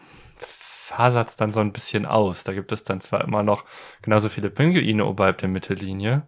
fasert 0.86 1.42
dann 1.42 1.52
so 1.52 1.62
ein 1.62 1.74
bisschen 1.74 2.06
aus. 2.06 2.44
Da 2.44 2.54
gibt 2.54 2.72
es 2.72 2.84
dann 2.84 3.02
zwar 3.02 3.24
immer 3.24 3.42
noch 3.42 3.66
genauso 4.02 4.30
viele 4.30 4.52
Pinguine 4.52 5.06
oberhalb 5.06 5.40
der 5.40 5.50
Mittellinie, 5.50 6.24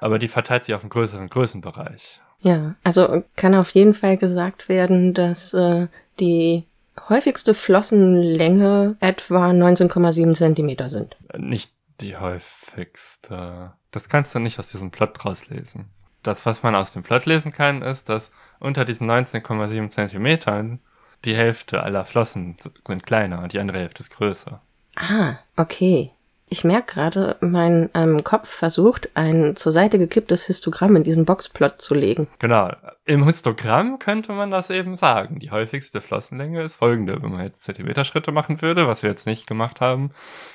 aber 0.00 0.18
die 0.18 0.28
verteilt 0.28 0.64
sich 0.64 0.74
auf 0.74 0.82
einen 0.82 0.90
größeren 0.90 1.28
Größenbereich. 1.28 2.20
Ja, 2.40 2.74
also 2.84 3.24
kann 3.36 3.54
auf 3.54 3.70
jeden 3.70 3.94
Fall 3.94 4.18
gesagt 4.18 4.68
werden, 4.68 5.14
dass 5.14 5.54
äh, 5.54 5.86
die 6.20 6.64
häufigste 7.08 7.54
Flossenlänge 7.54 8.96
etwa 9.00 9.50
19,7 9.50 10.34
Zentimeter 10.34 10.88
sind. 10.88 11.16
Nicht 11.36 11.72
die 12.00 12.16
häufigste. 12.16 13.72
Das 13.90 14.08
kannst 14.08 14.34
du 14.34 14.38
nicht 14.38 14.58
aus 14.58 14.68
diesem 14.68 14.90
Plot 14.90 15.24
rauslesen. 15.24 15.90
Das, 16.22 16.46
was 16.46 16.62
man 16.62 16.74
aus 16.74 16.92
dem 16.92 17.02
Plot 17.02 17.26
lesen 17.26 17.52
kann, 17.52 17.82
ist, 17.82 18.08
dass 18.08 18.30
unter 18.58 18.84
diesen 18.84 19.10
19,7 19.10 19.88
Zentimetern 19.90 20.80
die 21.24 21.34
Hälfte 21.34 21.82
aller 21.82 22.04
Flossen 22.04 22.56
sind 22.86 23.06
kleiner 23.06 23.42
und 23.42 23.52
die 23.52 23.58
andere 23.58 23.78
Hälfte 23.78 24.00
ist 24.00 24.10
größer. 24.10 24.60
Ah, 24.96 25.36
okay. 25.56 26.12
Ich 26.50 26.62
merke 26.62 26.94
gerade, 26.94 27.36
mein 27.40 27.88
ähm, 27.94 28.22
Kopf 28.22 28.48
versucht, 28.48 29.08
ein 29.14 29.56
zur 29.56 29.72
Seite 29.72 29.98
gekipptes 29.98 30.46
Histogramm 30.46 30.94
in 30.94 31.02
diesen 31.02 31.24
Boxplot 31.24 31.80
zu 31.80 31.94
legen. 31.94 32.28
Genau. 32.38 32.70
Im 33.06 33.24
Histogramm 33.24 33.98
könnte 33.98 34.32
man 34.32 34.50
das 34.50 34.70
eben 34.70 34.96
sagen. 34.96 35.38
Die 35.38 35.50
häufigste 35.50 36.00
Flossenlänge 36.00 36.62
ist 36.62 36.76
folgende. 36.76 37.22
Wenn 37.22 37.32
man 37.32 37.42
jetzt 37.42 37.62
Zentimeterschritte 37.62 38.30
machen 38.30 38.62
würde, 38.62 38.86
was 38.86 39.02
wir 39.02 39.10
jetzt 39.10 39.26
nicht 39.26 39.46
gemacht 39.46 39.80
haben, 39.80 40.10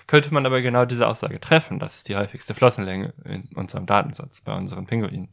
könnte 0.07 0.33
man 0.33 0.45
aber 0.45 0.61
genau 0.61 0.85
diese 0.85 1.07
Aussage 1.07 1.39
treffen. 1.39 1.79
Das 1.79 1.97
ist 1.97 2.07
die 2.07 2.15
häufigste 2.15 2.53
Flossenlänge 2.53 3.13
in 3.25 3.49
unserem 3.55 3.85
Datensatz 3.85 4.41
bei 4.41 4.55
unseren 4.55 4.85
Pinguinen. 4.85 5.29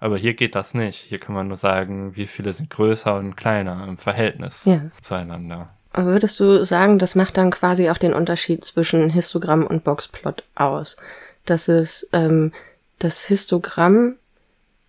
Aber 0.00 0.16
hier 0.16 0.34
geht 0.34 0.54
das 0.54 0.74
nicht. 0.74 0.98
Hier 0.98 1.18
kann 1.18 1.34
man 1.34 1.48
nur 1.48 1.56
sagen, 1.56 2.14
wie 2.14 2.26
viele 2.26 2.52
sind 2.52 2.70
größer 2.70 3.16
und 3.16 3.36
kleiner 3.36 3.86
im 3.88 3.98
Verhältnis 3.98 4.64
ja. 4.64 4.82
zueinander. 5.00 5.70
Würdest 6.06 6.38
du 6.40 6.64
sagen, 6.64 6.98
das 6.98 7.14
macht 7.14 7.36
dann 7.36 7.50
quasi 7.50 7.90
auch 7.90 7.98
den 7.98 8.14
Unterschied 8.14 8.64
zwischen 8.64 9.10
Histogramm 9.10 9.66
und 9.66 9.84
Boxplot 9.84 10.44
aus? 10.54 10.96
Dass 11.44 11.68
es 11.68 12.08
ähm, 12.12 12.52
das 12.98 13.24
Histogramm 13.24 14.16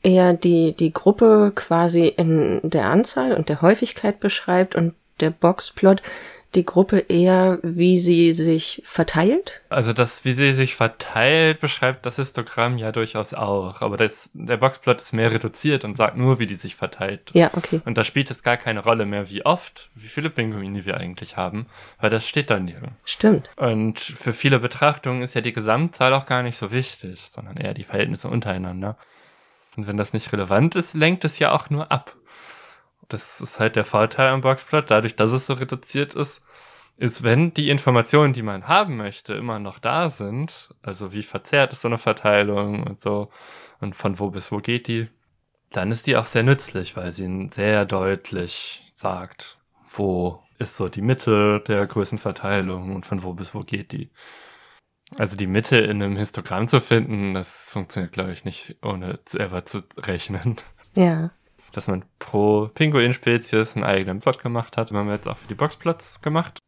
eher 0.01 0.33
die, 0.33 0.73
die 0.73 0.93
Gruppe 0.93 1.51
quasi 1.55 2.07
in 2.07 2.61
der 2.63 2.85
Anzahl 2.85 3.33
und 3.33 3.49
der 3.49 3.61
Häufigkeit 3.61 4.19
beschreibt 4.19 4.75
und 4.75 4.93
der 5.19 5.29
Boxplot 5.29 6.01
die 6.55 6.65
Gruppe 6.65 6.99
eher, 6.99 7.59
wie 7.61 7.99
sie 7.99 8.33
sich 8.33 8.81
verteilt? 8.83 9.61
Also 9.69 9.93
das, 9.93 10.25
wie 10.25 10.31
sie 10.33 10.53
sich 10.53 10.75
verteilt, 10.75 11.59
beschreibt 11.59 12.05
das 12.05 12.15
Histogramm 12.15 12.77
ja 12.79 12.91
durchaus 12.91 13.35
auch. 13.35 13.81
Aber 13.81 13.97
das, 13.97 14.31
der 14.33 14.57
Boxplot 14.57 14.99
ist 14.99 15.13
mehr 15.13 15.31
reduziert 15.31 15.85
und 15.85 15.95
sagt 15.95 16.17
nur, 16.17 16.39
wie 16.39 16.47
die 16.47 16.55
sich 16.55 16.75
verteilt. 16.75 17.29
Ja, 17.33 17.51
okay. 17.53 17.81
Und 17.85 17.97
da 17.99 18.03
spielt 18.03 18.31
es 18.31 18.41
gar 18.41 18.57
keine 18.57 18.81
Rolle 18.81 19.05
mehr, 19.05 19.29
wie 19.29 19.45
oft, 19.45 19.89
wie 19.93 20.07
viele 20.07 20.31
Pinguine 20.31 20.85
wir 20.85 20.97
eigentlich 20.97 21.37
haben, 21.37 21.67
weil 21.99 22.09
das 22.09 22.27
steht 22.27 22.49
dann 22.49 22.67
hier. 22.67 22.81
Stimmt. 23.03 23.51
Und 23.55 23.99
für 23.99 24.33
viele 24.33 24.59
Betrachtungen 24.59 25.21
ist 25.21 25.35
ja 25.35 25.41
die 25.41 25.53
Gesamtzahl 25.53 26.13
auch 26.13 26.25
gar 26.25 26.41
nicht 26.41 26.57
so 26.57 26.71
wichtig, 26.71 27.27
sondern 27.29 27.57
eher 27.57 27.75
die 27.75 27.83
Verhältnisse 27.83 28.27
untereinander. 28.27 28.97
Und 29.77 29.87
wenn 29.87 29.97
das 29.97 30.13
nicht 30.13 30.33
relevant 30.33 30.75
ist, 30.75 30.95
lenkt 30.95 31.23
es 31.25 31.39
ja 31.39 31.51
auch 31.51 31.69
nur 31.69 31.91
ab 31.91 32.15
das 33.09 33.41
ist 33.41 33.59
halt 33.59 33.75
der 33.75 33.85
Vorteil 33.85 34.29
am 34.29 34.41
Boxplot, 34.41 34.89
dadurch, 34.89 35.15
dass 35.15 35.31
es 35.31 35.47
so 35.47 35.53
reduziert 35.53 36.15
ist, 36.15 36.41
ist, 36.97 37.23
wenn 37.23 37.53
die 37.53 37.69
Informationen, 37.69 38.33
die 38.33 38.43
man 38.43 38.67
haben 38.67 38.97
möchte, 38.97 39.33
immer 39.33 39.59
noch 39.59 39.79
da 39.79 40.09
sind, 40.09 40.69
also 40.81 41.11
wie 41.13 41.23
verzerrt 41.23 41.73
ist 41.73 41.81
so 41.81 41.87
eine 41.87 41.97
Verteilung 41.97 42.83
und 42.83 43.01
so 43.01 43.29
und 43.79 43.95
von 43.95 44.19
wo 44.19 44.29
bis 44.29 44.51
wo 44.51 44.57
geht 44.57 44.87
die, 44.87 45.07
dann 45.71 45.91
ist 45.91 46.07
die 46.07 46.17
auch 46.17 46.25
sehr 46.25 46.43
nützlich, 46.43 46.97
weil 46.97 47.11
sie 47.11 47.49
sehr 47.51 47.85
deutlich 47.85 48.83
sagt, 48.95 49.59
wo 49.91 50.43
ist 50.57 50.75
so 50.75 50.89
die 50.89 51.01
Mitte 51.01 51.63
der 51.67 51.87
Größenverteilung 51.87 52.93
und 52.95 53.05
von 53.05 53.23
wo 53.23 53.33
bis 53.33 53.55
wo 53.55 53.61
geht 53.61 53.91
die. 53.91 54.11
Also 55.17 55.37
die 55.37 55.47
Mitte 55.47 55.77
in 55.77 56.03
einem 56.03 56.17
Histogramm 56.17 56.67
zu 56.67 56.81
finden, 56.81 57.33
das 57.33 57.65
funktioniert, 57.69 58.13
glaube 58.13 58.31
ich, 58.31 58.45
nicht, 58.45 58.77
ohne 58.83 59.19
selber 59.25 59.65
zu 59.65 59.83
rechnen. 59.97 60.57
Ja 60.95 61.31
dass 61.71 61.87
man 61.87 62.03
pro 62.19 62.69
Pinguin-Spezies 62.73 63.75
einen 63.75 63.85
eigenen 63.85 64.19
Plot 64.19 64.41
gemacht 64.41 64.77
hat. 64.77 64.91
haben 64.91 65.07
wir 65.07 65.15
jetzt 65.15 65.27
auch 65.27 65.37
für 65.37 65.47
die 65.47 65.55
Boxplots 65.55 66.21
gemacht. 66.21 66.59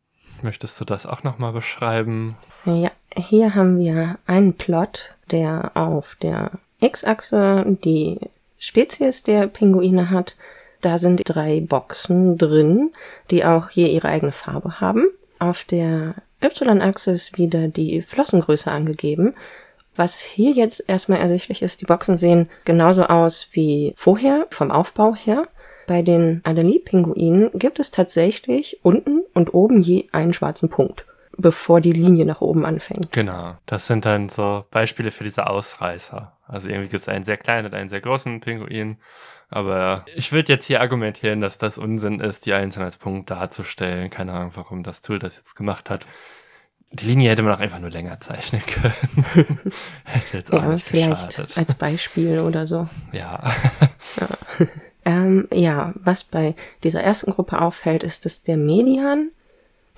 Möchtest 0.42 0.80
du 0.80 0.86
das 0.86 1.06
auch 1.06 1.24
nochmal 1.24 1.54
beschreiben? 1.54 2.36
Ja, 2.66 2.92
hier 3.16 3.56
haben 3.56 3.80
wir 3.80 4.18
einen 4.26 4.54
Plot, 4.54 5.16
der 5.30 5.72
auf 5.76 6.16
der 6.22 6.52
X-Achse 6.80 7.78
die 7.84 8.20
Spezies 8.58 9.24
der 9.24 9.48
Pinguine 9.48 10.10
hat. 10.10 10.36
Da 10.82 10.98
sind 10.98 11.22
drei 11.26 11.62
Boxen 11.62 12.38
drin, 12.38 12.92
die 13.30 13.46
auch 13.46 13.70
hier 13.70 13.90
ihre 13.90 14.08
eigene 14.08 14.32
Farbe 14.32 14.82
haben. 14.82 15.06
Auf 15.38 15.64
der 15.64 16.16
Y-Achse 16.44 17.12
ist 17.12 17.38
wieder 17.38 17.68
die 17.68 18.02
Flossengröße 18.02 18.72
angegeben 18.72 19.36
was 19.96 20.20
hier 20.20 20.52
jetzt 20.52 20.84
erstmal 20.88 21.20
ersichtlich 21.20 21.62
ist, 21.62 21.82
die 21.82 21.86
Boxen 21.86 22.18
sehen 22.18 22.50
genauso 22.66 23.04
aus 23.04 23.50
wie 23.52 23.94
vorher, 23.98 24.48
vom 24.52 24.72
Aufbau 24.72 25.16
her. 25.16 25.48
Bei 25.88 26.02
den 26.02 26.42
Adelie-Pinguinen 26.44 27.52
gibt 27.54 27.80
es 27.80 27.92
tatsächlich 27.92 28.80
unten 28.84 29.24
und 29.34 29.54
oben 29.54 29.82
je 29.82 30.08
einen 30.12 30.34
schwarzen 30.34 30.70
Punkt, 30.70 31.06
bevor 31.38 31.82
die 31.82 31.92
Linie 31.92 32.26
nach 32.26 32.42
oben 32.42 32.66
anfängt. 32.66 33.12
Genau, 33.12 33.56
das 33.66 33.88
sind 33.88 34.06
dann 34.06 34.30
so 34.30 34.64
Beispiele 34.72 35.12
für 35.12 35.24
diese 35.24 35.48
Ausreißer. 35.48 36.32
Also 36.48 36.70
irgendwie 36.70 36.90
gibt 36.90 37.02
es 37.02 37.10
einen 37.10 37.24
sehr 37.24 37.38
kleinen 37.38 37.68
und 37.68 37.74
einen 37.74 37.90
sehr 37.90 38.02
großen 38.02 38.40
Pinguin. 38.40 38.98
Aber 39.50 40.06
ich 40.16 40.32
würde 40.32 40.54
jetzt 40.54 40.66
hier 40.66 40.80
argumentieren, 40.80 41.42
dass 41.42 41.58
das 41.58 41.78
Unsinn 41.78 42.22
ist, 42.22 42.46
die 42.46 42.54
einzeln 42.54 42.84
als 42.84 42.96
Punkt 42.96 43.30
darzustellen. 43.30 44.10
Keine 44.10 44.32
Ahnung, 44.32 44.52
warum 44.54 44.82
das 44.84 45.02
Tool 45.02 45.20
das 45.20 45.36
jetzt 45.36 45.56
gemacht 45.56 45.90
hat. 45.90 46.08
Die 46.94 47.06
Linie 47.06 47.30
hätte 47.30 47.42
man 47.42 47.54
auch 47.54 47.60
einfach 47.60 47.80
nur 47.80 47.90
länger 47.90 48.20
zeichnen 48.20 48.62
können. 48.66 48.94
hätte 50.04 50.38
jetzt 50.38 50.52
auch 50.52 50.62
ja, 50.62 50.74
nicht 50.74 50.86
vielleicht 50.86 51.30
geschadet. 51.30 51.58
als 51.58 51.76
Beispiel 51.76 52.40
oder 52.40 52.66
so. 52.66 52.90
Ja. 53.14 53.42
ja. 54.20 54.68
Ähm, 55.06 55.48
ja, 55.54 55.94
was 55.96 56.24
bei 56.24 56.54
dieser 56.84 57.02
ersten 57.02 57.32
Gruppe 57.32 57.62
auffällt, 57.62 58.04
ist, 58.04 58.26
dass 58.26 58.44
der 58.44 58.58
Median, 58.58 59.32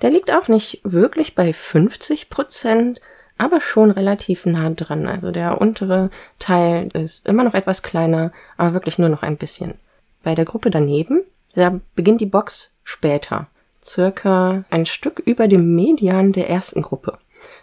der 0.02 0.10
liegt 0.10 0.30
auch 0.30 0.48
nicht 0.48 0.80
wirklich 0.84 1.34
bei 1.34 1.52
50 1.52 2.30
Prozent, 2.30 3.00
aber 3.36 3.60
schon 3.60 3.90
relativ 3.90 4.46
nah 4.46 4.70
dran. 4.70 5.06
Also 5.06 5.30
der 5.30 5.60
untere 5.60 6.10
Teil 6.38 6.88
ist 6.94 7.26
immer 7.26 7.44
noch 7.44 7.54
etwas 7.54 7.82
kleiner, 7.82 8.32
aber 8.56 8.72
wirklich 8.72 8.98
nur 8.98 9.08
noch 9.08 9.22
ein 9.22 9.36
bisschen. 9.36 9.74
Bei 10.22 10.34
der 10.34 10.44
Gruppe 10.44 10.70
daneben, 10.70 11.22
da 11.54 11.80
beginnt 11.94 12.20
die 12.20 12.26
Box 12.26 12.72
später 12.84 13.48
circa 13.84 14.64
ein 14.70 14.86
Stück 14.86 15.20
über 15.24 15.48
dem 15.48 15.74
Median 15.74 16.32
der 16.32 16.48
ersten 16.48 16.82
Gruppe. 16.82 17.18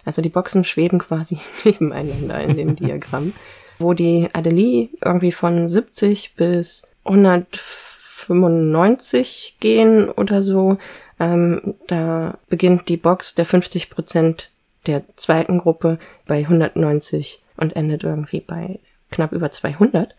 Also 0.06 0.22
die 0.22 0.30
Boxen 0.30 0.64
schweben 0.64 1.00
quasi 1.00 1.40
nebeneinander 1.66 2.40
in 2.42 2.56
dem 2.58 2.76
Diagramm, 2.76 3.34
wo 3.80 3.94
die 3.94 4.30
Adelie 4.34 4.90
irgendwie 5.04 5.32
von 5.32 5.68
70 5.68 6.36
bis 6.36 6.84
195 7.04 9.58
gehen 9.60 10.10
oder 10.10 10.42
so. 10.42 10.78
Ähm, 11.20 11.76
da 11.88 12.38
beginnt 12.50 12.90
die 12.90 12.98
Box 12.98 13.36
der 13.36 13.46
50 13.46 13.90
Prozent 13.90 14.52
der 14.88 15.04
zweiten 15.16 15.60
Gruppe 15.60 16.00
bei 16.26 16.40
190 16.40 17.44
und 17.58 17.76
endet 17.76 18.04
irgendwie 18.04 18.42
bei 18.42 18.80
knapp 19.12 19.32
über 19.32 19.52
200. 19.52 20.16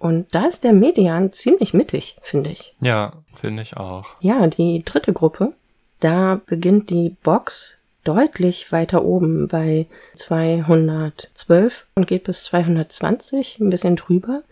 Und 0.00 0.34
da 0.34 0.46
ist 0.46 0.64
der 0.64 0.72
Median 0.72 1.30
ziemlich 1.30 1.74
mittig, 1.74 2.16
finde 2.22 2.48
ich. 2.50 2.72
Ja, 2.80 3.12
finde 3.34 3.62
ich 3.62 3.76
auch. 3.76 4.06
Ja, 4.20 4.46
die 4.46 4.82
dritte 4.82 5.12
Gruppe, 5.12 5.52
da 6.00 6.40
beginnt 6.46 6.88
die 6.88 7.14
Box 7.22 7.76
deutlich 8.02 8.72
weiter 8.72 9.04
oben 9.04 9.46
bei 9.46 9.86
212 10.14 11.86
und 11.94 12.06
geht 12.06 12.24
bis 12.24 12.44
220, 12.44 13.60
ein 13.60 13.68
bisschen 13.68 13.96
drüber. 13.96 14.42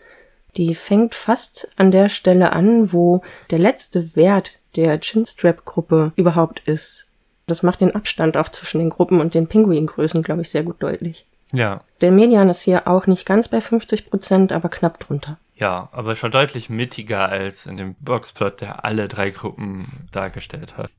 Die 0.55 0.75
fängt 0.75 1.15
fast 1.15 1.67
an 1.77 1.89
der 1.89 2.09
Stelle 2.09 2.53
an, 2.53 2.93
wo 2.93 3.23
der 3.49 3.57
letzte 3.57 4.15
Wert 4.15 4.59
der 4.75 4.99
Chinstrap-Gruppe 4.99 6.13
überhaupt 6.15 6.59
ist. 6.67 7.07
Das 7.47 7.63
macht 7.63 7.81
den 7.81 7.95
Abstand 7.95 8.37
auch 8.37 8.49
zwischen 8.49 8.77
den 8.77 8.91
Gruppen 8.91 9.19
und 9.19 9.33
den 9.33 9.47
Pinguingrößen, 9.47 10.21
glaube 10.21 10.43
ich, 10.43 10.49
sehr 10.51 10.61
gut 10.61 10.75
deutlich. 10.83 11.25
Ja. 11.51 11.81
Der 12.01 12.11
Median 12.11 12.49
ist 12.49 12.61
hier 12.61 12.87
auch 12.87 13.07
nicht 13.07 13.25
ganz 13.25 13.47
bei 13.47 13.61
50 13.61 14.09
Prozent, 14.09 14.51
aber 14.51 14.69
knapp 14.69 14.99
drunter. 14.99 15.37
Ja, 15.55 15.89
aber 15.91 16.15
schon 16.15 16.31
deutlich 16.31 16.69
mittiger 16.69 17.27
als 17.27 17.65
in 17.65 17.77
dem 17.77 17.95
Boxplot, 17.95 18.61
der 18.61 18.85
alle 18.85 19.07
drei 19.07 19.29
Gruppen 19.31 20.07
dargestellt 20.11 20.77
hat. 20.77 20.89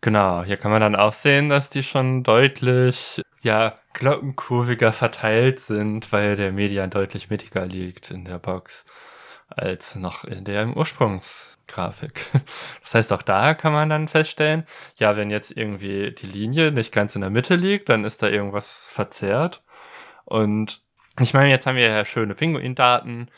Genau, 0.00 0.42
hier 0.42 0.56
kann 0.56 0.70
man 0.70 0.80
dann 0.80 0.96
auch 0.96 1.12
sehen, 1.12 1.48
dass 1.48 1.70
die 1.70 1.82
schon 1.82 2.22
deutlich, 2.22 3.22
ja, 3.42 3.74
glockenkurviger 3.94 4.92
verteilt 4.92 5.60
sind, 5.60 6.12
weil 6.12 6.36
der 6.36 6.52
Median 6.52 6.90
deutlich 6.90 7.30
mittiger 7.30 7.66
liegt 7.66 8.10
in 8.10 8.24
der 8.24 8.38
Box 8.38 8.84
als 9.48 9.96
noch 9.96 10.24
in 10.24 10.44
der 10.44 10.62
Ursprungsgrafik. 11.68 12.20
Das 12.82 12.94
heißt, 12.94 13.12
auch 13.12 13.22
da 13.22 13.52
kann 13.54 13.72
man 13.72 13.90
dann 13.90 14.08
feststellen, 14.08 14.64
ja, 14.96 15.16
wenn 15.16 15.30
jetzt 15.30 15.54
irgendwie 15.54 16.12
die 16.12 16.26
Linie 16.26 16.72
nicht 16.72 16.92
ganz 16.92 17.14
in 17.14 17.20
der 17.20 17.30
Mitte 17.30 17.54
liegt, 17.54 17.90
dann 17.90 18.04
ist 18.04 18.22
da 18.22 18.28
irgendwas 18.28 18.86
verzerrt. 18.90 19.62
Und 20.24 20.82
ich 21.20 21.34
meine, 21.34 21.50
jetzt 21.50 21.66
haben 21.66 21.76
wir 21.76 21.86
ja 21.86 22.04
schöne 22.06 22.34
Pinguin-Daten. 22.34 23.28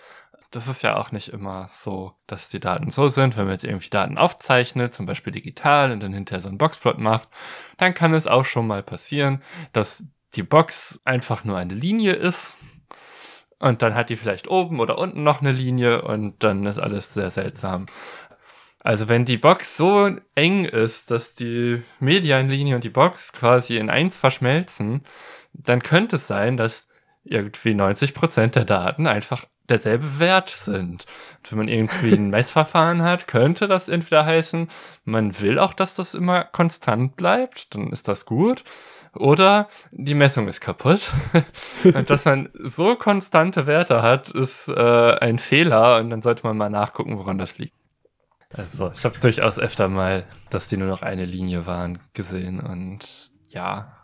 Das 0.53 0.69
ist 0.69 0.83
ja 0.83 0.97
auch 0.97 1.11
nicht 1.11 1.29
immer 1.33 1.69
so, 1.75 2.13
dass 2.29 2.49
die 2.49 2.61
Daten 2.61 2.91
so 2.91 3.09
sind. 3.09 3.37
Wenn 3.37 3.45
man 3.45 3.55
jetzt 3.55 3.65
irgendwie 3.65 3.91
Daten 3.91 4.19
aufzeichnet, 4.19 4.95
zum 4.95 5.07
Beispiel 5.07 5.33
digital 5.33 5.91
und 5.91 6.01
dann 6.01 6.13
hinterher 6.13 6.43
so 6.43 6.49
einen 6.49 6.59
Boxplot 6.59 6.99
macht, 6.99 7.29
dann 7.79 7.95
kann 7.95 8.15
es 8.15 8.29
auch 8.29 8.45
schon 8.45 8.67
mal 8.67 8.83
passieren, 8.83 9.43
dass 9.73 10.05
die 10.35 10.45
Box 10.45 11.01
einfach 11.05 11.43
nur 11.43 11.59
eine 11.59 11.75
Linie 11.75 12.13
ist 12.13 12.57
und 13.61 13.83
dann 13.83 13.95
hat 13.95 14.11
die 14.11 14.17
vielleicht 14.17 14.49
oben 14.49 14.81
oder 14.81 14.99
unten 14.99 15.23
noch 15.23 15.41
eine 15.41 15.53
Linie 15.53 16.03
und 16.03 16.43
dann 16.43 16.67
ist 16.67 16.79
alles 16.79 17.15
sehr 17.15 17.31
seltsam. 17.31 17.87
Also 18.83 19.09
wenn 19.09 19.27
die 19.27 19.37
Box 19.37 19.77
so 19.77 20.11
eng 20.35 20.65
ist, 20.65 21.11
dass 21.11 21.35
die 21.35 21.83
Medianlinie 22.01 22.75
und 22.75 22.85
die 22.85 22.89
Box 22.89 23.33
quasi 23.33 23.77
in 23.77 23.91
eins 23.91 24.17
verschmelzen, 24.17 25.03
dann 25.53 25.81
könnte 25.83 26.17
es 26.17 26.27
sein, 26.27 26.57
dass 26.57 26.89
irgendwie 27.23 27.73
90% 27.73 28.49
der 28.49 28.65
Daten 28.65 29.07
einfach 29.07 29.45
derselbe 29.69 30.19
Wert 30.19 30.51
sind. 30.51 31.05
Und 31.39 31.51
wenn 31.51 31.59
man 31.59 31.69
irgendwie 31.69 32.13
ein 32.13 32.31
Messverfahren 32.31 33.03
hat, 33.03 33.29
könnte 33.29 33.69
das 33.69 33.91
entweder 33.91 34.25
heißen, 34.25 34.69
man 35.05 35.39
will 35.41 35.59
auch, 35.59 35.75
dass 35.75 35.95
das 35.95 36.15
immer 36.15 36.45
konstant 36.45 37.17
bleibt, 37.17 37.75
dann 37.75 37.93
ist 37.93 38.09
das 38.09 38.25
gut. 38.25 38.65
Oder 39.15 39.69
die 39.91 40.15
Messung 40.15 40.49
ist 40.49 40.61
kaputt. 40.61 41.13
und 41.85 42.11
dass 42.11 42.25
man 42.25 42.49
so 42.63 42.95
konstante 42.97 43.67
Werte 43.67 44.03
hat, 44.03 44.31
ist 44.31 44.69
äh, 44.69 45.19
ein 45.19 45.39
Fehler 45.39 45.99
und 45.99 46.11
dann 46.11 46.23
sollte 46.23 46.47
man 46.47 46.57
mal 46.57 46.71
nachgucken, 46.71 47.19
woran 47.19 47.39
das 47.39 47.59
liegt. 47.59 47.75
Also 48.53 48.91
ich 48.93 49.05
habe 49.05 49.19
durchaus 49.19 49.59
öfter 49.59 49.89
mal, 49.89 50.27
dass 50.51 50.69
die 50.69 50.77
nur 50.77 50.89
noch 50.89 51.03
eine 51.03 51.25
Linie 51.25 51.67
waren, 51.67 52.01
gesehen 52.15 52.61
und 52.61 53.31
ja, 53.49 53.97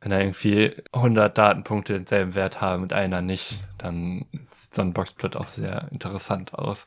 wenn 0.00 0.10
da 0.10 0.18
irgendwie 0.18 0.74
100 0.92 1.36
Datenpunkte 1.36 1.94
denselben 1.94 2.34
Wert 2.34 2.60
haben 2.60 2.82
und 2.82 2.92
einer 2.92 3.20
nicht, 3.20 3.62
dann 3.76 4.26
sieht 4.50 4.74
so 4.74 4.82
ein 4.82 4.94
Boxplot 4.94 5.36
auch 5.36 5.46
sehr 5.46 5.88
interessant 5.90 6.54
aus. 6.54 6.86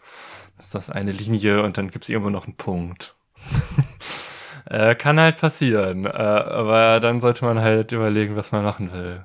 Das 0.57 0.67
ist 0.67 0.75
das 0.75 0.89
eine 0.89 1.11
Linie 1.11 1.63
und 1.63 1.77
dann 1.77 1.89
gibt 1.89 2.05
es 2.05 2.09
irgendwo 2.09 2.31
noch 2.31 2.45
einen 2.45 2.57
Punkt. 2.57 3.15
Äh, 4.66 4.95
kann 4.95 5.20
halt 5.20 5.38
passieren. 5.38 6.05
Äh, 6.05 6.09
aber 6.09 6.99
dann 6.99 7.20
sollte 7.20 7.45
man 7.45 7.61
halt 7.61 7.91
überlegen, 7.91 8.36
was 8.36 8.51
man 8.51 8.64
machen 8.64 8.91
will. 8.91 9.24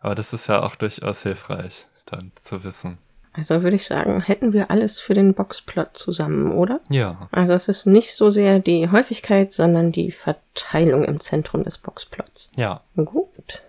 Aber 0.00 0.14
das 0.14 0.32
ist 0.32 0.46
ja 0.46 0.62
auch 0.62 0.76
durchaus 0.76 1.22
hilfreich, 1.22 1.86
dann 2.06 2.32
zu 2.36 2.62
wissen. 2.64 2.98
Also 3.32 3.62
würde 3.62 3.76
ich 3.76 3.84
sagen, 3.84 4.22
hätten 4.22 4.54
wir 4.54 4.70
alles 4.70 4.98
für 4.98 5.12
den 5.12 5.34
Boxplot 5.34 5.90
zusammen, 5.92 6.52
oder? 6.52 6.80
Ja. 6.88 7.28
Also 7.32 7.52
es 7.52 7.68
ist 7.68 7.86
nicht 7.86 8.14
so 8.14 8.30
sehr 8.30 8.60
die 8.60 8.90
Häufigkeit, 8.90 9.52
sondern 9.52 9.92
die 9.92 10.10
Verteilung 10.10 11.04
im 11.04 11.20
Zentrum 11.20 11.62
des 11.62 11.76
Boxplots. 11.76 12.50
Ja. 12.56 12.80
Gut. 12.96 13.62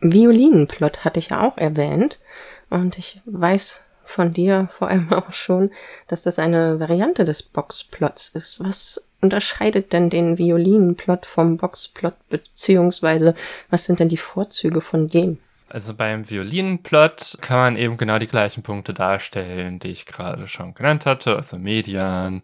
Violinenplot 0.00 1.04
hatte 1.04 1.20
ich 1.20 1.28
ja 1.28 1.40
auch 1.46 1.56
erwähnt. 1.56 2.18
Und 2.68 2.98
ich 2.98 3.20
weiß 3.26 3.83
von 4.04 4.32
dir 4.32 4.68
vor 4.72 4.88
allem 4.88 5.12
auch 5.12 5.32
schon, 5.32 5.70
dass 6.08 6.22
das 6.22 6.38
eine 6.38 6.80
Variante 6.80 7.24
des 7.24 7.42
Boxplots 7.42 8.28
ist. 8.28 8.62
Was 8.62 9.02
unterscheidet 9.20 9.92
denn 9.92 10.10
den 10.10 10.38
Violinenplot 10.38 11.26
vom 11.26 11.56
Boxplot, 11.56 12.14
beziehungsweise 12.28 13.34
was 13.70 13.86
sind 13.86 14.00
denn 14.00 14.08
die 14.08 14.16
Vorzüge 14.16 14.80
von 14.80 15.08
dem? 15.08 15.38
Also 15.68 15.94
beim 15.94 16.30
Violinenplot 16.30 17.38
kann 17.40 17.56
man 17.56 17.76
eben 17.76 17.96
genau 17.96 18.18
die 18.18 18.28
gleichen 18.28 18.62
Punkte 18.62 18.94
darstellen, 18.94 19.80
die 19.80 19.88
ich 19.88 20.06
gerade 20.06 20.46
schon 20.46 20.74
genannt 20.74 21.06
hatte, 21.06 21.34
also 21.34 21.58
Median, 21.58 22.42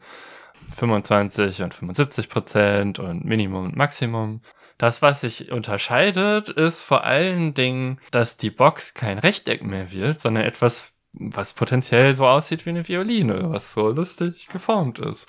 25 0.76 1.62
und 1.62 1.74
75 1.74 2.28
Prozent 2.28 2.98
und 2.98 3.24
Minimum 3.24 3.66
und 3.66 3.76
Maximum. 3.76 4.40
Das, 4.78 5.02
was 5.02 5.20
sich 5.20 5.52
unterscheidet, 5.52 6.48
ist 6.48 6.82
vor 6.82 7.04
allen 7.04 7.52
Dingen, 7.52 8.00
dass 8.11 8.38
die 8.38 8.50
Box 8.50 8.94
kein 8.94 9.18
Rechteck 9.18 9.62
mehr 9.62 9.92
wird, 9.92 10.20
sondern 10.20 10.44
etwas 10.44 10.89
was 11.12 11.52
potenziell 11.52 12.14
so 12.14 12.26
aussieht 12.26 12.66
wie 12.66 12.70
eine 12.70 12.86
Violine, 12.86 13.50
was 13.50 13.72
so 13.72 13.88
lustig 13.88 14.48
geformt 14.48 14.98
ist. 14.98 15.28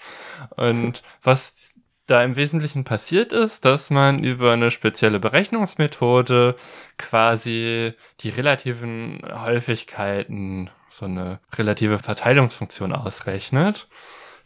Und 0.56 1.02
was 1.24 1.72
da 2.08 2.24
im 2.24 2.36
Wesentlichen 2.36 2.84
passiert 2.84 3.32
ist, 3.32 3.64
dass 3.64 3.90
man 3.90 4.24
über 4.24 4.52
eine 4.52 4.70
spezielle 4.72 5.20
Berechnungsmethode 5.20 6.56
quasi 6.98 7.94
die 8.20 8.30
relativen 8.30 9.22
Häufigkeiten, 9.34 10.70
so 10.90 11.06
eine 11.06 11.40
relative 11.54 12.00
Verteilungsfunktion 12.00 12.92
ausrechnet. 12.92 13.88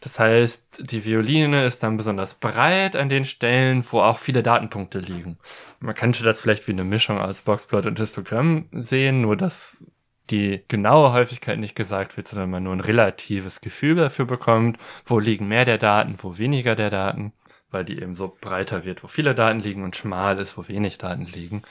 Das 0.00 0.20
heißt, 0.20 0.90
die 0.92 1.04
Violine 1.04 1.64
ist 1.64 1.82
dann 1.82 1.96
besonders 1.96 2.34
breit 2.34 2.94
an 2.94 3.08
den 3.08 3.24
Stellen, 3.24 3.84
wo 3.90 4.00
auch 4.00 4.18
viele 4.18 4.42
Datenpunkte 4.42 5.00
liegen. 5.00 5.38
Man 5.80 5.94
könnte 5.94 6.22
das 6.22 6.40
vielleicht 6.40 6.68
wie 6.68 6.72
eine 6.72 6.84
Mischung 6.84 7.18
aus 7.18 7.42
Boxplot 7.42 7.86
und 7.86 7.98
Histogramm 7.98 8.68
sehen, 8.72 9.22
nur 9.22 9.36
dass 9.36 9.84
die 10.30 10.62
genaue 10.68 11.12
Häufigkeit 11.12 11.58
nicht 11.58 11.76
gesagt 11.76 12.16
wird, 12.16 12.28
sondern 12.28 12.50
man 12.50 12.62
nur 12.62 12.74
ein 12.74 12.80
relatives 12.80 13.60
Gefühl 13.60 13.96
dafür 13.96 14.24
bekommt, 14.24 14.78
wo 15.04 15.18
liegen 15.18 15.48
mehr 15.48 15.64
der 15.64 15.78
Daten, 15.78 16.16
wo 16.18 16.38
weniger 16.38 16.74
der 16.74 16.90
Daten, 16.90 17.32
weil 17.70 17.84
die 17.84 18.00
eben 18.00 18.14
so 18.14 18.36
breiter 18.40 18.84
wird, 18.84 19.02
wo 19.02 19.08
viele 19.08 19.34
Daten 19.34 19.60
liegen 19.60 19.84
und 19.84 19.96
schmal 19.96 20.38
ist, 20.38 20.56
wo 20.56 20.66
wenig 20.68 20.98
Daten 20.98 21.26
liegen. 21.26 21.62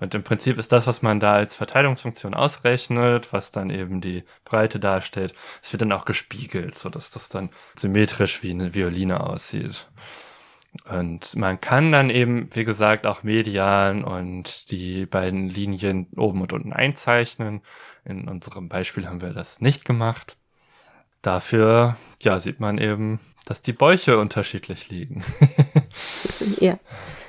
Und 0.00 0.14
im 0.14 0.22
Prinzip 0.22 0.58
ist 0.58 0.72
das, 0.72 0.86
was 0.86 1.02
man 1.02 1.20
da 1.20 1.34
als 1.34 1.54
Verteilungsfunktion 1.54 2.34
ausrechnet, 2.34 3.32
was 3.32 3.50
dann 3.50 3.70
eben 3.70 4.00
die 4.00 4.24
Breite 4.44 4.80
darstellt, 4.80 5.34
es 5.62 5.72
wird 5.72 5.82
dann 5.82 5.92
auch 5.92 6.04
gespiegelt, 6.04 6.78
so 6.78 6.88
dass 6.88 7.10
das 7.10 7.28
dann 7.28 7.50
symmetrisch 7.76 8.42
wie 8.42 8.50
eine 8.50 8.74
Violine 8.74 9.20
aussieht. 9.20 9.86
Und 10.88 11.36
man 11.36 11.60
kann 11.60 11.92
dann 11.92 12.08
eben, 12.08 12.48
wie 12.52 12.64
gesagt, 12.64 13.06
auch 13.06 13.22
Median 13.22 14.04
und 14.04 14.70
die 14.70 15.04
beiden 15.04 15.48
Linien 15.48 16.06
oben 16.16 16.40
und 16.40 16.52
unten 16.52 16.72
einzeichnen. 16.72 17.60
In 18.04 18.26
unserem 18.26 18.68
Beispiel 18.68 19.06
haben 19.06 19.20
wir 19.20 19.34
das 19.34 19.60
nicht 19.60 19.84
gemacht. 19.84 20.36
Dafür, 21.20 21.96
ja, 22.22 22.40
sieht 22.40 22.58
man 22.58 22.78
eben, 22.78 23.20
dass 23.46 23.60
die 23.60 23.74
Bäuche 23.74 24.18
unterschiedlich 24.18 24.88
liegen. 24.88 25.22
ja. 26.58 26.78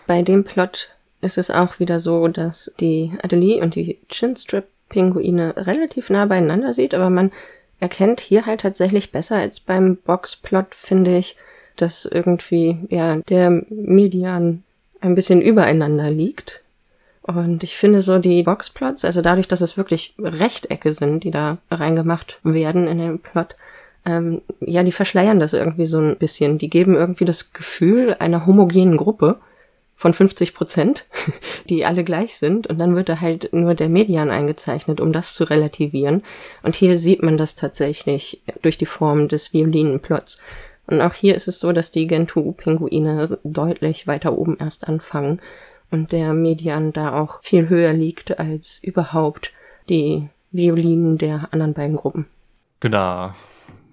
Bei 0.08 0.22
dem 0.22 0.44
Plot 0.44 0.90
ist 1.22 1.38
es 1.38 1.52
auch 1.52 1.80
wieder 1.80 2.00
so, 2.00 2.28
dass 2.28 2.74
die 2.80 3.14
Adelie 3.22 3.62
und 3.62 3.76
die 3.76 4.00
Chinstrip-Pinguine 4.10 5.56
relativ 5.58 6.10
nah 6.10 6.26
beieinander 6.26 6.74
sieht, 6.74 6.94
aber 6.94 7.10
man 7.10 7.32
erkennt 7.80 8.20
hier 8.20 8.46
halt 8.46 8.62
tatsächlich 8.62 9.12
besser 9.12 9.38
als 9.38 9.60
beim 9.60 9.98
Boxplot, 9.98 10.76
finde 10.76 11.18
ich, 11.18 11.36
dass 11.76 12.06
irgendwie, 12.06 12.78
ja, 12.90 13.18
der 13.30 13.64
Median 13.70 14.64
ein 15.02 15.16
bisschen 15.16 15.42
übereinander 15.42 16.10
liegt. 16.10 16.62
Und 17.24 17.64
ich 17.64 17.78
finde 17.78 18.02
so 18.02 18.20
die 18.20 18.44
Boxplots, 18.44 19.06
also 19.06 19.22
dadurch, 19.22 19.48
dass 19.48 19.62
es 19.62 19.78
wirklich 19.78 20.14
Rechtecke 20.20 20.94
sind, 20.94 21.24
die 21.24 21.32
da 21.32 21.58
reingemacht 21.72 22.40
werden 22.44 22.88
in 22.88 22.98
den 22.98 23.20
Plot, 23.20 23.56
ähm, 24.06 24.42
ja, 24.60 24.84
die 24.84 24.92
verschleiern 24.92 25.40
das 25.40 25.54
irgendwie 25.54 25.86
so 25.86 26.00
ein 26.00 26.18
bisschen. 26.18 26.58
Die 26.58 26.70
geben 26.70 26.96
irgendwie 26.96 27.26
das 27.26 27.54
Gefühl 27.54 28.16
einer 28.20 28.46
homogenen 28.46 28.98
Gruppe 28.98 29.38
von 29.96 30.14
50 30.14 30.54
Prozent, 30.54 31.06
die 31.70 31.86
alle 31.86 32.04
gleich 32.04 32.36
sind. 32.36 32.68
Und 32.68 32.80
dann 32.80 32.96
wird 32.96 33.08
da 33.08 33.22
halt 33.22 33.54
nur 33.54 33.76
der 33.76 33.88
Median 33.90 34.30
eingezeichnet, 34.30 35.00
um 35.00 35.14
das 35.14 35.36
zu 35.36 35.46
relativieren. 35.46 36.24
Und 36.62 36.76
hier 36.76 36.98
sieht 36.98 37.24
man 37.24 37.38
das 37.38 37.56
tatsächlich 37.56 38.42
durch 38.62 38.78
die 38.78 38.86
Form 38.86 39.30
des 39.30 39.54
Violinenplots. 39.54 40.40
Und 40.88 41.02
auch 41.02 41.14
hier 41.14 41.36
ist 41.36 41.48
es 41.48 41.60
so, 41.60 41.72
dass 41.72 41.92
die 41.92 42.08
Gentoo-Pinguine 42.08 43.40
deutlich 43.44 44.06
weiter 44.08 44.38
oben 44.38 44.58
erst 44.60 44.88
anfangen 44.88 45.42
und 45.92 46.12
der 46.12 46.34
Median 46.34 46.92
da 46.92 47.20
auch 47.20 47.42
viel 47.44 47.70
höher 47.70 47.94
liegt 47.94 48.40
als 48.40 48.84
überhaupt 48.84 49.54
die 49.90 50.30
Violinen 50.52 51.18
der 51.18 51.50
anderen 51.52 51.74
beiden 51.74 51.96
Gruppen. 51.96 52.28
Genau. 52.80 53.34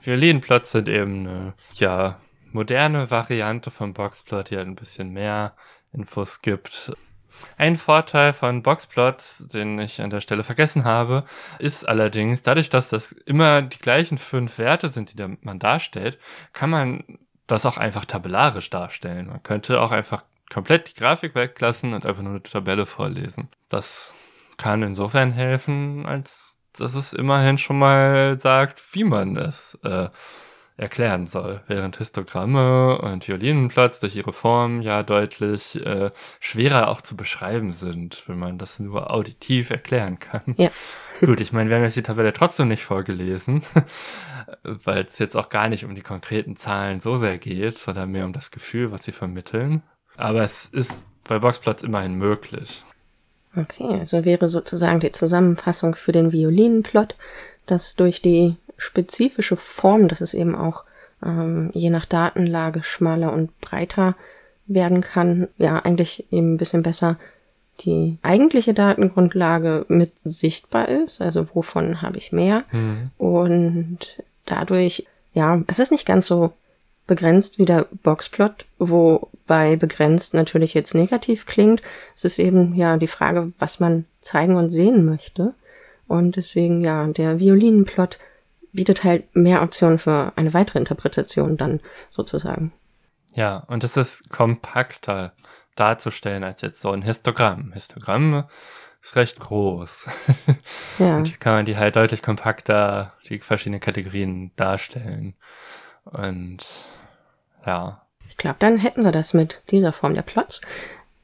Violinplot 0.02 0.66
sind 0.66 0.88
eben 0.88 1.26
eine, 1.26 1.54
ja, 1.74 2.18
moderne 2.52 3.10
Variante 3.10 3.70
vom 3.70 3.92
Boxplot, 3.92 4.50
die 4.50 4.56
halt 4.56 4.66
ein 4.66 4.74
bisschen 4.74 5.12
mehr 5.12 5.54
Infos 5.92 6.42
gibt. 6.42 6.92
Ein 7.56 7.76
Vorteil 7.76 8.32
von 8.32 8.62
Boxplots, 8.62 9.44
den 9.48 9.78
ich 9.78 10.00
an 10.00 10.10
der 10.10 10.20
Stelle 10.20 10.44
vergessen 10.44 10.84
habe, 10.84 11.24
ist 11.58 11.88
allerdings, 11.88 12.42
dadurch, 12.42 12.70
dass 12.70 12.88
das 12.88 13.12
immer 13.12 13.62
die 13.62 13.78
gleichen 13.78 14.18
fünf 14.18 14.58
Werte 14.58 14.88
sind, 14.88 15.18
die 15.18 15.36
man 15.42 15.58
darstellt, 15.58 16.18
kann 16.52 16.70
man 16.70 17.04
das 17.46 17.66
auch 17.66 17.76
einfach 17.76 18.04
tabellarisch 18.04 18.70
darstellen. 18.70 19.26
Man 19.26 19.42
könnte 19.42 19.80
auch 19.80 19.90
einfach 19.90 20.24
komplett 20.52 20.88
die 20.88 21.00
Grafik 21.00 21.34
weglassen 21.34 21.94
und 21.94 22.06
einfach 22.06 22.22
nur 22.22 22.32
eine 22.32 22.42
Tabelle 22.42 22.86
vorlesen. 22.86 23.48
Das 23.68 24.14
kann 24.56 24.82
insofern 24.82 25.32
helfen, 25.32 26.06
als 26.06 26.58
dass 26.78 26.94
es 26.94 27.12
immerhin 27.12 27.58
schon 27.58 27.78
mal 27.78 28.38
sagt, 28.38 28.82
wie 28.94 29.04
man 29.04 29.36
es 29.36 29.78
äh, 29.82 30.08
erklären 30.80 31.26
soll, 31.26 31.60
während 31.66 31.98
Histogramme 31.98 32.98
und 32.98 33.28
Violinenplots 33.28 34.00
durch 34.00 34.16
ihre 34.16 34.32
Form 34.32 34.80
ja 34.80 35.02
deutlich 35.02 35.76
äh, 35.84 36.10
schwerer 36.40 36.88
auch 36.88 37.02
zu 37.02 37.16
beschreiben 37.16 37.72
sind, 37.72 38.24
wenn 38.26 38.38
man 38.38 38.58
das 38.58 38.78
nur 38.78 39.10
auditiv 39.10 39.70
erklären 39.70 40.18
kann. 40.18 40.54
Ja. 40.56 40.70
Gut, 41.20 41.40
ich 41.40 41.52
meine, 41.52 41.68
wir 41.68 41.76
haben 41.76 41.84
jetzt 41.84 41.96
die 41.96 42.02
Tabelle 42.02 42.32
trotzdem 42.32 42.68
nicht 42.68 42.84
vorgelesen, 42.84 43.62
weil 44.62 45.04
es 45.04 45.18
jetzt 45.18 45.36
auch 45.36 45.50
gar 45.50 45.68
nicht 45.68 45.84
um 45.84 45.94
die 45.94 46.00
konkreten 46.00 46.56
Zahlen 46.56 47.00
so 47.00 47.16
sehr 47.18 47.36
geht, 47.36 47.78
sondern 47.78 48.10
mehr 48.10 48.24
um 48.24 48.32
das 48.32 48.50
Gefühl, 48.50 48.90
was 48.90 49.04
sie 49.04 49.12
vermitteln. 49.12 49.82
Aber 50.16 50.42
es 50.42 50.66
ist 50.66 51.04
bei 51.24 51.38
Boxplots 51.38 51.82
immerhin 51.82 52.14
möglich. 52.14 52.82
Okay, 53.54 53.98
also 53.98 54.24
wäre 54.24 54.48
sozusagen 54.48 55.00
die 55.00 55.12
Zusammenfassung 55.12 55.94
für 55.94 56.12
den 56.12 56.32
Violinenplot, 56.32 57.16
dass 57.66 57.96
durch 57.96 58.22
die 58.22 58.56
spezifische 58.80 59.56
Form, 59.56 60.08
dass 60.08 60.20
es 60.20 60.34
eben 60.34 60.54
auch 60.54 60.84
ähm, 61.24 61.70
je 61.74 61.90
nach 61.90 62.06
Datenlage 62.06 62.82
schmaler 62.82 63.32
und 63.32 63.58
breiter 63.60 64.16
werden 64.66 65.00
kann, 65.00 65.48
ja 65.58 65.78
eigentlich 65.78 66.26
eben 66.32 66.54
ein 66.54 66.56
bisschen 66.56 66.82
besser 66.82 67.16
die 67.80 68.18
eigentliche 68.22 68.74
Datengrundlage 68.74 69.86
mit 69.88 70.12
sichtbar 70.24 70.88
ist, 70.88 71.20
also 71.22 71.46
wovon 71.54 72.02
habe 72.02 72.18
ich 72.18 72.30
mehr 72.32 72.64
Mhm. 72.72 73.10
und 73.18 73.98
dadurch, 74.44 75.06
ja, 75.32 75.62
es 75.66 75.78
ist 75.78 75.92
nicht 75.92 76.06
ganz 76.06 76.26
so 76.26 76.52
begrenzt 77.06 77.58
wie 77.58 77.64
der 77.64 77.86
Boxplot, 78.02 78.66
wobei 78.78 79.76
begrenzt 79.76 80.34
natürlich 80.34 80.74
jetzt 80.74 80.94
negativ 80.94 81.46
klingt. 81.46 81.80
Es 82.14 82.24
ist 82.24 82.38
eben 82.38 82.74
ja 82.74 82.98
die 82.98 83.08
Frage, 83.08 83.52
was 83.58 83.80
man 83.80 84.04
zeigen 84.20 84.54
und 84.54 84.70
sehen 84.70 85.04
möchte. 85.04 85.54
Und 86.06 86.36
deswegen, 86.36 86.82
ja, 86.82 87.06
der 87.08 87.40
Violinenplot 87.40 88.18
bietet 88.72 89.04
halt 89.04 89.34
mehr 89.34 89.62
Optionen 89.62 89.98
für 89.98 90.32
eine 90.36 90.54
weitere 90.54 90.78
Interpretation 90.78 91.56
dann 91.56 91.80
sozusagen. 92.08 92.72
Ja, 93.34 93.58
und 93.68 93.84
es 93.84 93.96
ist 93.96 94.30
kompakter 94.30 95.32
darzustellen 95.76 96.44
als 96.44 96.60
jetzt 96.60 96.80
so 96.80 96.90
ein 96.90 97.02
Histogramm. 97.02 97.72
Histogramm 97.72 98.44
ist 99.02 99.16
recht 99.16 99.40
groß. 99.40 100.06
Ja, 100.98 101.16
Und 101.18 101.28
hier 101.28 101.36
kann 101.38 101.54
man 101.54 101.64
die 101.64 101.76
halt 101.76 101.96
deutlich 101.96 102.22
kompakter, 102.22 103.14
die 103.28 103.38
verschiedenen 103.38 103.80
Kategorien 103.80 104.50
darstellen. 104.56 105.34
Und 106.04 106.58
ja, 107.64 108.02
ich 108.28 108.36
glaube, 108.36 108.56
dann 108.58 108.78
hätten 108.78 109.04
wir 109.04 109.12
das 109.12 109.34
mit 109.34 109.62
dieser 109.70 109.92
Form 109.92 110.14
der 110.14 110.22
Plots. 110.22 110.60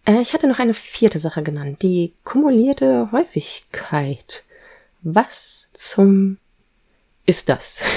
Äh, 0.05 0.21
ich 0.21 0.35
hatte 0.35 0.49
noch 0.49 0.59
eine 0.59 0.75
vierte 0.75 1.19
Sache 1.19 1.43
genannt, 1.43 1.83
die 1.83 2.15
kumulierte 2.25 3.11
Häufigkeit. 3.13 4.45
Was 5.03 5.71
zum 5.73 6.39
ist 7.27 7.49
das? 7.49 7.83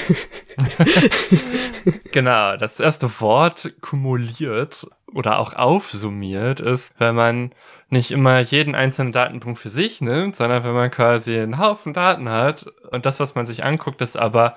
Genau, 2.11 2.57
das 2.57 2.79
erste 2.79 3.21
Wort 3.21 3.73
kumuliert 3.81 4.87
oder 5.13 5.39
auch 5.39 5.53
aufsummiert 5.53 6.59
ist, 6.59 6.91
wenn 6.97 7.15
man 7.15 7.51
nicht 7.89 8.11
immer 8.11 8.39
jeden 8.39 8.75
einzelnen 8.75 9.11
Datenpunkt 9.11 9.59
für 9.59 9.69
sich 9.69 10.01
nimmt, 10.01 10.35
sondern 10.35 10.63
wenn 10.63 10.73
man 10.73 10.91
quasi 10.91 11.37
einen 11.37 11.59
Haufen 11.59 11.93
Daten 11.93 12.29
hat 12.29 12.65
und 12.91 13.05
das, 13.05 13.19
was 13.19 13.35
man 13.35 13.45
sich 13.45 13.63
anguckt, 13.63 14.01
ist 14.01 14.17
aber 14.17 14.55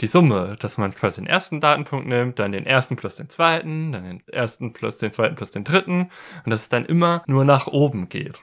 die 0.00 0.06
Summe, 0.06 0.56
dass 0.58 0.76
man 0.76 0.92
quasi 0.92 1.20
den 1.20 1.28
ersten 1.28 1.60
Datenpunkt 1.60 2.06
nimmt, 2.06 2.38
dann 2.38 2.52
den 2.52 2.66
ersten 2.66 2.96
plus 2.96 3.16
den 3.16 3.28
zweiten, 3.28 3.92
dann 3.92 4.04
den 4.04 4.22
ersten 4.28 4.72
plus 4.72 4.98
den 4.98 5.12
zweiten 5.12 5.36
plus 5.36 5.52
den 5.52 5.64
dritten 5.64 6.10
und 6.44 6.50
dass 6.50 6.62
es 6.62 6.68
dann 6.68 6.84
immer 6.84 7.22
nur 7.26 7.44
nach 7.44 7.66
oben 7.66 8.08
geht. 8.08 8.42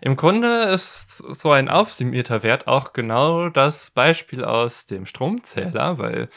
Im 0.00 0.14
Grunde 0.16 0.62
ist 0.64 1.18
so 1.18 1.50
ein 1.50 1.68
aufsummierter 1.68 2.44
Wert 2.44 2.68
auch 2.68 2.92
genau 2.92 3.48
das 3.48 3.90
Beispiel 3.90 4.44
aus 4.44 4.86
dem 4.86 5.06
Stromzähler, 5.06 5.98
weil 5.98 6.28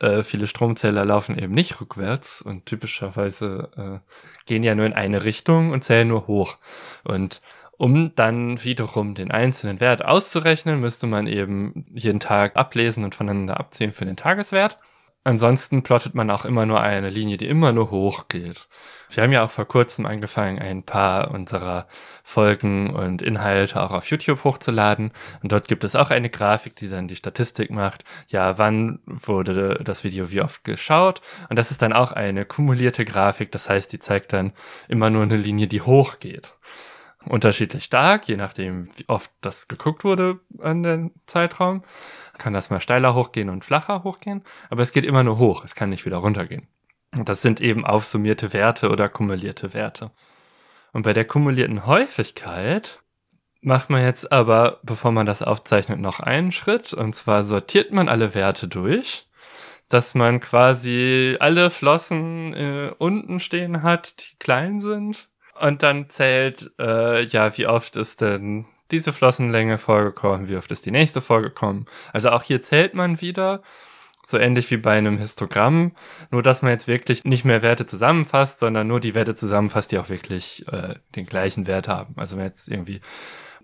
äh, 0.00 0.22
viele 0.22 0.46
Stromzähler 0.46 1.04
laufen 1.04 1.38
eben 1.38 1.52
nicht 1.52 1.78
rückwärts 1.80 2.40
und 2.40 2.64
typischerweise 2.64 3.68
äh, 3.76 4.46
gehen 4.46 4.62
ja 4.62 4.74
nur 4.74 4.86
in 4.86 4.94
eine 4.94 5.24
Richtung 5.24 5.72
und 5.72 5.84
zählen 5.84 6.08
nur 6.08 6.26
hoch. 6.26 6.56
Und 7.04 7.42
um 7.76 8.14
dann 8.14 8.64
wiederum 8.64 9.14
den 9.14 9.30
einzelnen 9.30 9.80
Wert 9.80 10.04
auszurechnen, 10.04 10.80
müsste 10.80 11.06
man 11.06 11.26
eben 11.26 11.84
jeden 11.92 12.20
Tag 12.20 12.56
ablesen 12.56 13.04
und 13.04 13.14
voneinander 13.14 13.60
abziehen 13.60 13.92
für 13.92 14.06
den 14.06 14.16
Tageswert. 14.16 14.78
Ansonsten 15.24 15.84
plottet 15.84 16.14
man 16.16 16.30
auch 16.30 16.44
immer 16.44 16.66
nur 16.66 16.80
eine 16.80 17.08
Linie, 17.08 17.36
die 17.36 17.46
immer 17.46 17.72
nur 17.72 17.92
hoch 17.92 18.26
geht. 18.26 18.66
Wir 19.08 19.22
haben 19.22 19.30
ja 19.30 19.44
auch 19.44 19.52
vor 19.52 19.66
kurzem 19.66 20.04
angefangen, 20.04 20.58
ein 20.58 20.82
paar 20.82 21.30
unserer 21.30 21.86
Folgen 22.24 22.90
und 22.90 23.22
Inhalte 23.22 23.80
auch 23.80 23.92
auf 23.92 24.10
YouTube 24.10 24.42
hochzuladen. 24.42 25.12
Und 25.40 25.52
dort 25.52 25.68
gibt 25.68 25.84
es 25.84 25.94
auch 25.94 26.10
eine 26.10 26.28
Grafik, 26.28 26.74
die 26.74 26.88
dann 26.88 27.06
die 27.06 27.14
Statistik 27.14 27.70
macht. 27.70 28.02
Ja, 28.28 28.58
wann 28.58 28.98
wurde 29.06 29.80
das 29.84 30.02
Video 30.02 30.32
wie 30.32 30.42
oft 30.42 30.64
geschaut? 30.64 31.20
Und 31.48 31.56
das 31.56 31.70
ist 31.70 31.82
dann 31.82 31.92
auch 31.92 32.10
eine 32.10 32.44
kumulierte 32.44 33.04
Grafik. 33.04 33.52
Das 33.52 33.68
heißt, 33.68 33.92
die 33.92 34.00
zeigt 34.00 34.32
dann 34.32 34.52
immer 34.88 35.08
nur 35.08 35.22
eine 35.22 35.36
Linie, 35.36 35.68
die 35.68 35.82
hoch 35.82 36.18
geht 36.18 36.54
unterschiedlich 37.26 37.84
stark, 37.84 38.28
je 38.28 38.36
nachdem, 38.36 38.88
wie 38.96 39.08
oft 39.08 39.30
das 39.40 39.68
geguckt 39.68 40.04
wurde 40.04 40.40
an 40.60 40.82
den 40.82 41.12
Zeitraum. 41.26 41.82
Kann 42.38 42.52
das 42.52 42.70
mal 42.70 42.80
steiler 42.80 43.14
hochgehen 43.14 43.48
und 43.48 43.64
flacher 43.64 44.04
hochgehen, 44.04 44.42
aber 44.70 44.82
es 44.82 44.92
geht 44.92 45.04
immer 45.04 45.22
nur 45.22 45.38
hoch, 45.38 45.64
es 45.64 45.74
kann 45.74 45.90
nicht 45.90 46.06
wieder 46.06 46.18
runtergehen. 46.18 46.66
Und 47.16 47.28
das 47.28 47.42
sind 47.42 47.60
eben 47.60 47.84
aufsummierte 47.84 48.52
Werte 48.52 48.90
oder 48.90 49.08
kumulierte 49.08 49.74
Werte. 49.74 50.10
Und 50.92 51.02
bei 51.02 51.12
der 51.12 51.24
kumulierten 51.24 51.86
Häufigkeit 51.86 53.00
macht 53.60 53.90
man 53.90 54.02
jetzt 54.02 54.32
aber, 54.32 54.80
bevor 54.82 55.12
man 55.12 55.26
das 55.26 55.42
aufzeichnet, 55.42 56.00
noch 56.00 56.20
einen 56.20 56.52
Schritt. 56.52 56.92
Und 56.92 57.14
zwar 57.14 57.44
sortiert 57.44 57.92
man 57.92 58.08
alle 58.08 58.34
Werte 58.34 58.66
durch, 58.66 59.28
dass 59.88 60.14
man 60.14 60.40
quasi 60.40 61.36
alle 61.38 61.70
Flossen 61.70 62.54
äh, 62.54 62.92
unten 62.98 63.40
stehen 63.40 63.82
hat, 63.82 64.20
die 64.20 64.36
klein 64.38 64.80
sind 64.80 65.28
und 65.60 65.82
dann 65.82 66.08
zählt, 66.10 66.72
äh, 66.78 67.22
ja, 67.22 67.56
wie 67.56 67.66
oft 67.66 67.96
ist 67.96 68.20
denn 68.20 68.66
diese 68.90 69.12
Flossenlänge 69.12 69.78
vorgekommen, 69.78 70.48
wie 70.48 70.56
oft 70.56 70.70
ist 70.70 70.84
die 70.86 70.90
nächste 70.90 71.22
vorgekommen. 71.22 71.86
Also 72.12 72.30
auch 72.30 72.42
hier 72.42 72.62
zählt 72.62 72.94
man 72.94 73.20
wieder, 73.20 73.62
so 74.24 74.38
ähnlich 74.38 74.70
wie 74.70 74.76
bei 74.76 74.96
einem 74.96 75.18
Histogramm, 75.18 75.92
nur 76.30 76.42
dass 76.42 76.62
man 76.62 76.70
jetzt 76.70 76.86
wirklich 76.86 77.24
nicht 77.24 77.44
mehr 77.44 77.62
Werte 77.62 77.86
zusammenfasst, 77.86 78.60
sondern 78.60 78.86
nur 78.86 79.00
die 79.00 79.14
Werte 79.14 79.34
zusammenfasst, 79.34 79.90
die 79.92 79.98
auch 79.98 80.08
wirklich 80.08 80.66
äh, 80.68 80.94
den 81.16 81.26
gleichen 81.26 81.66
Wert 81.66 81.88
haben. 81.88 82.14
Also 82.16 82.36
wenn 82.36 82.44
jetzt 82.44 82.68
irgendwie 82.68 83.00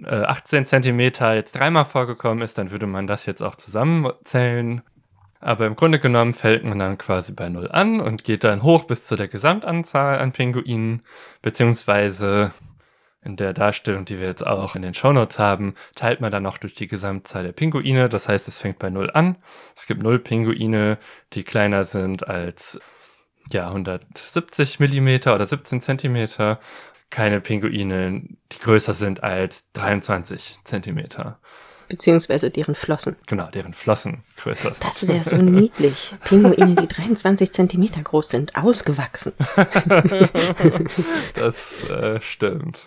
äh, 0.04 0.22
18 0.22 0.66
Zentimeter 0.66 1.34
jetzt 1.34 1.52
dreimal 1.52 1.84
vorgekommen 1.84 2.42
ist, 2.42 2.58
dann 2.58 2.70
würde 2.70 2.86
man 2.86 3.06
das 3.06 3.26
jetzt 3.26 3.42
auch 3.42 3.54
zusammenzählen. 3.54 4.82
Aber 5.40 5.66
im 5.66 5.76
Grunde 5.76 6.00
genommen 6.00 6.32
fällt 6.32 6.64
man 6.64 6.78
dann 6.78 6.98
quasi 6.98 7.32
bei 7.32 7.48
Null 7.48 7.70
an 7.70 8.00
und 8.00 8.24
geht 8.24 8.44
dann 8.44 8.62
hoch 8.62 8.84
bis 8.84 9.06
zu 9.06 9.16
der 9.16 9.28
Gesamtanzahl 9.28 10.18
an 10.18 10.32
Pinguinen, 10.32 11.02
beziehungsweise 11.42 12.52
in 13.22 13.36
der 13.36 13.52
Darstellung, 13.52 14.04
die 14.04 14.18
wir 14.18 14.26
jetzt 14.26 14.46
auch 14.46 14.74
in 14.74 14.82
den 14.82 14.94
Shownotes 14.94 15.38
haben, 15.38 15.74
teilt 15.94 16.20
man 16.20 16.30
dann 16.30 16.42
noch 16.42 16.58
durch 16.58 16.74
die 16.74 16.86
Gesamtzahl 16.86 17.44
der 17.44 17.52
Pinguine. 17.52 18.08
Das 18.08 18.28
heißt, 18.28 18.48
es 18.48 18.58
fängt 18.58 18.78
bei 18.78 18.90
Null 18.90 19.10
an. 19.10 19.36
Es 19.76 19.86
gibt 19.86 20.02
Null 20.02 20.18
Pinguine, 20.18 20.98
die 21.32 21.42
kleiner 21.42 21.84
sind 21.84 22.26
als 22.28 22.80
ja, 23.50 23.68
170 23.68 24.78
Millimeter 24.80 25.34
oder 25.34 25.44
17 25.44 25.80
Zentimeter. 25.80 26.60
Keine 27.10 27.40
Pinguine, 27.40 28.22
die 28.52 28.58
größer 28.58 28.94
sind 28.94 29.22
als 29.22 29.70
23 29.72 30.58
Zentimeter. 30.64 31.38
Beziehungsweise 31.88 32.50
deren 32.50 32.74
Flossen. 32.74 33.16
Genau, 33.26 33.50
deren 33.50 33.74
Flossen 33.74 34.24
größer 34.36 34.70
sind. 34.74 34.84
Das 34.84 35.08
wäre 35.08 35.22
so 35.22 35.36
niedlich. 35.36 36.14
Pinguine, 36.24 36.74
die 36.74 36.88
23 36.88 37.52
Zentimeter 37.52 38.02
groß 38.02 38.28
sind, 38.28 38.56
ausgewachsen. 38.56 39.32
Das 41.34 41.84
äh, 41.84 42.20
stimmt. 42.20 42.78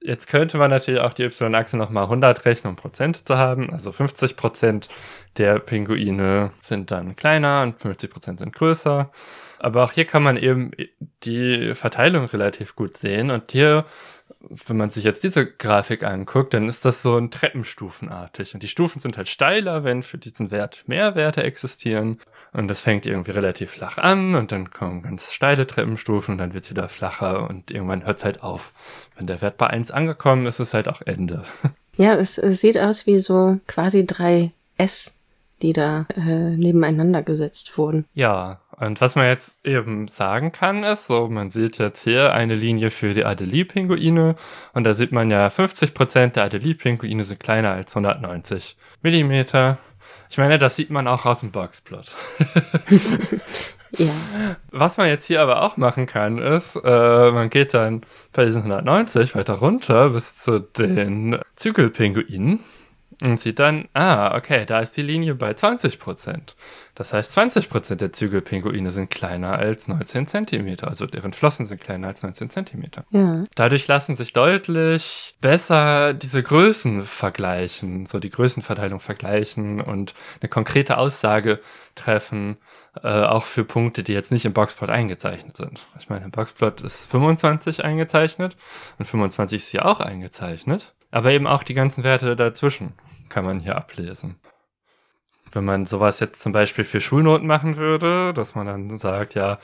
Jetzt 0.00 0.28
könnte 0.28 0.58
man 0.58 0.70
natürlich 0.70 1.00
auch 1.00 1.14
die 1.14 1.24
Y-Achse 1.24 1.76
nochmal 1.76 2.04
100 2.04 2.44
rechnen, 2.44 2.70
um 2.70 2.76
Prozente 2.76 3.24
zu 3.24 3.36
haben. 3.36 3.70
Also 3.70 3.90
50 3.90 4.36
Prozent 4.36 4.88
der 5.36 5.58
Pinguine 5.58 6.52
sind 6.62 6.92
dann 6.92 7.16
kleiner 7.16 7.62
und 7.62 7.80
50 7.80 8.10
Prozent 8.10 8.38
sind 8.38 8.54
größer. 8.54 9.10
Aber 9.58 9.82
auch 9.82 9.92
hier 9.92 10.04
kann 10.04 10.22
man 10.22 10.36
eben 10.36 10.70
die 11.24 11.74
Verteilung 11.74 12.26
relativ 12.26 12.76
gut 12.76 12.96
sehen. 12.96 13.30
Und 13.30 13.50
hier, 13.50 13.84
wenn 14.40 14.76
man 14.76 14.90
sich 14.90 15.04
jetzt 15.04 15.24
diese 15.24 15.46
Grafik 15.46 16.02
anguckt, 16.04 16.54
dann 16.54 16.68
ist 16.68 16.84
das 16.84 17.02
so 17.02 17.16
ein 17.16 17.30
Treppenstufenartig. 17.30 18.54
Und 18.54 18.62
die 18.62 18.68
Stufen 18.68 19.00
sind 19.00 19.16
halt 19.16 19.28
steiler, 19.28 19.84
wenn 19.84 20.02
für 20.02 20.18
diesen 20.18 20.50
Wert 20.50 20.84
mehr 20.86 21.14
Werte 21.14 21.42
existieren. 21.42 22.20
Und 22.52 22.68
das 22.68 22.80
fängt 22.80 23.06
irgendwie 23.06 23.32
relativ 23.32 23.72
flach 23.72 23.98
an 23.98 24.34
und 24.34 24.52
dann 24.52 24.70
kommen 24.70 25.02
ganz 25.02 25.32
steile 25.32 25.66
Treppenstufen 25.66 26.32
und 26.32 26.38
dann 26.38 26.54
wird 26.54 26.64
es 26.64 26.70
wieder 26.70 26.88
flacher 26.88 27.48
und 27.48 27.70
irgendwann 27.70 28.06
hört 28.06 28.18
es 28.18 28.24
halt 28.24 28.42
auf. 28.42 28.72
Wenn 29.16 29.26
der 29.26 29.42
Wert 29.42 29.58
bei 29.58 29.66
1 29.66 29.90
angekommen 29.90 30.46
ist, 30.46 30.60
ist 30.60 30.68
es 30.68 30.74
halt 30.74 30.88
auch 30.88 31.02
Ende. 31.02 31.42
Ja, 31.98 32.14
es, 32.14 32.36
es 32.36 32.60
sieht 32.60 32.76
aus 32.76 33.06
wie 33.06 33.18
so 33.18 33.58
quasi 33.66 34.04
drei 34.04 34.52
S, 34.76 35.16
die 35.62 35.72
da 35.72 36.04
äh, 36.14 36.50
nebeneinander 36.50 37.22
gesetzt 37.22 37.78
wurden. 37.78 38.04
Ja, 38.12 38.60
und 38.78 39.00
was 39.00 39.16
man 39.16 39.26
jetzt 39.26 39.54
eben 39.64 40.06
sagen 40.06 40.52
kann, 40.52 40.84
ist 40.84 41.06
so, 41.06 41.28
man 41.28 41.50
sieht 41.50 41.78
jetzt 41.78 42.04
hier 42.04 42.34
eine 42.34 42.54
Linie 42.54 42.90
für 42.90 43.14
die 43.14 43.24
Adelie-Pinguine 43.24 44.36
und 44.74 44.84
da 44.84 44.92
sieht 44.92 45.12
man 45.12 45.30
ja, 45.30 45.48
50% 45.48 46.32
der 46.32 46.44
Adelie-Pinguine 46.44 47.24
sind 47.24 47.40
kleiner 47.40 47.72
als 47.72 47.96
190 47.96 48.76
Millimeter 49.00 49.78
Ich 50.28 50.36
meine, 50.36 50.58
das 50.58 50.76
sieht 50.76 50.90
man 50.90 51.06
auch 51.06 51.24
aus 51.24 51.40
dem 51.40 51.52
Boxplot. 51.52 52.12
ja. 53.92 54.12
Was 54.70 54.98
man 54.98 55.08
jetzt 55.08 55.26
hier 55.26 55.40
aber 55.40 55.62
auch 55.62 55.78
machen 55.78 56.06
kann, 56.06 56.36
ist, 56.36 56.76
äh, 56.76 57.30
man 57.30 57.48
geht 57.48 57.72
dann 57.72 58.02
bei 58.34 58.44
diesen 58.44 58.62
190 58.62 59.34
weiter 59.34 59.54
runter 59.54 60.10
bis 60.10 60.36
zu 60.36 60.58
den 60.58 61.38
Zügelpinguinen 61.54 62.60
und 63.22 63.40
sieht 63.40 63.58
dann, 63.58 63.88
ah, 63.94 64.36
okay, 64.36 64.64
da 64.66 64.80
ist 64.80 64.96
die 64.96 65.02
Linie 65.02 65.34
bei 65.34 65.54
20 65.54 65.98
Prozent. 65.98 66.56
Das 66.94 67.12
heißt, 67.12 67.32
20 67.32 67.68
Prozent 67.68 68.00
der 68.00 68.12
Zügelpinguine 68.12 68.90
sind 68.90 69.10
kleiner 69.10 69.58
als 69.58 69.86
19 69.86 70.26
Zentimeter, 70.26 70.88
also 70.88 71.06
deren 71.06 71.32
Flossen 71.32 71.66
sind 71.66 71.80
kleiner 71.80 72.08
als 72.08 72.22
19 72.22 72.50
Zentimeter. 72.50 73.04
Ja. 73.10 73.44
Dadurch 73.54 73.86
lassen 73.86 74.14
sich 74.14 74.32
deutlich 74.32 75.34
besser 75.40 76.14
diese 76.14 76.42
Größen 76.42 77.04
vergleichen, 77.04 78.06
so 78.06 78.18
die 78.18 78.30
Größenverteilung 78.30 79.00
vergleichen 79.00 79.80
und 79.80 80.14
eine 80.40 80.48
konkrete 80.48 80.98
Aussage 80.98 81.60
treffen, 81.94 82.56
äh, 83.02 83.08
auch 83.08 83.44
für 83.44 83.64
Punkte, 83.64 84.02
die 84.02 84.12
jetzt 84.12 84.32
nicht 84.32 84.44
im 84.44 84.52
Boxplot 84.52 84.90
eingezeichnet 84.90 85.56
sind. 85.56 85.86
Ich 85.98 86.08
meine, 86.08 86.24
im 86.26 86.30
Boxplot 86.30 86.80
ist 86.80 87.10
25 87.10 87.84
eingezeichnet 87.84 88.56
und 88.98 89.06
25 89.06 89.62
ist 89.62 89.68
hier 89.68 89.86
auch 89.86 90.00
eingezeichnet, 90.00 90.94
aber 91.10 91.30
eben 91.30 91.46
auch 91.46 91.62
die 91.62 91.74
ganzen 91.74 92.04
Werte 92.04 92.36
dazwischen 92.36 92.94
kann 93.28 93.44
man 93.44 93.60
hier 93.60 93.76
ablesen. 93.76 94.36
Wenn 95.52 95.64
man 95.64 95.86
sowas 95.86 96.20
jetzt 96.20 96.42
zum 96.42 96.52
Beispiel 96.52 96.84
für 96.84 97.00
Schulnoten 97.00 97.46
machen 97.46 97.76
würde, 97.76 98.34
dass 98.34 98.54
man 98.54 98.66
dann 98.66 98.98
sagt, 98.98 99.34
ja, 99.34 99.58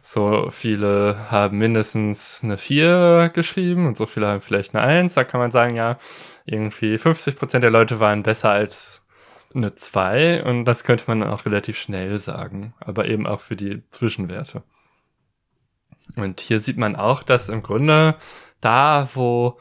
so 0.00 0.48
viele 0.50 1.30
haben 1.30 1.58
mindestens 1.58 2.40
eine 2.42 2.56
4 2.56 3.30
geschrieben 3.34 3.86
und 3.86 3.96
so 3.96 4.06
viele 4.06 4.28
haben 4.28 4.40
vielleicht 4.40 4.74
eine 4.74 4.84
1, 4.84 5.14
da 5.14 5.24
kann 5.24 5.40
man 5.40 5.50
sagen, 5.50 5.76
ja, 5.76 5.98
irgendwie 6.44 6.96
50% 6.96 7.58
der 7.58 7.70
Leute 7.70 8.00
waren 8.00 8.22
besser 8.22 8.50
als 8.50 9.02
eine 9.54 9.74
2 9.74 10.44
und 10.44 10.64
das 10.64 10.84
könnte 10.84 11.04
man 11.08 11.22
auch 11.22 11.46
relativ 11.46 11.78
schnell 11.78 12.16
sagen, 12.18 12.74
aber 12.80 13.06
eben 13.06 13.26
auch 13.26 13.40
für 13.40 13.56
die 13.56 13.88
Zwischenwerte. 13.88 14.62
Und 16.16 16.40
hier 16.40 16.60
sieht 16.60 16.76
man 16.76 16.96
auch, 16.96 17.22
dass 17.22 17.48
im 17.48 17.62
Grunde 17.62 18.16
da, 18.60 19.08
wo 19.14 19.58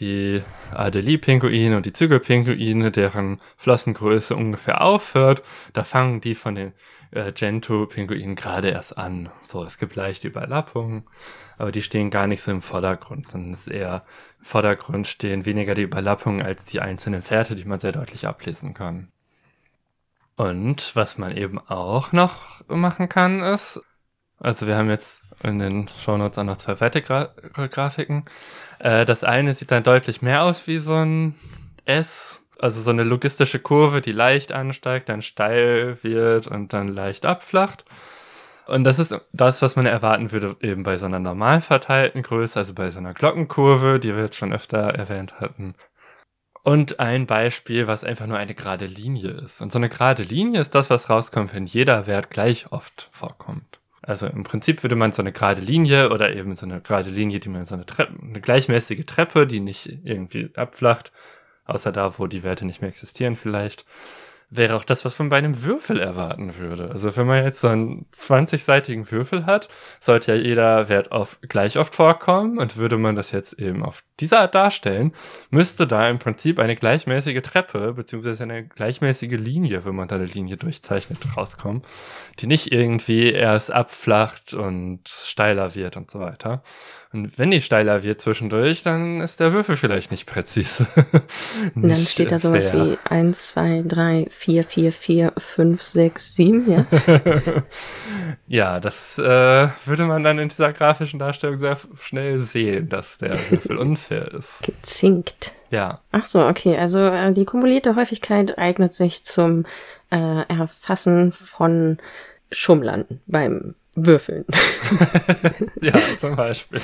die 0.00 0.42
Adelie-Pinguine 0.72 1.76
und 1.76 1.86
die 1.86 1.92
Zügelpinguine, 1.92 2.90
deren 2.90 3.40
Flossengröße 3.56 4.34
ungefähr 4.34 4.82
aufhört, 4.82 5.42
da 5.72 5.84
fangen 5.84 6.20
die 6.20 6.34
von 6.34 6.54
den 6.54 6.72
äh, 7.10 7.32
Gentoo-Pinguinen 7.32 8.36
gerade 8.36 8.68
erst 8.68 8.98
an. 8.98 9.30
So, 9.42 9.64
es 9.64 9.78
gibt 9.78 9.96
leichte 9.96 10.28
Überlappungen, 10.28 11.04
aber 11.58 11.72
die 11.72 11.82
stehen 11.82 12.10
gar 12.10 12.26
nicht 12.26 12.42
so 12.42 12.50
im 12.50 12.62
Vordergrund, 12.62 13.30
sondern 13.30 13.52
es 13.52 13.66
ist 13.66 13.72
eher 13.72 14.04
im 14.38 14.44
Vordergrund 14.44 15.06
stehen 15.06 15.44
weniger 15.44 15.74
die 15.74 15.82
Überlappungen 15.82 16.42
als 16.42 16.64
die 16.64 16.80
einzelnen 16.80 17.22
Fährte, 17.22 17.56
die 17.56 17.64
man 17.64 17.80
sehr 17.80 17.92
deutlich 17.92 18.26
ablesen 18.26 18.74
kann. 18.74 19.10
Und 20.36 20.94
was 20.94 21.16
man 21.16 21.34
eben 21.34 21.58
auch 21.58 22.12
noch 22.12 22.62
machen 22.68 23.08
kann, 23.08 23.40
ist, 23.42 23.80
also 24.38 24.66
wir 24.66 24.76
haben 24.76 24.90
jetzt 24.90 25.25
in 25.42 25.58
den 25.58 25.88
Shownotes 25.88 26.38
auch 26.38 26.44
noch 26.44 26.56
zwei 26.56 26.80
weitere 26.80 27.02
Gra 27.02 27.28
Grafiken. 27.70 28.24
Äh, 28.78 29.04
das 29.04 29.24
eine 29.24 29.54
sieht 29.54 29.70
dann 29.70 29.82
deutlich 29.82 30.22
mehr 30.22 30.42
aus 30.42 30.66
wie 30.66 30.78
so 30.78 30.94
ein 30.94 31.34
S, 31.84 32.42
also 32.58 32.80
so 32.80 32.90
eine 32.90 33.04
logistische 33.04 33.58
Kurve, 33.58 34.00
die 34.00 34.12
leicht 34.12 34.52
ansteigt, 34.52 35.08
dann 35.08 35.22
steil 35.22 35.98
wird 36.02 36.46
und 36.46 36.72
dann 36.72 36.88
leicht 36.88 37.26
abflacht. 37.26 37.84
Und 38.66 38.82
das 38.82 38.98
ist 38.98 39.14
das, 39.32 39.62
was 39.62 39.76
man 39.76 39.86
erwarten 39.86 40.32
würde, 40.32 40.56
eben 40.60 40.82
bei 40.82 40.96
so 40.96 41.06
einer 41.06 41.20
normal 41.20 41.60
verteilten 41.60 42.22
Größe, 42.22 42.58
also 42.58 42.74
bei 42.74 42.90
so 42.90 42.98
einer 42.98 43.14
Glockenkurve, 43.14 44.00
die 44.00 44.14
wir 44.14 44.24
jetzt 44.24 44.36
schon 44.36 44.52
öfter 44.52 44.78
erwähnt 44.78 45.40
hatten. 45.40 45.74
Und 46.64 46.98
ein 46.98 47.26
Beispiel, 47.26 47.86
was 47.86 48.02
einfach 48.02 48.26
nur 48.26 48.38
eine 48.38 48.54
gerade 48.54 48.86
Linie 48.86 49.30
ist. 49.30 49.60
Und 49.60 49.70
so 49.70 49.78
eine 49.78 49.88
gerade 49.88 50.24
Linie 50.24 50.60
ist 50.60 50.74
das, 50.74 50.90
was 50.90 51.08
rauskommt, 51.08 51.54
wenn 51.54 51.66
jeder 51.66 52.08
Wert 52.08 52.30
gleich 52.30 52.72
oft 52.72 53.08
vorkommt. 53.12 53.78
Also 54.06 54.26
im 54.26 54.44
Prinzip 54.44 54.84
würde 54.84 54.94
man 54.94 55.12
so 55.12 55.20
eine 55.20 55.32
gerade 55.32 55.60
Linie 55.60 56.10
oder 56.10 56.34
eben 56.34 56.54
so 56.54 56.64
eine 56.64 56.80
gerade 56.80 57.10
Linie, 57.10 57.40
die 57.40 57.48
man 57.48 57.66
so 57.66 57.74
eine 57.74 57.86
Treppe, 57.86 58.14
eine 58.22 58.40
gleichmäßige 58.40 59.04
Treppe, 59.04 59.46
die 59.48 59.58
nicht 59.58 59.98
irgendwie 60.04 60.50
abflacht, 60.54 61.10
außer 61.64 61.90
da, 61.90 62.16
wo 62.18 62.28
die 62.28 62.44
Werte 62.44 62.64
nicht 62.64 62.80
mehr 62.80 62.88
existieren 62.88 63.34
vielleicht, 63.34 63.84
wäre 64.48 64.76
auch 64.76 64.84
das, 64.84 65.04
was 65.04 65.18
man 65.18 65.28
bei 65.28 65.38
einem 65.38 65.64
Würfel 65.64 65.98
erwarten 65.98 66.56
würde. 66.56 66.88
Also 66.90 67.16
wenn 67.16 67.26
man 67.26 67.42
jetzt 67.42 67.60
so 67.60 67.66
einen 67.66 68.06
20-seitigen 68.14 69.10
Würfel 69.10 69.44
hat, 69.44 69.68
sollte 69.98 70.32
ja 70.32 70.38
jeder 70.40 70.88
Wert 70.88 71.10
auf 71.10 71.38
gleich 71.42 71.76
oft 71.76 71.96
vorkommen 71.96 72.58
und 72.58 72.76
würde 72.76 72.98
man 72.98 73.16
das 73.16 73.32
jetzt 73.32 73.54
eben 73.54 73.84
auf 73.84 74.04
diese 74.20 74.38
Art 74.38 74.54
darstellen, 74.54 75.12
müsste 75.50 75.86
da 75.86 76.08
im 76.08 76.18
Prinzip 76.18 76.58
eine 76.58 76.74
gleichmäßige 76.74 77.42
Treppe 77.42 77.92
beziehungsweise 77.92 78.44
eine 78.44 78.64
gleichmäßige 78.64 79.38
Linie, 79.38 79.84
wenn 79.84 79.94
man 79.94 80.08
da 80.08 80.16
eine 80.16 80.24
Linie 80.24 80.56
durchzeichnet, 80.56 81.18
rauskommen, 81.36 81.82
die 82.38 82.46
nicht 82.46 82.72
irgendwie 82.72 83.30
erst 83.30 83.70
abflacht 83.70 84.54
und 84.54 85.08
steiler 85.08 85.74
wird 85.74 85.96
und 85.96 86.10
so 86.10 86.20
weiter. 86.20 86.62
Und 87.12 87.38
wenn 87.38 87.50
die 87.50 87.62
steiler 87.62 88.02
wird 88.02 88.20
zwischendurch, 88.20 88.82
dann 88.82 89.20
ist 89.20 89.38
der 89.38 89.52
Würfel 89.52 89.76
vielleicht 89.76 90.10
nicht 90.10 90.26
präzise. 90.26 90.86
nicht 91.74 91.90
dann 91.90 92.06
steht 92.06 92.32
da 92.32 92.38
sowas 92.38 92.70
fair. 92.70 92.86
wie 92.86 92.98
1, 93.04 93.48
2, 93.48 93.84
3, 93.86 94.26
4, 94.28 94.64
4, 94.64 94.92
4, 94.92 95.32
5, 95.36 95.82
6, 95.82 96.34
7, 96.34 96.70
ja? 96.70 96.86
ja, 98.48 98.80
das 98.80 99.18
äh, 99.18 99.68
würde 99.84 100.04
man 100.04 100.24
dann 100.24 100.38
in 100.38 100.48
dieser 100.48 100.72
grafischen 100.72 101.18
Darstellung 101.18 101.56
sehr 101.56 101.78
schnell 102.00 102.40
sehen, 102.40 102.88
dass 102.88 103.18
der 103.18 103.38
Würfel 103.50 103.78
unfair 103.78 104.05
ist. 104.14 104.62
Gezinkt. 104.62 105.52
Ja. 105.70 106.00
Ach 106.12 106.24
so, 106.24 106.46
okay. 106.46 106.76
Also 106.76 107.00
äh, 107.00 107.32
die 107.32 107.44
kumulierte 107.44 107.96
Häufigkeit 107.96 108.58
eignet 108.58 108.94
sich 108.94 109.24
zum 109.24 109.66
äh, 110.10 110.42
Erfassen 110.48 111.32
von 111.32 111.98
Schummlern 112.52 113.20
beim 113.26 113.74
Würfeln. 113.94 114.44
ja, 115.80 115.94
zum 116.18 116.36
Beispiel. 116.36 116.80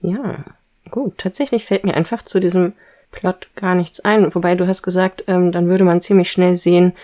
Ja, 0.00 0.44
gut. 0.90 1.18
Tatsächlich 1.18 1.66
fällt 1.66 1.84
mir 1.84 1.94
einfach 1.94 2.22
zu 2.22 2.40
diesem 2.40 2.72
Plot 3.10 3.48
gar 3.56 3.74
nichts 3.74 4.00
ein. 4.00 4.34
Wobei 4.34 4.54
du 4.54 4.66
hast 4.66 4.82
gesagt, 4.82 5.24
ähm, 5.26 5.52
dann 5.52 5.68
würde 5.68 5.84
man 5.84 6.00
ziemlich 6.00 6.30
schnell 6.30 6.56
sehen, 6.56 6.94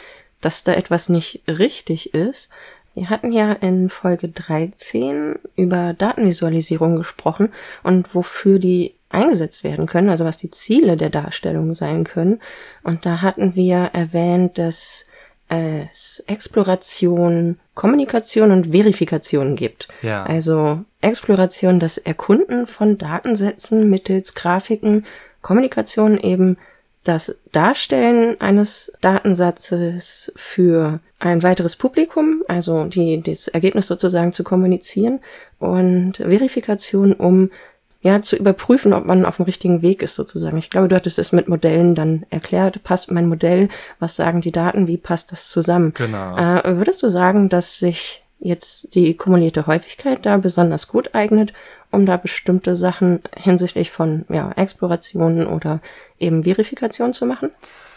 dass 0.41 0.65
da 0.65 0.73
etwas 0.75 1.09
nicht 1.09 1.43
richtig 1.49 2.15
ist. 2.15 2.51
Wir 2.95 3.11
hatten 3.11 3.33
ja 3.33 3.53
in 3.53 3.91
Folge 3.91 4.29
13 4.29 5.37
über 5.57 5.95
Datenvisualisierung 5.95 6.97
gesprochen 6.97 7.51
und 7.83 8.15
wofür 8.15 8.59
die 8.59 8.95
eingesetzt 9.09 9.65
werden 9.65 9.87
können, 9.87 10.09
also 10.09 10.25
was 10.25 10.39
die 10.39 10.51
Ziele 10.51 10.97
der 10.97 11.11
Darstellung 11.11 11.73
sein 11.73 12.05
können. 12.05 12.41
Und 12.83 13.07
da 13.07 13.23
hatten 13.23 13.55
wir 13.55 13.91
erwähnt, 13.93 14.59
dass 14.59 15.07
es 15.49 16.25
Exploration, 16.27 17.59
Kommunikation 17.75 18.51
und 18.51 18.73
Verifikation 18.73 19.57
gibt. 19.57 19.89
Ja. 20.03 20.25
Also 20.25 20.81
Exploration, 21.01 21.81
das 21.81 21.99
Erkunden 21.99 22.67
von 22.67 22.99
Datensätzen 22.99 23.91
mittels 23.91 24.35
Grafiken, 24.35 25.05
Kommunikation 25.43 26.19
eben 26.19 26.57
das 27.05 27.37
Darstellen 27.53 28.41
eines 28.41 28.93
Datensatzes 29.01 30.33
für 30.37 31.01
ein 31.19 31.43
weiteres 31.43 31.77
Publikum, 31.77 32.43
also 32.49 32.85
die, 32.85 33.23
das 33.23 33.49
Ergebnis 33.49 33.87
sozusagen 33.87 34.33
zu 34.33 34.43
kommunizieren 34.43 35.21
und 35.59 36.17
Verifikation, 36.17 37.13
um 37.13 37.51
ja, 38.05 38.21
zu 38.21 38.37
überprüfen, 38.37 38.93
ob 38.93 39.07
man 39.07 39.25
auf 39.25 39.37
dem 39.37 39.47
richtigen 39.47 39.81
Weg 39.81 40.03
ist 40.03 40.15
sozusagen. 40.15 40.59
Ich 40.59 40.69
glaube, 40.69 40.89
du 40.89 40.97
hattest 40.97 41.19
es 41.19 41.33
mit 41.33 41.49
Modellen 41.49 41.95
dann 41.95 42.27
erklärt. 42.29 42.85
Passt 42.85 43.11
mein 43.11 43.27
Modell? 43.27 43.71
Was 43.99 44.15
sagen 44.15 44.43
die 44.43 44.53
Daten? 44.53 44.87
Wie 44.87 44.99
passt 44.99 45.33
das 45.33 45.49
zusammen? 45.49 45.95
Genau. 45.95 46.37
Äh, 46.37 46.77
würdest 46.77 47.03
du 47.03 47.09
sagen, 47.09 47.49
dass 47.49 47.79
sich 47.79 48.23
jetzt 48.41 48.95
die 48.95 49.17
kumulierte 49.17 49.67
Häufigkeit 49.67 50.27
da 50.27 50.37
besonders 50.37 50.87
gut 50.87 51.15
eignet, 51.15 51.55
um 51.95 52.07
da 52.07 52.17
bestimmte 52.17 52.77
Sachen 52.77 53.21
hinsichtlich 53.37 53.91
von 53.91 54.25
ja, 54.29 54.51
Explorationen 54.53 55.47
oder 55.47 55.81
eben 56.19 56.45
Verifikation 56.45 57.13
zu 57.13 57.27
machen? 57.27 57.51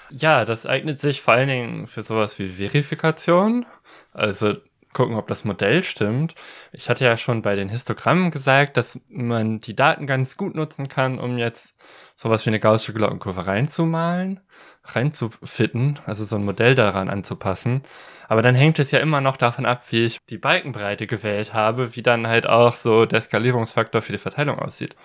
Ja, 0.09 0.45
das 0.45 0.65
eignet 0.65 1.01
sich 1.01 1.21
vor 1.21 1.33
allen 1.33 1.49
Dingen 1.49 1.87
für 1.87 2.01
sowas 2.01 2.39
wie 2.39 2.49
Verifikation. 2.49 3.65
Also 4.13 4.55
gucken, 4.93 5.15
ob 5.15 5.27
das 5.27 5.45
Modell 5.45 5.83
stimmt. 5.83 6.33
Ich 6.71 6.89
hatte 6.89 7.05
ja 7.05 7.17
schon 7.17 7.43
bei 7.43 7.55
den 7.55 7.69
Histogrammen 7.69 8.31
gesagt, 8.31 8.77
dass 8.77 8.97
man 9.09 9.59
die 9.59 9.75
Daten 9.75 10.07
ganz 10.07 10.37
gut 10.37 10.55
nutzen 10.55 10.87
kann, 10.87 11.19
um 11.19 11.37
jetzt 11.37 11.75
sowas 12.15 12.45
wie 12.45 12.49
eine 12.49 12.59
gaußsche 12.59 12.93
Glockenkurve 12.93 13.45
reinzumalen, 13.45 14.39
reinzufitten, 14.83 15.99
also 16.05 16.23
so 16.23 16.37
ein 16.37 16.45
Modell 16.45 16.73
daran 16.73 17.09
anzupassen. 17.09 17.83
Aber 18.27 18.41
dann 18.41 18.55
hängt 18.55 18.79
es 18.79 18.91
ja 18.91 18.99
immer 18.99 19.21
noch 19.21 19.37
davon 19.37 19.65
ab, 19.65 19.83
wie 19.91 20.05
ich 20.05 20.17
die 20.29 20.37
Balkenbreite 20.37 21.07
gewählt 21.07 21.53
habe, 21.53 21.95
wie 21.95 22.01
dann 22.01 22.27
halt 22.27 22.47
auch 22.47 22.75
so 22.75 23.05
der 23.05 23.21
Skalierungsfaktor 23.21 24.01
für 24.01 24.11
die 24.11 24.17
Verteilung 24.17 24.59
aussieht. 24.59 24.95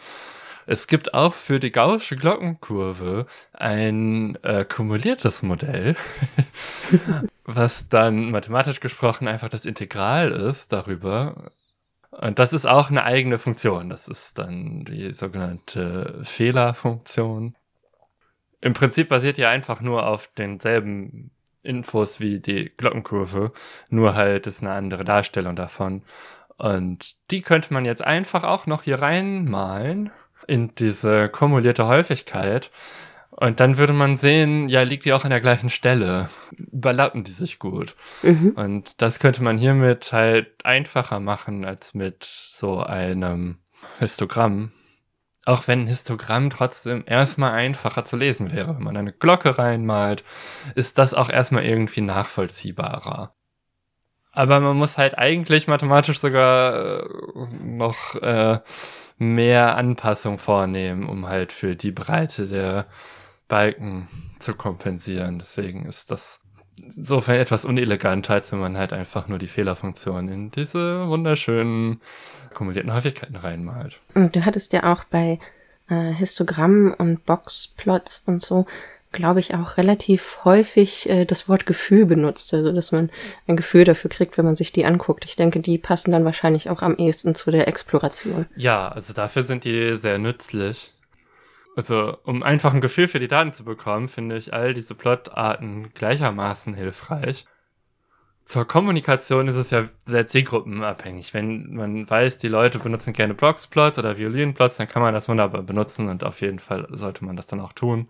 Es 0.67 0.87
gibt 0.87 1.15
auch 1.15 1.35
für 1.35 1.59
die 1.59 1.73
gaußsche 1.73 2.17
Glockenkurve 2.17 3.27
ein 3.53 4.39
äh, 4.43 4.65
kumuliertes 4.65 5.43
Modell, 5.43 5.97
was 7.45 7.89
dann 7.89 8.31
mathematisch 8.31 8.81
gesprochen 8.81 9.29
einfach 9.29 9.49
das 9.49 9.65
Integral 9.65 10.31
ist 10.31 10.73
darüber. 10.73 11.51
Und 12.11 12.39
das 12.39 12.53
ist 12.53 12.67
auch 12.67 12.91
eine 12.91 13.05
eigene 13.05 13.39
Funktion. 13.39 13.89
Das 13.89 14.07
ist 14.07 14.39
dann 14.39 14.85
die 14.85 15.13
sogenannte 15.15 16.21
Fehlerfunktion. 16.25 17.57
im 18.61 18.75
Prinzip 18.75 19.09
basiert 19.09 19.39
ja 19.39 19.51
einfach 19.51 19.81
nur 19.81 20.07
auf 20.07 20.29
denselben 20.37 21.33
Infos 21.63 22.21
wie 22.21 22.41
die 22.41 22.73
Glockenkurve, 22.77 23.53
nur 23.89 24.15
halt 24.15 24.47
ist 24.47 24.63
eine 24.63 24.73
andere 24.73 25.05
Darstellung 25.05 25.57
davon. 25.57 26.03
Und 26.57 27.17
die 27.31 27.43
könnte 27.43 27.73
man 27.73 27.85
jetzt 27.85 28.05
einfach 28.05 28.45
auch 28.45 28.67
noch 28.67 28.83
hier 28.83 29.01
reinmalen 29.01 30.11
in 30.47 30.75
diese 30.75 31.29
kumulierte 31.29 31.87
Häufigkeit. 31.87 32.71
Und 33.31 33.61
dann 33.61 33.79
würde 33.79 33.95
man 33.95 34.17
sehen, 34.17 34.69
ja, 34.69 34.83
liegt 34.83 35.05
die 35.05 35.13
auch 35.13 35.25
an 35.25 35.31
der 35.31 35.41
gleichen 35.41 35.71
Stelle. 35.71 36.29
Überlappen 36.53 37.25
die 37.25 37.33
sich 37.33 37.59
gut. 37.59 37.97
Mhm. 38.23 38.51
Und 38.51 39.01
das 39.01 39.21
könnte 39.21 39.43
man 39.43 39.57
hiermit 39.57 40.13
halt 40.13 40.65
einfacher 40.65 41.19
machen 41.19 41.65
als 41.65 41.95
mit 41.95 42.25
so 42.25 42.81
einem 42.81 43.57
Histogramm. 43.99 44.73
Auch 45.45 45.67
wenn 45.67 45.81
ein 45.81 45.87
Histogramm 45.89 46.51
trotzdem 46.51 47.03
erstmal 47.07 47.53
einfacher 47.53 48.05
zu 48.05 48.17
lesen 48.17 48.53
wäre. 48.53 48.77
Wenn 48.77 48.85
man 48.85 48.97
eine 48.97 49.13
Glocke 49.13 49.59
reinmalt, 49.59 50.23
ist 50.77 50.99
das 50.99 51.15
auch 51.15 51.29
erstmal 51.29 51.65
irgendwie 51.65 52.01
nachvollziehbarer. 52.01 53.35
Aber 54.33 54.61
man 54.61 54.77
muss 54.77 54.99
halt 54.99 55.19
eigentlich 55.19 55.69
mathematisch 55.69 56.21
sogar 56.21 57.03
äh, 57.03 57.09
noch 57.63 58.15
äh, 58.17 58.61
mehr 59.19 59.77
Anpassung 59.77 60.39
vornehmen, 60.39 61.09
um 61.09 61.27
halt 61.29 61.53
für 61.53 61.77
die 61.77 61.93
Breite 61.93 62.47
der 62.47 62.87
Balken 63.49 64.09
zu 64.39 64.55
kompensieren. 64.55 65.39
Deswegen 65.39 65.85
ist 65.85 66.11
das 66.11 66.42
insofern 66.81 67.37
etwas 67.37 67.65
unelegant, 67.65 68.29
als 68.31 68.53
wenn 68.53 68.61
man 68.61 68.77
halt 68.77 68.93
einfach 68.93 69.29
nur 69.29 69.39
die 69.39 69.47
Fehlerfunktion 69.47 70.29
in 70.29 70.51
diese 70.51 71.07
wunderschönen 71.09 72.01
kumulierten 72.55 72.93
Häufigkeiten 72.93 73.37
reinmalt. 73.37 74.01
Du 74.15 74.45
hattest 74.45 74.73
ja 74.73 74.93
auch 74.93 75.05
bei 75.05 75.39
äh, 75.89 76.13
Histogrammen 76.13 76.93
und 76.93 77.25
Boxplots 77.25 78.25
und 78.27 78.43
so, 78.43 78.67
glaube 79.11 79.41
ich, 79.41 79.55
auch 79.55 79.77
relativ 79.77 80.41
häufig 80.45 81.09
äh, 81.09 81.25
das 81.25 81.49
Wort 81.49 81.67
Gefühl 81.67 82.07
benutzt. 82.07 82.53
Also, 82.55 82.73
dass 82.73 82.93
man 82.93 83.11
ein 83.47 83.57
Gefühl 83.57 83.85
dafür 83.85 84.11
kriegt, 84.11 84.39
wenn 84.39 84.45
man 84.45 84.57
sich 84.57 84.73
die 84.73 84.87
anguckt. 84.87 85.25
Ich 85.25 85.37
denke, 85.37 85.61
die 85.61 85.79
passen 85.79 86.13
dann 86.13 86.25
wahrscheinlich 86.25 86.71
auch 86.71 86.83
am 86.83 86.97
ehesten 86.97 87.35
zu 87.35 87.51
der 87.51 87.69
Exploration. 87.69 88.47
Ja, 88.57 88.89
also 88.89 89.13
dafür 89.13 89.43
sind 89.43 89.65
die 89.65 89.97
sehr 89.97 90.19
nützlich. 90.19 90.93
Also, 91.75 92.19
um 92.25 92.43
einfach 92.43 92.75
ein 92.75 92.83
Gefühl 92.83 93.09
für 93.09 93.19
die 93.19 93.29
Daten 93.29 93.53
zu 93.53 93.65
bekommen, 93.65 94.09
finde 94.09 94.37
ich 94.37 94.53
all 94.53 94.75
diese 94.75 94.95
Plotarten 94.95 95.93
gleichermaßen 95.95 96.75
hilfreich. 96.75 97.47
Zur 98.45 98.67
Kommunikation 98.67 99.49
ist 99.49 99.57
es 99.57 99.71
ja 99.71 99.89
sehr 100.05 100.27
zielgruppenabhängig. 100.27 101.33
Wenn 101.33 101.75
man 101.75 102.11
weiß, 102.11 102.39
die 102.39 102.49
Leute 102.49 102.79
benutzen 102.79 103.15
gerne 103.15 103.35
Blocksplots 103.35 103.99
oder 103.99 104.19
Violinplots, 104.19 104.77
dann 104.77 104.89
kann 104.89 105.01
man 105.01 105.15
das 105.15 105.29
wunderbar 105.29 105.63
benutzen 105.63 106.09
und 106.09 106.25
auf 106.25 106.41
jeden 106.41 106.59
Fall 106.59 106.87
sollte 106.91 107.25
man 107.25 107.37
das 107.37 107.47
dann 107.47 107.61
auch 107.61 107.73
tun. 107.73 108.09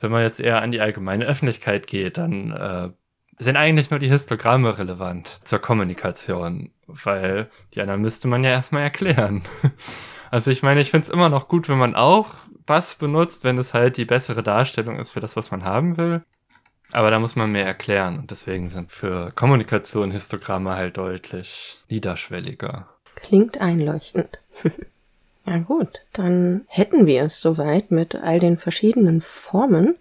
Wenn 0.00 0.10
man 0.10 0.22
jetzt 0.22 0.40
eher 0.40 0.60
an 0.60 0.72
die 0.72 0.80
allgemeine 0.80 1.24
Öffentlichkeit 1.24 1.86
geht, 1.86 2.18
dann 2.18 2.50
äh, 2.50 2.90
sind 3.38 3.56
eigentlich 3.56 3.90
nur 3.90 4.00
die 4.00 4.08
Histogramme 4.08 4.78
relevant 4.78 5.40
zur 5.44 5.60
Kommunikation, 5.60 6.72
weil 6.86 7.48
die 7.74 7.80
anderen 7.80 8.02
müsste 8.02 8.28
man 8.28 8.44
ja 8.44 8.50
erstmal 8.50 8.82
erklären. 8.82 9.42
Also 10.30 10.50
ich 10.50 10.62
meine, 10.62 10.82
ich 10.82 10.90
finde 10.90 11.06
es 11.06 11.08
immer 11.08 11.30
noch 11.30 11.48
gut, 11.48 11.70
wenn 11.70 11.78
man 11.78 11.94
auch 11.94 12.34
was 12.68 12.94
benutzt, 12.94 13.44
wenn 13.44 13.58
es 13.58 13.74
halt 13.74 13.96
die 13.96 14.04
bessere 14.04 14.42
Darstellung 14.42 14.98
ist 14.98 15.12
für 15.12 15.20
das, 15.20 15.36
was 15.36 15.50
man 15.50 15.64
haben 15.64 15.96
will. 15.96 16.22
Aber 16.90 17.10
da 17.10 17.18
muss 17.18 17.36
man 17.36 17.52
mehr 17.52 17.66
erklären 17.66 18.18
und 18.18 18.30
deswegen 18.30 18.68
sind 18.68 18.90
für 18.90 19.30
Kommunikation 19.32 20.10
Histogramme 20.10 20.74
halt 20.74 20.96
deutlich 20.96 21.78
niederschwelliger. 21.88 22.88
Klingt 23.14 23.60
einleuchtend. 23.60 24.38
ja 25.46 25.58
gut, 25.58 26.02
dann 26.12 26.62
hätten 26.66 27.06
wir 27.06 27.24
es 27.24 27.40
soweit 27.40 27.90
mit 27.90 28.14
all 28.14 28.40
den 28.40 28.56
verschiedenen 28.56 29.20
Formen 29.20 29.96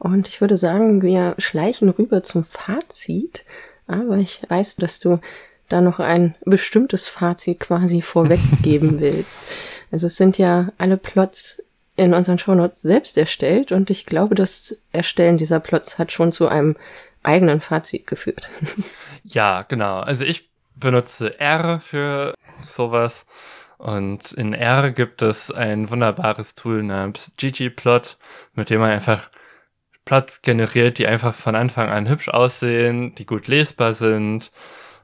und 0.00 0.28
ich 0.28 0.40
würde 0.40 0.56
sagen, 0.56 1.02
wir 1.02 1.34
schleichen 1.36 1.90
rüber 1.90 2.22
zum 2.22 2.44
Fazit. 2.44 3.44
Aber 3.86 4.16
ich 4.16 4.40
weiß, 4.48 4.76
dass 4.76 4.98
du 4.98 5.20
da 5.68 5.82
noch 5.82 6.00
ein 6.00 6.34
bestimmtes 6.46 7.08
Fazit 7.08 7.60
quasi 7.60 8.00
vorweggeben 8.00 8.98
willst. 9.00 9.46
Also 9.92 10.06
es 10.06 10.16
sind 10.16 10.38
ja 10.38 10.72
alle 10.78 10.96
Plots 10.96 11.62
in 12.00 12.14
unseren 12.14 12.38
Shownotes 12.38 12.80
selbst 12.80 13.18
erstellt 13.18 13.72
und 13.72 13.90
ich 13.90 14.06
glaube, 14.06 14.34
das 14.34 14.80
Erstellen 14.90 15.36
dieser 15.36 15.60
Plots 15.60 15.98
hat 15.98 16.12
schon 16.12 16.32
zu 16.32 16.48
einem 16.48 16.76
eigenen 17.22 17.60
Fazit 17.60 18.06
geführt. 18.06 18.48
Ja, 19.22 19.62
genau. 19.68 20.00
Also 20.00 20.24
ich 20.24 20.48
benutze 20.74 21.38
R 21.38 21.78
für 21.78 22.32
sowas 22.62 23.26
und 23.76 24.32
in 24.32 24.54
R 24.54 24.92
gibt 24.92 25.20
es 25.20 25.50
ein 25.50 25.90
wunderbares 25.90 26.54
Tool 26.54 26.82
namens 26.82 27.32
ggplot, 27.36 28.16
mit 28.54 28.70
dem 28.70 28.80
man 28.80 28.90
einfach 28.90 29.28
Plots 30.06 30.40
generiert, 30.40 30.96
die 30.96 31.06
einfach 31.06 31.34
von 31.34 31.54
Anfang 31.54 31.90
an 31.90 32.08
hübsch 32.08 32.30
aussehen, 32.30 33.14
die 33.14 33.26
gut 33.26 33.46
lesbar 33.46 33.92
sind. 33.92 34.50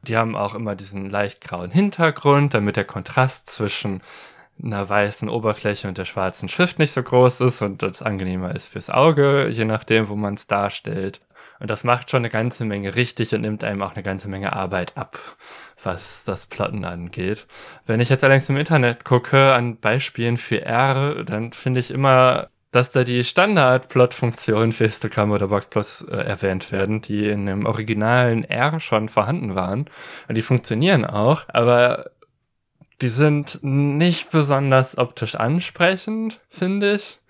Die 0.01 0.17
haben 0.17 0.35
auch 0.35 0.55
immer 0.55 0.75
diesen 0.75 1.11
leicht 1.11 1.43
grauen 1.43 1.71
Hintergrund, 1.71 2.55
damit 2.55 2.77
der 2.77 2.87
Kontrast 2.87 3.51
zwischen 3.51 4.01
einer 4.63 4.89
weißen 4.89 5.29
Oberfläche 5.29 5.89
und 5.89 5.99
der 5.99 6.05
schwarzen 6.05 6.49
Schrift 6.49 6.79
nicht 6.79 6.93
so 6.93 7.03
groß 7.03 7.41
ist 7.43 7.63
und 7.63 7.83
das 7.83 8.03
angenehmer 8.03 8.55
ist 8.55 8.69
fürs 8.69 8.91
Auge, 8.91 9.49
je 9.49 9.65
nachdem, 9.65 10.09
wo 10.09 10.17
man 10.17 10.35
es 10.35 10.47
darstellt. 10.47 11.21
Und 11.59 11.71
das 11.71 11.85
macht 11.85 12.11
schon 12.11 12.19
eine 12.19 12.31
ganze 12.31 12.65
Menge 12.65 12.97
richtig 12.97 13.35
und 13.35 13.41
nimmt 13.41 13.65
einem 13.65 13.83
auch 13.83 13.95
eine 13.95 14.03
ganze 14.03 14.29
Menge 14.29 14.53
Arbeit 14.53 14.97
ab, 14.97 15.19
was 15.83 16.23
das 16.25 16.47
Plotten 16.47 16.85
angeht. 16.85 17.47
Wenn 17.87 18.01
ich 18.01 18.09
jetzt 18.09 18.25
allerdings 18.25 18.49
im 18.49 18.59
Internet 18.59 19.05
gucke 19.05 19.55
an 19.55 19.79
Beispielen 19.79 20.37
für 20.37 20.63
R, 20.63 21.25
dann 21.25 21.53
finde 21.53 21.81
ich 21.81 21.91
immer, 21.91 22.49
dass 22.73 22.91
da 22.91 23.05
die 23.05 23.25
Standard-Plot-Funktionen 23.25 24.73
für 24.73 24.85
Histogramme 24.85 25.35
oder 25.35 25.49
Boxplots 25.49 26.03
äh, 26.03 26.17
erwähnt 26.17 26.73
werden, 26.73 27.01
die 27.01 27.27
in 27.27 27.47
dem 27.47 27.65
originalen 27.65 28.45
R 28.45 28.81
schon 28.81 29.09
vorhanden 29.09 29.55
waren. 29.55 29.87
Und 30.29 30.35
die 30.35 30.43
funktionieren 30.43 31.07
auch, 31.07 31.45
aber 31.49 32.11
die 33.03 33.09
sind 33.09 33.59
nicht 33.63 34.31
besonders 34.31 34.97
optisch 34.97 35.35
ansprechend, 35.35 36.41
finde 36.49 36.95
ich. 36.95 37.21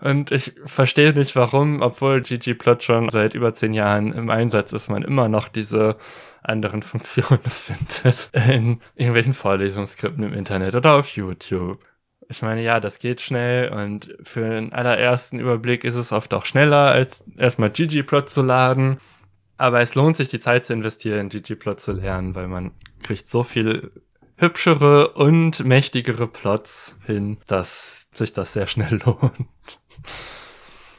Und 0.00 0.30
ich 0.30 0.54
verstehe 0.64 1.12
nicht, 1.12 1.34
warum, 1.34 1.82
obwohl 1.82 2.22
ggplot 2.22 2.84
schon 2.84 3.08
seit 3.08 3.34
über 3.34 3.52
zehn 3.52 3.72
Jahren 3.72 4.12
im 4.12 4.30
Einsatz 4.30 4.72
ist, 4.72 4.88
man 4.88 5.02
immer 5.02 5.28
noch 5.28 5.48
diese 5.48 5.96
anderen 6.42 6.82
Funktionen 6.84 7.40
findet 7.42 8.30
in 8.32 8.80
irgendwelchen 8.94 9.34
Vorlesungsskripten 9.34 10.22
im 10.22 10.34
Internet 10.34 10.76
oder 10.76 10.94
auf 10.94 11.08
YouTube. 11.08 11.84
Ich 12.28 12.42
meine, 12.42 12.62
ja, 12.62 12.78
das 12.78 13.00
geht 13.00 13.20
schnell 13.20 13.70
und 13.70 14.14
für 14.22 14.48
den 14.48 14.72
allerersten 14.72 15.40
Überblick 15.40 15.82
ist 15.82 15.96
es 15.96 16.12
oft 16.12 16.32
auch 16.34 16.44
schneller, 16.44 16.92
als 16.92 17.24
erstmal 17.36 17.70
ggplot 17.70 18.28
zu 18.28 18.42
laden. 18.42 18.98
Aber 19.56 19.80
es 19.80 19.96
lohnt 19.96 20.16
sich, 20.16 20.28
die 20.28 20.38
Zeit 20.38 20.64
zu 20.64 20.74
investieren, 20.74 21.30
ggplot 21.30 21.80
zu 21.80 21.92
lernen, 21.92 22.36
weil 22.36 22.46
man 22.46 22.70
kriegt 23.02 23.26
so 23.26 23.42
viel 23.42 23.90
hübschere 24.38 25.08
und 25.08 25.64
mächtigere 25.64 26.26
Plots 26.26 26.96
hin, 27.04 27.38
dass 27.46 28.06
sich 28.12 28.32
das 28.32 28.52
sehr 28.52 28.66
schnell 28.66 29.00
lohnt. 29.04 29.80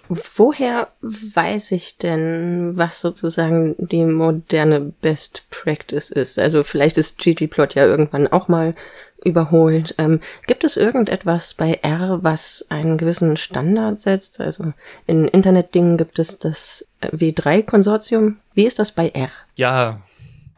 Woher 0.10 0.88
weiß 1.02 1.72
ich 1.72 1.98
denn, 1.98 2.76
was 2.76 3.00
sozusagen 3.00 3.76
die 3.78 4.04
moderne 4.06 4.80
Best 4.80 5.46
Practice 5.52 6.10
ist? 6.10 6.40
Also 6.40 6.64
vielleicht 6.64 6.98
ist 6.98 7.20
ggplot 7.20 7.76
ja 7.76 7.86
irgendwann 7.86 8.26
auch 8.28 8.48
mal 8.48 8.74
überholt. 9.24 9.94
Ähm, 10.00 10.20
gibt 10.48 10.64
es 10.64 10.78
irgendetwas 10.78 11.54
bei 11.54 11.74
R, 11.84 12.20
was 12.24 12.66
einen 12.70 12.98
gewissen 12.98 13.38
Standard 13.38 14.00
setzt? 14.00 14.42
Also 14.42 14.74
in 15.06 15.28
Internetdingen 15.28 15.98
gibt 15.98 16.18
es 16.18 16.40
das 16.40 16.88
W3-Konsortium. 17.02 18.38
Wie 18.56 18.66
ist 18.66 18.80
das 18.80 18.94
bei 18.94 19.10
R? 19.10 19.30
Ja, 19.56 20.02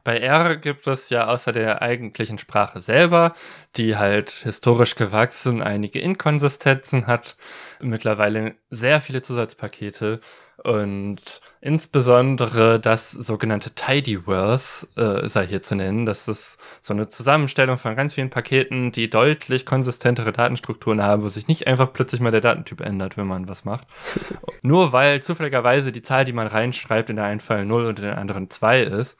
bei 0.03 0.17
R 0.19 0.57
gibt 0.57 0.87
es 0.87 1.09
ja 1.09 1.27
außer 1.27 1.51
der 1.51 1.81
eigentlichen 1.81 2.37
Sprache 2.37 2.79
selber, 2.79 3.33
die 3.77 3.97
halt 3.97 4.31
historisch 4.31 4.95
gewachsen 4.95 5.61
einige 5.61 5.99
Inkonsistenzen 5.99 7.07
hat, 7.07 7.35
mittlerweile 7.79 8.55
sehr 8.69 9.01
viele 9.01 9.21
Zusatzpakete 9.21 10.21
und 10.63 11.41
insbesondere 11.59 12.79
das 12.79 13.11
sogenannte 13.11 13.71
Tidyverse 13.71 14.87
äh, 14.95 15.27
sei 15.27 15.47
hier 15.47 15.61
zu 15.61 15.75
nennen. 15.75 16.05
Das 16.05 16.27
ist 16.27 16.57
so 16.81 16.93
eine 16.93 17.07
Zusammenstellung 17.07 17.77
von 17.77 17.95
ganz 17.95 18.13
vielen 18.13 18.29
Paketen, 18.29 18.91
die 18.91 19.09
deutlich 19.09 19.65
konsistentere 19.65 20.31
Datenstrukturen 20.31 21.01
haben, 21.01 21.23
wo 21.23 21.27
sich 21.27 21.47
nicht 21.47 21.67
einfach 21.67 21.91
plötzlich 21.93 22.21
mal 22.21 22.31
der 22.31 22.41
Datentyp 22.41 22.81
ändert, 22.81 23.17
wenn 23.17 23.27
man 23.27 23.47
was 23.47 23.65
macht. 23.65 23.87
Nur 24.61 24.93
weil 24.93 25.23
zufälligerweise 25.23 25.91
die 25.91 26.03
Zahl, 26.03 26.25
die 26.25 26.33
man 26.33 26.47
reinschreibt, 26.47 27.09
in 27.09 27.15
der 27.15 27.25
einen 27.25 27.39
Fall 27.39 27.65
0 27.65 27.85
und 27.85 27.99
in 27.99 28.05
der 28.05 28.17
anderen 28.17 28.49
2 28.49 28.81
ist 28.81 29.17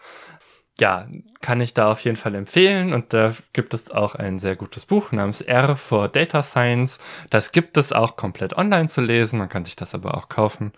ja, 0.82 1.08
kann 1.42 1.62
ich 1.62 1.76
da 1.76 1.92
auf 1.92 2.04
jeden 2.04 2.18
Fall 2.18 2.34
empfehlen. 2.34 2.92
Und 2.92 3.14
da 3.14 3.36
gibt 3.54 3.76
es 3.76 3.92
auch 3.92 4.16
ein 4.16 4.40
sehr 4.40 4.56
gutes 4.56 4.88
Buch 4.88 5.12
namens 5.12 5.40
R 5.40 5.78
for 5.78 6.10
Data 6.10 6.42
Science. 6.42 7.00
Das 7.30 7.52
gibt 7.52 7.78
es 7.78 7.94
auch 7.94 8.16
komplett 8.18 8.58
online 8.58 8.88
zu 8.88 9.00
lesen. 9.00 9.38
Man 9.38 9.48
kann 9.48 9.64
sich 9.64 9.76
das 9.76 9.94
aber 9.94 10.18
auch 10.18 10.28
kaufen. 10.28 10.74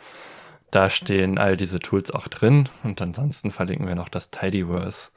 Da 0.72 0.90
stehen 0.90 1.38
all 1.38 1.56
diese 1.56 1.80
Tools 1.80 2.12
auch 2.12 2.28
drin. 2.28 2.68
Und 2.84 3.02
ansonsten 3.02 3.50
verlinken 3.50 3.88
wir 3.88 3.96
noch 3.96 4.10
das 4.10 4.30
Tidyverse, 4.30 5.12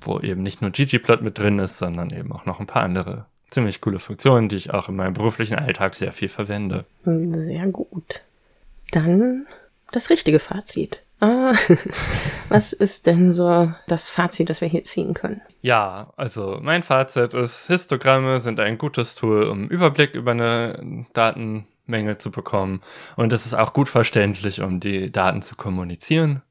wo 0.00 0.18
eben 0.18 0.42
nicht 0.42 0.60
nur 0.60 0.72
ggplot 0.72 1.22
mit 1.22 1.38
drin 1.38 1.60
ist, 1.60 1.78
sondern 1.78 2.10
eben 2.10 2.32
auch 2.32 2.46
noch 2.46 2.58
ein 2.58 2.66
paar 2.66 2.82
andere 2.82 3.26
ziemlich 3.48 3.80
coole 3.80 4.00
Funktionen, 4.00 4.48
die 4.48 4.56
ich 4.56 4.70
auch 4.70 4.88
in 4.88 4.96
meinem 4.96 5.14
beruflichen 5.14 5.56
Alltag 5.56 5.94
sehr 5.94 6.12
viel 6.12 6.28
verwende. 6.28 6.84
Sehr 7.04 7.66
gut. 7.68 8.22
dann 8.90 9.46
das 9.92 10.10
richtige 10.10 10.40
Fazit. 10.40 11.02
Ah, 11.20 11.52
was 12.48 12.72
ist 12.72 13.06
denn 13.06 13.30
so 13.30 13.72
das 13.86 14.08
Fazit, 14.08 14.48
das 14.48 14.60
wir 14.62 14.68
hier 14.68 14.84
ziehen 14.84 15.14
können? 15.14 15.42
Ja, 15.60 16.12
also 16.16 16.58
mein 16.62 16.82
Fazit 16.82 17.34
ist, 17.34 17.66
Histogramme 17.66 18.40
sind 18.40 18.58
ein 18.58 18.78
gutes 18.78 19.14
Tool, 19.14 19.44
um 19.44 19.68
Überblick 19.68 20.14
über 20.14 20.30
eine 20.30 21.06
Datenmenge 21.12 22.16
zu 22.18 22.30
bekommen. 22.30 22.80
Und 23.16 23.32
es 23.34 23.44
ist 23.44 23.54
auch 23.54 23.74
gut 23.74 23.88
verständlich, 23.88 24.62
um 24.62 24.80
die 24.80 25.12
Daten 25.12 25.42
zu 25.42 25.56
kommunizieren. 25.56 26.42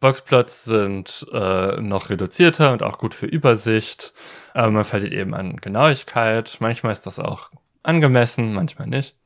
Boxplots 0.00 0.64
sind 0.64 1.26
äh, 1.32 1.80
noch 1.80 2.10
reduzierter 2.10 2.72
und 2.72 2.82
auch 2.82 2.98
gut 2.98 3.14
für 3.14 3.26
Übersicht. 3.26 4.12
Aber 4.52 4.72
man 4.72 4.84
verliert 4.84 5.12
eben 5.12 5.32
an 5.34 5.56
Genauigkeit. 5.56 6.56
Manchmal 6.58 6.92
ist 6.92 7.06
das 7.06 7.18
auch 7.18 7.50
angemessen, 7.84 8.52
manchmal 8.52 8.88
nicht. 8.88 9.16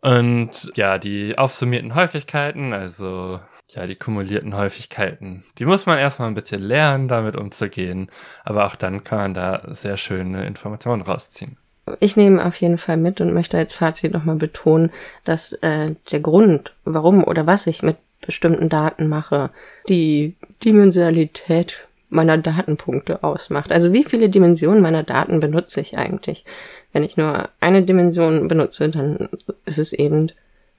Und 0.00 0.70
ja, 0.76 0.98
die 0.98 1.36
aufsummierten 1.36 1.94
Häufigkeiten, 1.94 2.72
also 2.72 3.40
ja, 3.70 3.86
die 3.86 3.96
kumulierten 3.96 4.56
Häufigkeiten, 4.56 5.44
die 5.58 5.66
muss 5.66 5.86
man 5.86 5.98
erstmal 5.98 6.28
ein 6.28 6.34
bisschen 6.34 6.62
lernen, 6.62 7.08
damit 7.08 7.36
umzugehen. 7.36 8.10
Aber 8.44 8.66
auch 8.66 8.76
dann 8.76 9.04
kann 9.04 9.18
man 9.18 9.34
da 9.34 9.62
sehr 9.68 9.96
schöne 9.96 10.46
Informationen 10.46 11.02
rausziehen. 11.02 11.56
Ich 12.00 12.16
nehme 12.16 12.44
auf 12.44 12.60
jeden 12.60 12.78
Fall 12.78 12.96
mit 12.96 13.20
und 13.20 13.32
möchte 13.32 13.56
als 13.56 13.74
Fazit 13.74 14.12
nochmal 14.12 14.36
betonen, 14.36 14.90
dass 15.24 15.54
äh, 15.54 15.94
der 16.10 16.20
Grund, 16.20 16.74
warum 16.84 17.24
oder 17.24 17.46
was 17.46 17.66
ich 17.66 17.82
mit 17.82 17.96
bestimmten 18.20 18.68
Daten 18.68 19.08
mache, 19.08 19.50
die 19.88 20.36
Dimensionalität 20.64 21.87
meiner 22.10 22.38
Datenpunkte 22.38 23.22
ausmacht. 23.22 23.72
Also 23.72 23.92
wie 23.92 24.04
viele 24.04 24.28
Dimensionen 24.28 24.80
meiner 24.80 25.02
Daten 25.02 25.40
benutze 25.40 25.80
ich 25.80 25.98
eigentlich? 25.98 26.44
Wenn 26.92 27.04
ich 27.04 27.16
nur 27.16 27.48
eine 27.60 27.82
Dimension 27.82 28.48
benutze, 28.48 28.88
dann 28.88 29.28
ist 29.66 29.78
es 29.78 29.92
eben 29.92 30.32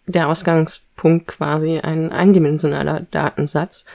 der 0.07 0.27
Ausgangspunkt 0.27 1.27
quasi 1.27 1.79
ein 1.79 2.11
eindimensionaler 2.11 3.05
Datensatz. 3.11 3.85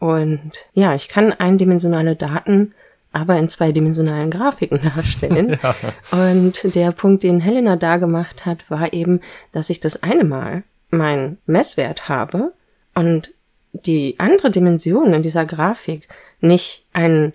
Und 0.00 0.52
ja, 0.74 0.94
ich 0.94 1.08
kann 1.08 1.32
eindimensionale 1.32 2.16
Daten 2.16 2.74
aber 3.12 3.36
in 3.36 3.48
zweidimensionalen 3.48 4.30
Grafiken 4.30 4.80
darstellen. 4.94 5.58
ja. 5.62 5.74
Und 6.10 6.74
der 6.74 6.92
Punkt, 6.92 7.22
den 7.22 7.40
Helena 7.40 7.76
da 7.76 7.98
gemacht 7.98 8.46
hat, 8.46 8.70
war 8.70 8.92
eben, 8.92 9.20
dass 9.52 9.70
ich 9.70 9.80
das 9.80 10.02
eine 10.02 10.24
Mal 10.24 10.64
meinen 10.90 11.38
Messwert 11.46 12.08
habe 12.08 12.52
und 12.94 13.32
die 13.72 14.16
andere 14.18 14.50
Dimension 14.50 15.14
in 15.14 15.22
dieser 15.22 15.46
Grafik 15.46 16.08
nicht 16.42 16.84
einen 16.92 17.32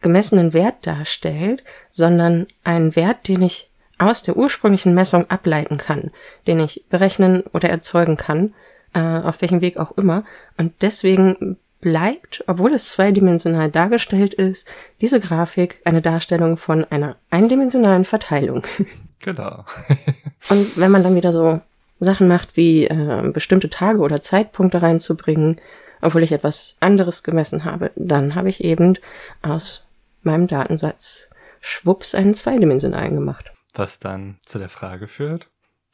gemessenen 0.00 0.52
Wert 0.54 0.86
darstellt, 0.86 1.64
sondern 1.90 2.46
einen 2.64 2.94
Wert, 2.94 3.28
den 3.28 3.42
ich 3.42 3.70
aus 3.98 4.22
der 4.22 4.36
ursprünglichen 4.36 4.94
Messung 4.94 5.28
ableiten 5.28 5.76
kann, 5.76 6.12
den 6.46 6.60
ich 6.60 6.84
berechnen 6.88 7.42
oder 7.52 7.68
erzeugen 7.68 8.16
kann, 8.16 8.54
äh, 8.94 9.00
auf 9.00 9.40
welchem 9.40 9.60
Weg 9.60 9.76
auch 9.76 9.96
immer. 9.98 10.24
Und 10.56 10.72
deswegen 10.82 11.56
bleibt, 11.80 12.44
obwohl 12.46 12.74
es 12.74 12.90
zweidimensional 12.90 13.70
dargestellt 13.70 14.34
ist, 14.34 14.68
diese 15.00 15.20
Grafik 15.20 15.80
eine 15.84 16.02
Darstellung 16.02 16.56
von 16.56 16.84
einer 16.84 17.16
eindimensionalen 17.30 18.04
Verteilung. 18.04 18.62
Genau. 19.20 19.64
Und 20.48 20.76
wenn 20.76 20.92
man 20.92 21.02
dann 21.02 21.16
wieder 21.16 21.32
so 21.32 21.60
Sachen 21.98 22.28
macht, 22.28 22.56
wie 22.56 22.84
äh, 22.84 23.28
bestimmte 23.32 23.68
Tage 23.68 23.98
oder 23.98 24.22
Zeitpunkte 24.22 24.80
reinzubringen, 24.80 25.60
obwohl 26.00 26.22
ich 26.22 26.32
etwas 26.32 26.76
anderes 26.80 27.22
gemessen 27.22 27.64
habe, 27.64 27.90
dann 27.96 28.34
habe 28.34 28.48
ich 28.48 28.62
eben 28.62 28.98
aus 29.42 29.88
meinem 30.22 30.46
Datensatz 30.46 31.28
schwupps 31.60 32.14
einen 32.14 32.34
zweidimensionalen 32.34 33.14
gemacht. 33.14 33.52
Was 33.74 33.98
dann 33.98 34.38
zu 34.46 34.58
der 34.58 34.68
Frage 34.68 35.08
führt. 35.08 35.48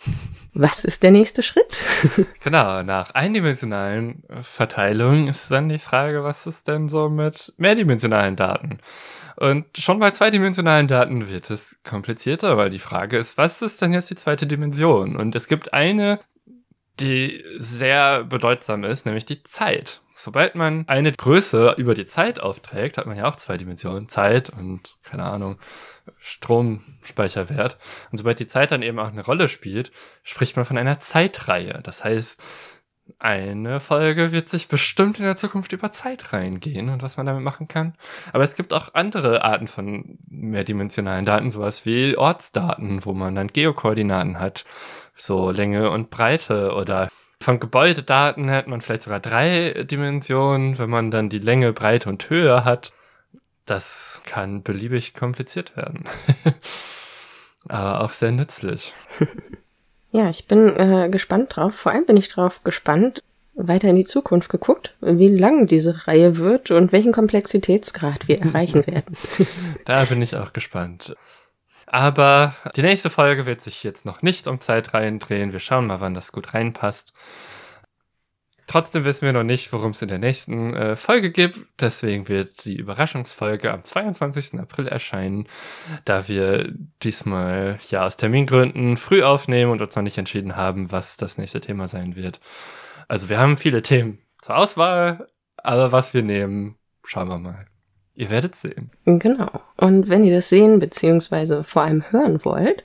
Was 0.54 0.84
ist 0.84 1.02
der 1.02 1.10
nächste 1.10 1.42
Schritt? 1.42 1.80
genau, 2.44 2.82
nach 2.82 3.10
eindimensionalen 3.12 4.22
Verteilungen 4.42 5.28
ist 5.28 5.50
dann 5.50 5.68
die 5.68 5.78
Frage, 5.78 6.22
was 6.22 6.46
ist 6.46 6.68
denn 6.68 6.88
so 6.88 7.08
mit 7.08 7.52
mehrdimensionalen 7.56 8.36
Daten? 8.36 8.78
Und 9.36 9.66
schon 9.78 9.98
bei 9.98 10.12
zweidimensionalen 10.12 10.86
Daten 10.86 11.28
wird 11.28 11.50
es 11.50 11.76
komplizierter, 11.82 12.56
weil 12.56 12.70
die 12.70 12.78
Frage 12.78 13.16
ist, 13.18 13.36
was 13.36 13.62
ist 13.62 13.82
denn 13.82 13.92
jetzt 13.92 14.10
die 14.10 14.14
zweite 14.14 14.46
Dimension? 14.46 15.16
Und 15.16 15.34
es 15.34 15.48
gibt 15.48 15.72
eine, 15.72 16.20
die 17.00 17.42
sehr 17.58 18.24
bedeutsam 18.24 18.84
ist, 18.84 19.06
nämlich 19.06 19.24
die 19.24 19.42
Zeit. 19.42 20.00
Sobald 20.16 20.54
man 20.54 20.84
eine 20.88 21.10
Größe 21.10 21.74
über 21.76 21.94
die 21.94 22.06
Zeit 22.06 22.38
aufträgt, 22.40 22.98
hat 22.98 23.06
man 23.06 23.16
ja 23.16 23.26
auch 23.26 23.36
zwei 23.36 23.56
Dimensionen, 23.56 24.08
Zeit 24.08 24.48
und 24.48 24.96
keine 25.02 25.24
Ahnung, 25.24 25.58
Stromspeicherwert. 26.20 27.78
Und 28.12 28.18
sobald 28.18 28.38
die 28.38 28.46
Zeit 28.46 28.70
dann 28.70 28.82
eben 28.82 29.00
auch 29.00 29.08
eine 29.08 29.24
Rolle 29.24 29.48
spielt, 29.48 29.90
spricht 30.22 30.56
man 30.56 30.64
von 30.64 30.78
einer 30.78 31.00
Zeitreihe. 31.00 31.80
Das 31.82 32.04
heißt, 32.04 32.40
eine 33.18 33.80
Folge 33.80 34.32
wird 34.32 34.48
sich 34.48 34.68
bestimmt 34.68 35.18
in 35.18 35.24
der 35.24 35.36
Zukunft 35.36 35.72
über 35.72 35.92
Zeitreihen 35.92 36.58
gehen 36.60 36.88
und 36.88 37.02
was 37.02 37.16
man 37.16 37.26
damit 37.26 37.42
machen 37.42 37.68
kann. 37.68 37.94
Aber 38.32 38.44
es 38.44 38.54
gibt 38.54 38.72
auch 38.72 38.94
andere 38.94 39.44
Arten 39.44 39.68
von 39.68 40.18
mehrdimensionalen 40.26 41.26
Daten, 41.26 41.50
sowas 41.50 41.84
wie 41.84 42.16
Ortsdaten, 42.16 43.04
wo 43.04 43.12
man 43.12 43.34
dann 43.34 43.48
Geokoordinaten 43.48 44.38
hat, 44.38 44.64
so 45.14 45.50
Länge 45.50 45.90
und 45.90 46.10
Breite 46.10 46.72
oder 46.74 47.08
von 47.40 47.60
Gebäudedaten 47.60 48.50
hat 48.50 48.68
man 48.68 48.80
vielleicht 48.80 49.02
sogar 49.02 49.20
drei 49.20 49.84
Dimensionen, 49.84 50.78
wenn 50.78 50.88
man 50.88 51.10
dann 51.10 51.28
die 51.28 51.38
Länge, 51.38 51.72
Breite 51.72 52.08
und 52.08 52.30
Höhe 52.30 52.64
hat. 52.64 52.92
Das 53.66 54.22
kann 54.24 54.62
beliebig 54.62 55.14
kompliziert 55.14 55.76
werden. 55.76 56.04
Aber 57.68 58.00
auch 58.02 58.10
sehr 58.12 58.32
nützlich. 58.32 58.94
Ja, 60.14 60.30
ich 60.30 60.46
bin 60.46 60.76
äh, 60.76 61.08
gespannt 61.10 61.56
drauf. 61.56 61.74
Vor 61.74 61.90
allem 61.90 62.06
bin 62.06 62.16
ich 62.16 62.28
drauf 62.28 62.62
gespannt, 62.62 63.20
weiter 63.54 63.88
in 63.88 63.96
die 63.96 64.04
Zukunft 64.04 64.48
geguckt, 64.48 64.94
wie 65.00 65.26
lang 65.26 65.66
diese 65.66 66.06
Reihe 66.06 66.36
wird 66.36 66.70
und 66.70 66.92
welchen 66.92 67.10
Komplexitätsgrad 67.10 68.28
wir 68.28 68.40
erreichen 68.40 68.86
werden. 68.86 69.16
da 69.84 70.04
bin 70.04 70.22
ich 70.22 70.36
auch 70.36 70.52
gespannt. 70.52 71.16
Aber 71.86 72.54
die 72.76 72.82
nächste 72.82 73.10
Folge 73.10 73.46
wird 73.46 73.60
sich 73.60 73.82
jetzt 73.82 74.04
noch 74.04 74.22
nicht 74.22 74.46
um 74.46 74.60
Zeitreihen 74.60 75.18
drehen. 75.18 75.52
Wir 75.52 75.60
schauen 75.60 75.86
mal, 75.86 76.00
wann 76.00 76.14
das 76.14 76.32
gut 76.32 76.54
reinpasst. 76.54 77.12
Trotzdem 78.66 79.04
wissen 79.04 79.26
wir 79.26 79.32
noch 79.34 79.42
nicht, 79.42 79.72
worum 79.72 79.90
es 79.90 80.00
in 80.00 80.08
der 80.08 80.18
nächsten 80.18 80.74
äh, 80.74 80.96
Folge 80.96 81.30
gibt. 81.30 81.58
Deswegen 81.80 82.28
wird 82.28 82.64
die 82.64 82.76
Überraschungsfolge 82.76 83.70
am 83.70 83.84
22. 83.84 84.58
April 84.58 84.88
erscheinen, 84.88 85.46
da 86.06 86.28
wir 86.28 86.72
diesmal 87.02 87.78
ja 87.90 88.06
aus 88.06 88.16
Termingründen 88.16 88.96
früh 88.96 89.22
aufnehmen 89.22 89.70
und 89.70 89.82
uns 89.82 89.94
noch 89.94 90.02
nicht 90.02 90.18
entschieden 90.18 90.56
haben, 90.56 90.90
was 90.90 91.16
das 91.16 91.36
nächste 91.36 91.60
Thema 91.60 91.88
sein 91.88 92.16
wird. 92.16 92.40
Also 93.06 93.28
wir 93.28 93.38
haben 93.38 93.58
viele 93.58 93.82
Themen 93.82 94.18
zur 94.40 94.56
Auswahl, 94.56 95.26
aber 95.58 95.92
was 95.92 96.14
wir 96.14 96.22
nehmen, 96.22 96.76
schauen 97.04 97.28
wir 97.28 97.38
mal. 97.38 97.66
Ihr 98.16 98.30
werdet 98.30 98.54
sehen. 98.54 98.92
Genau. 99.04 99.50
Und 99.76 100.08
wenn 100.08 100.22
ihr 100.24 100.34
das 100.34 100.48
sehen 100.48 100.78
bzw. 100.78 101.64
vor 101.64 101.82
allem 101.82 102.04
hören 102.10 102.44
wollt, 102.44 102.84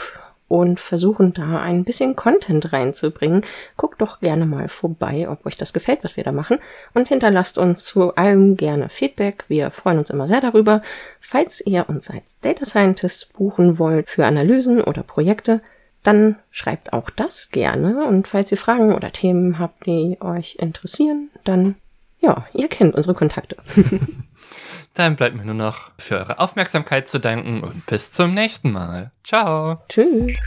und 0.49 0.81
versuchen 0.81 1.33
da 1.33 1.61
ein 1.61 1.85
bisschen 1.85 2.17
Content 2.17 2.73
reinzubringen. 2.73 3.45
Guckt 3.77 4.01
doch 4.01 4.19
gerne 4.19 4.45
mal 4.45 4.67
vorbei, 4.67 5.29
ob 5.29 5.45
euch 5.45 5.55
das 5.55 5.71
gefällt, 5.71 6.03
was 6.03 6.17
wir 6.17 6.25
da 6.25 6.33
machen 6.33 6.57
und 6.93 7.07
hinterlasst 7.07 7.57
uns 7.57 7.85
zu 7.85 8.15
allem 8.15 8.57
gerne 8.57 8.89
Feedback. 8.89 9.45
Wir 9.47 9.71
freuen 9.71 9.99
uns 9.99 10.09
immer 10.09 10.27
sehr 10.27 10.41
darüber. 10.41 10.81
Falls 11.21 11.61
ihr 11.65 11.87
uns 11.87 12.09
als 12.09 12.39
Data 12.41 12.65
Scientists 12.65 13.25
buchen 13.25 13.79
wollt 13.79 14.09
für 14.09 14.25
Analysen 14.25 14.81
oder 14.81 15.03
Projekte, 15.03 15.61
dann 16.03 16.37
schreibt 16.49 16.93
auch 16.93 17.09
das 17.09 17.51
gerne 17.51 18.05
und 18.05 18.27
falls 18.27 18.51
ihr 18.51 18.57
Fragen 18.57 18.93
oder 18.93 19.11
Themen 19.11 19.59
habt, 19.59 19.85
die 19.85 20.17
euch 20.19 20.55
interessieren, 20.59 21.29
dann 21.43 21.75
ja, 22.19 22.45
ihr 22.53 22.67
kennt 22.67 22.95
unsere 22.95 23.13
Kontakte. 23.15 23.57
Dann 24.99 25.15
bleibt 25.15 25.33
mir 25.33 25.45
nur 25.45 25.55
noch 25.55 25.91
für 25.97 26.17
eure 26.17 26.39
Aufmerksamkeit 26.39 27.07
zu 27.07 27.21
danken 27.21 27.63
und 27.63 27.85
bis 27.85 28.11
zum 28.11 28.33
nächsten 28.33 28.69
Mal. 28.69 29.13
Ciao. 29.23 29.81
Tschüss. 29.87 30.37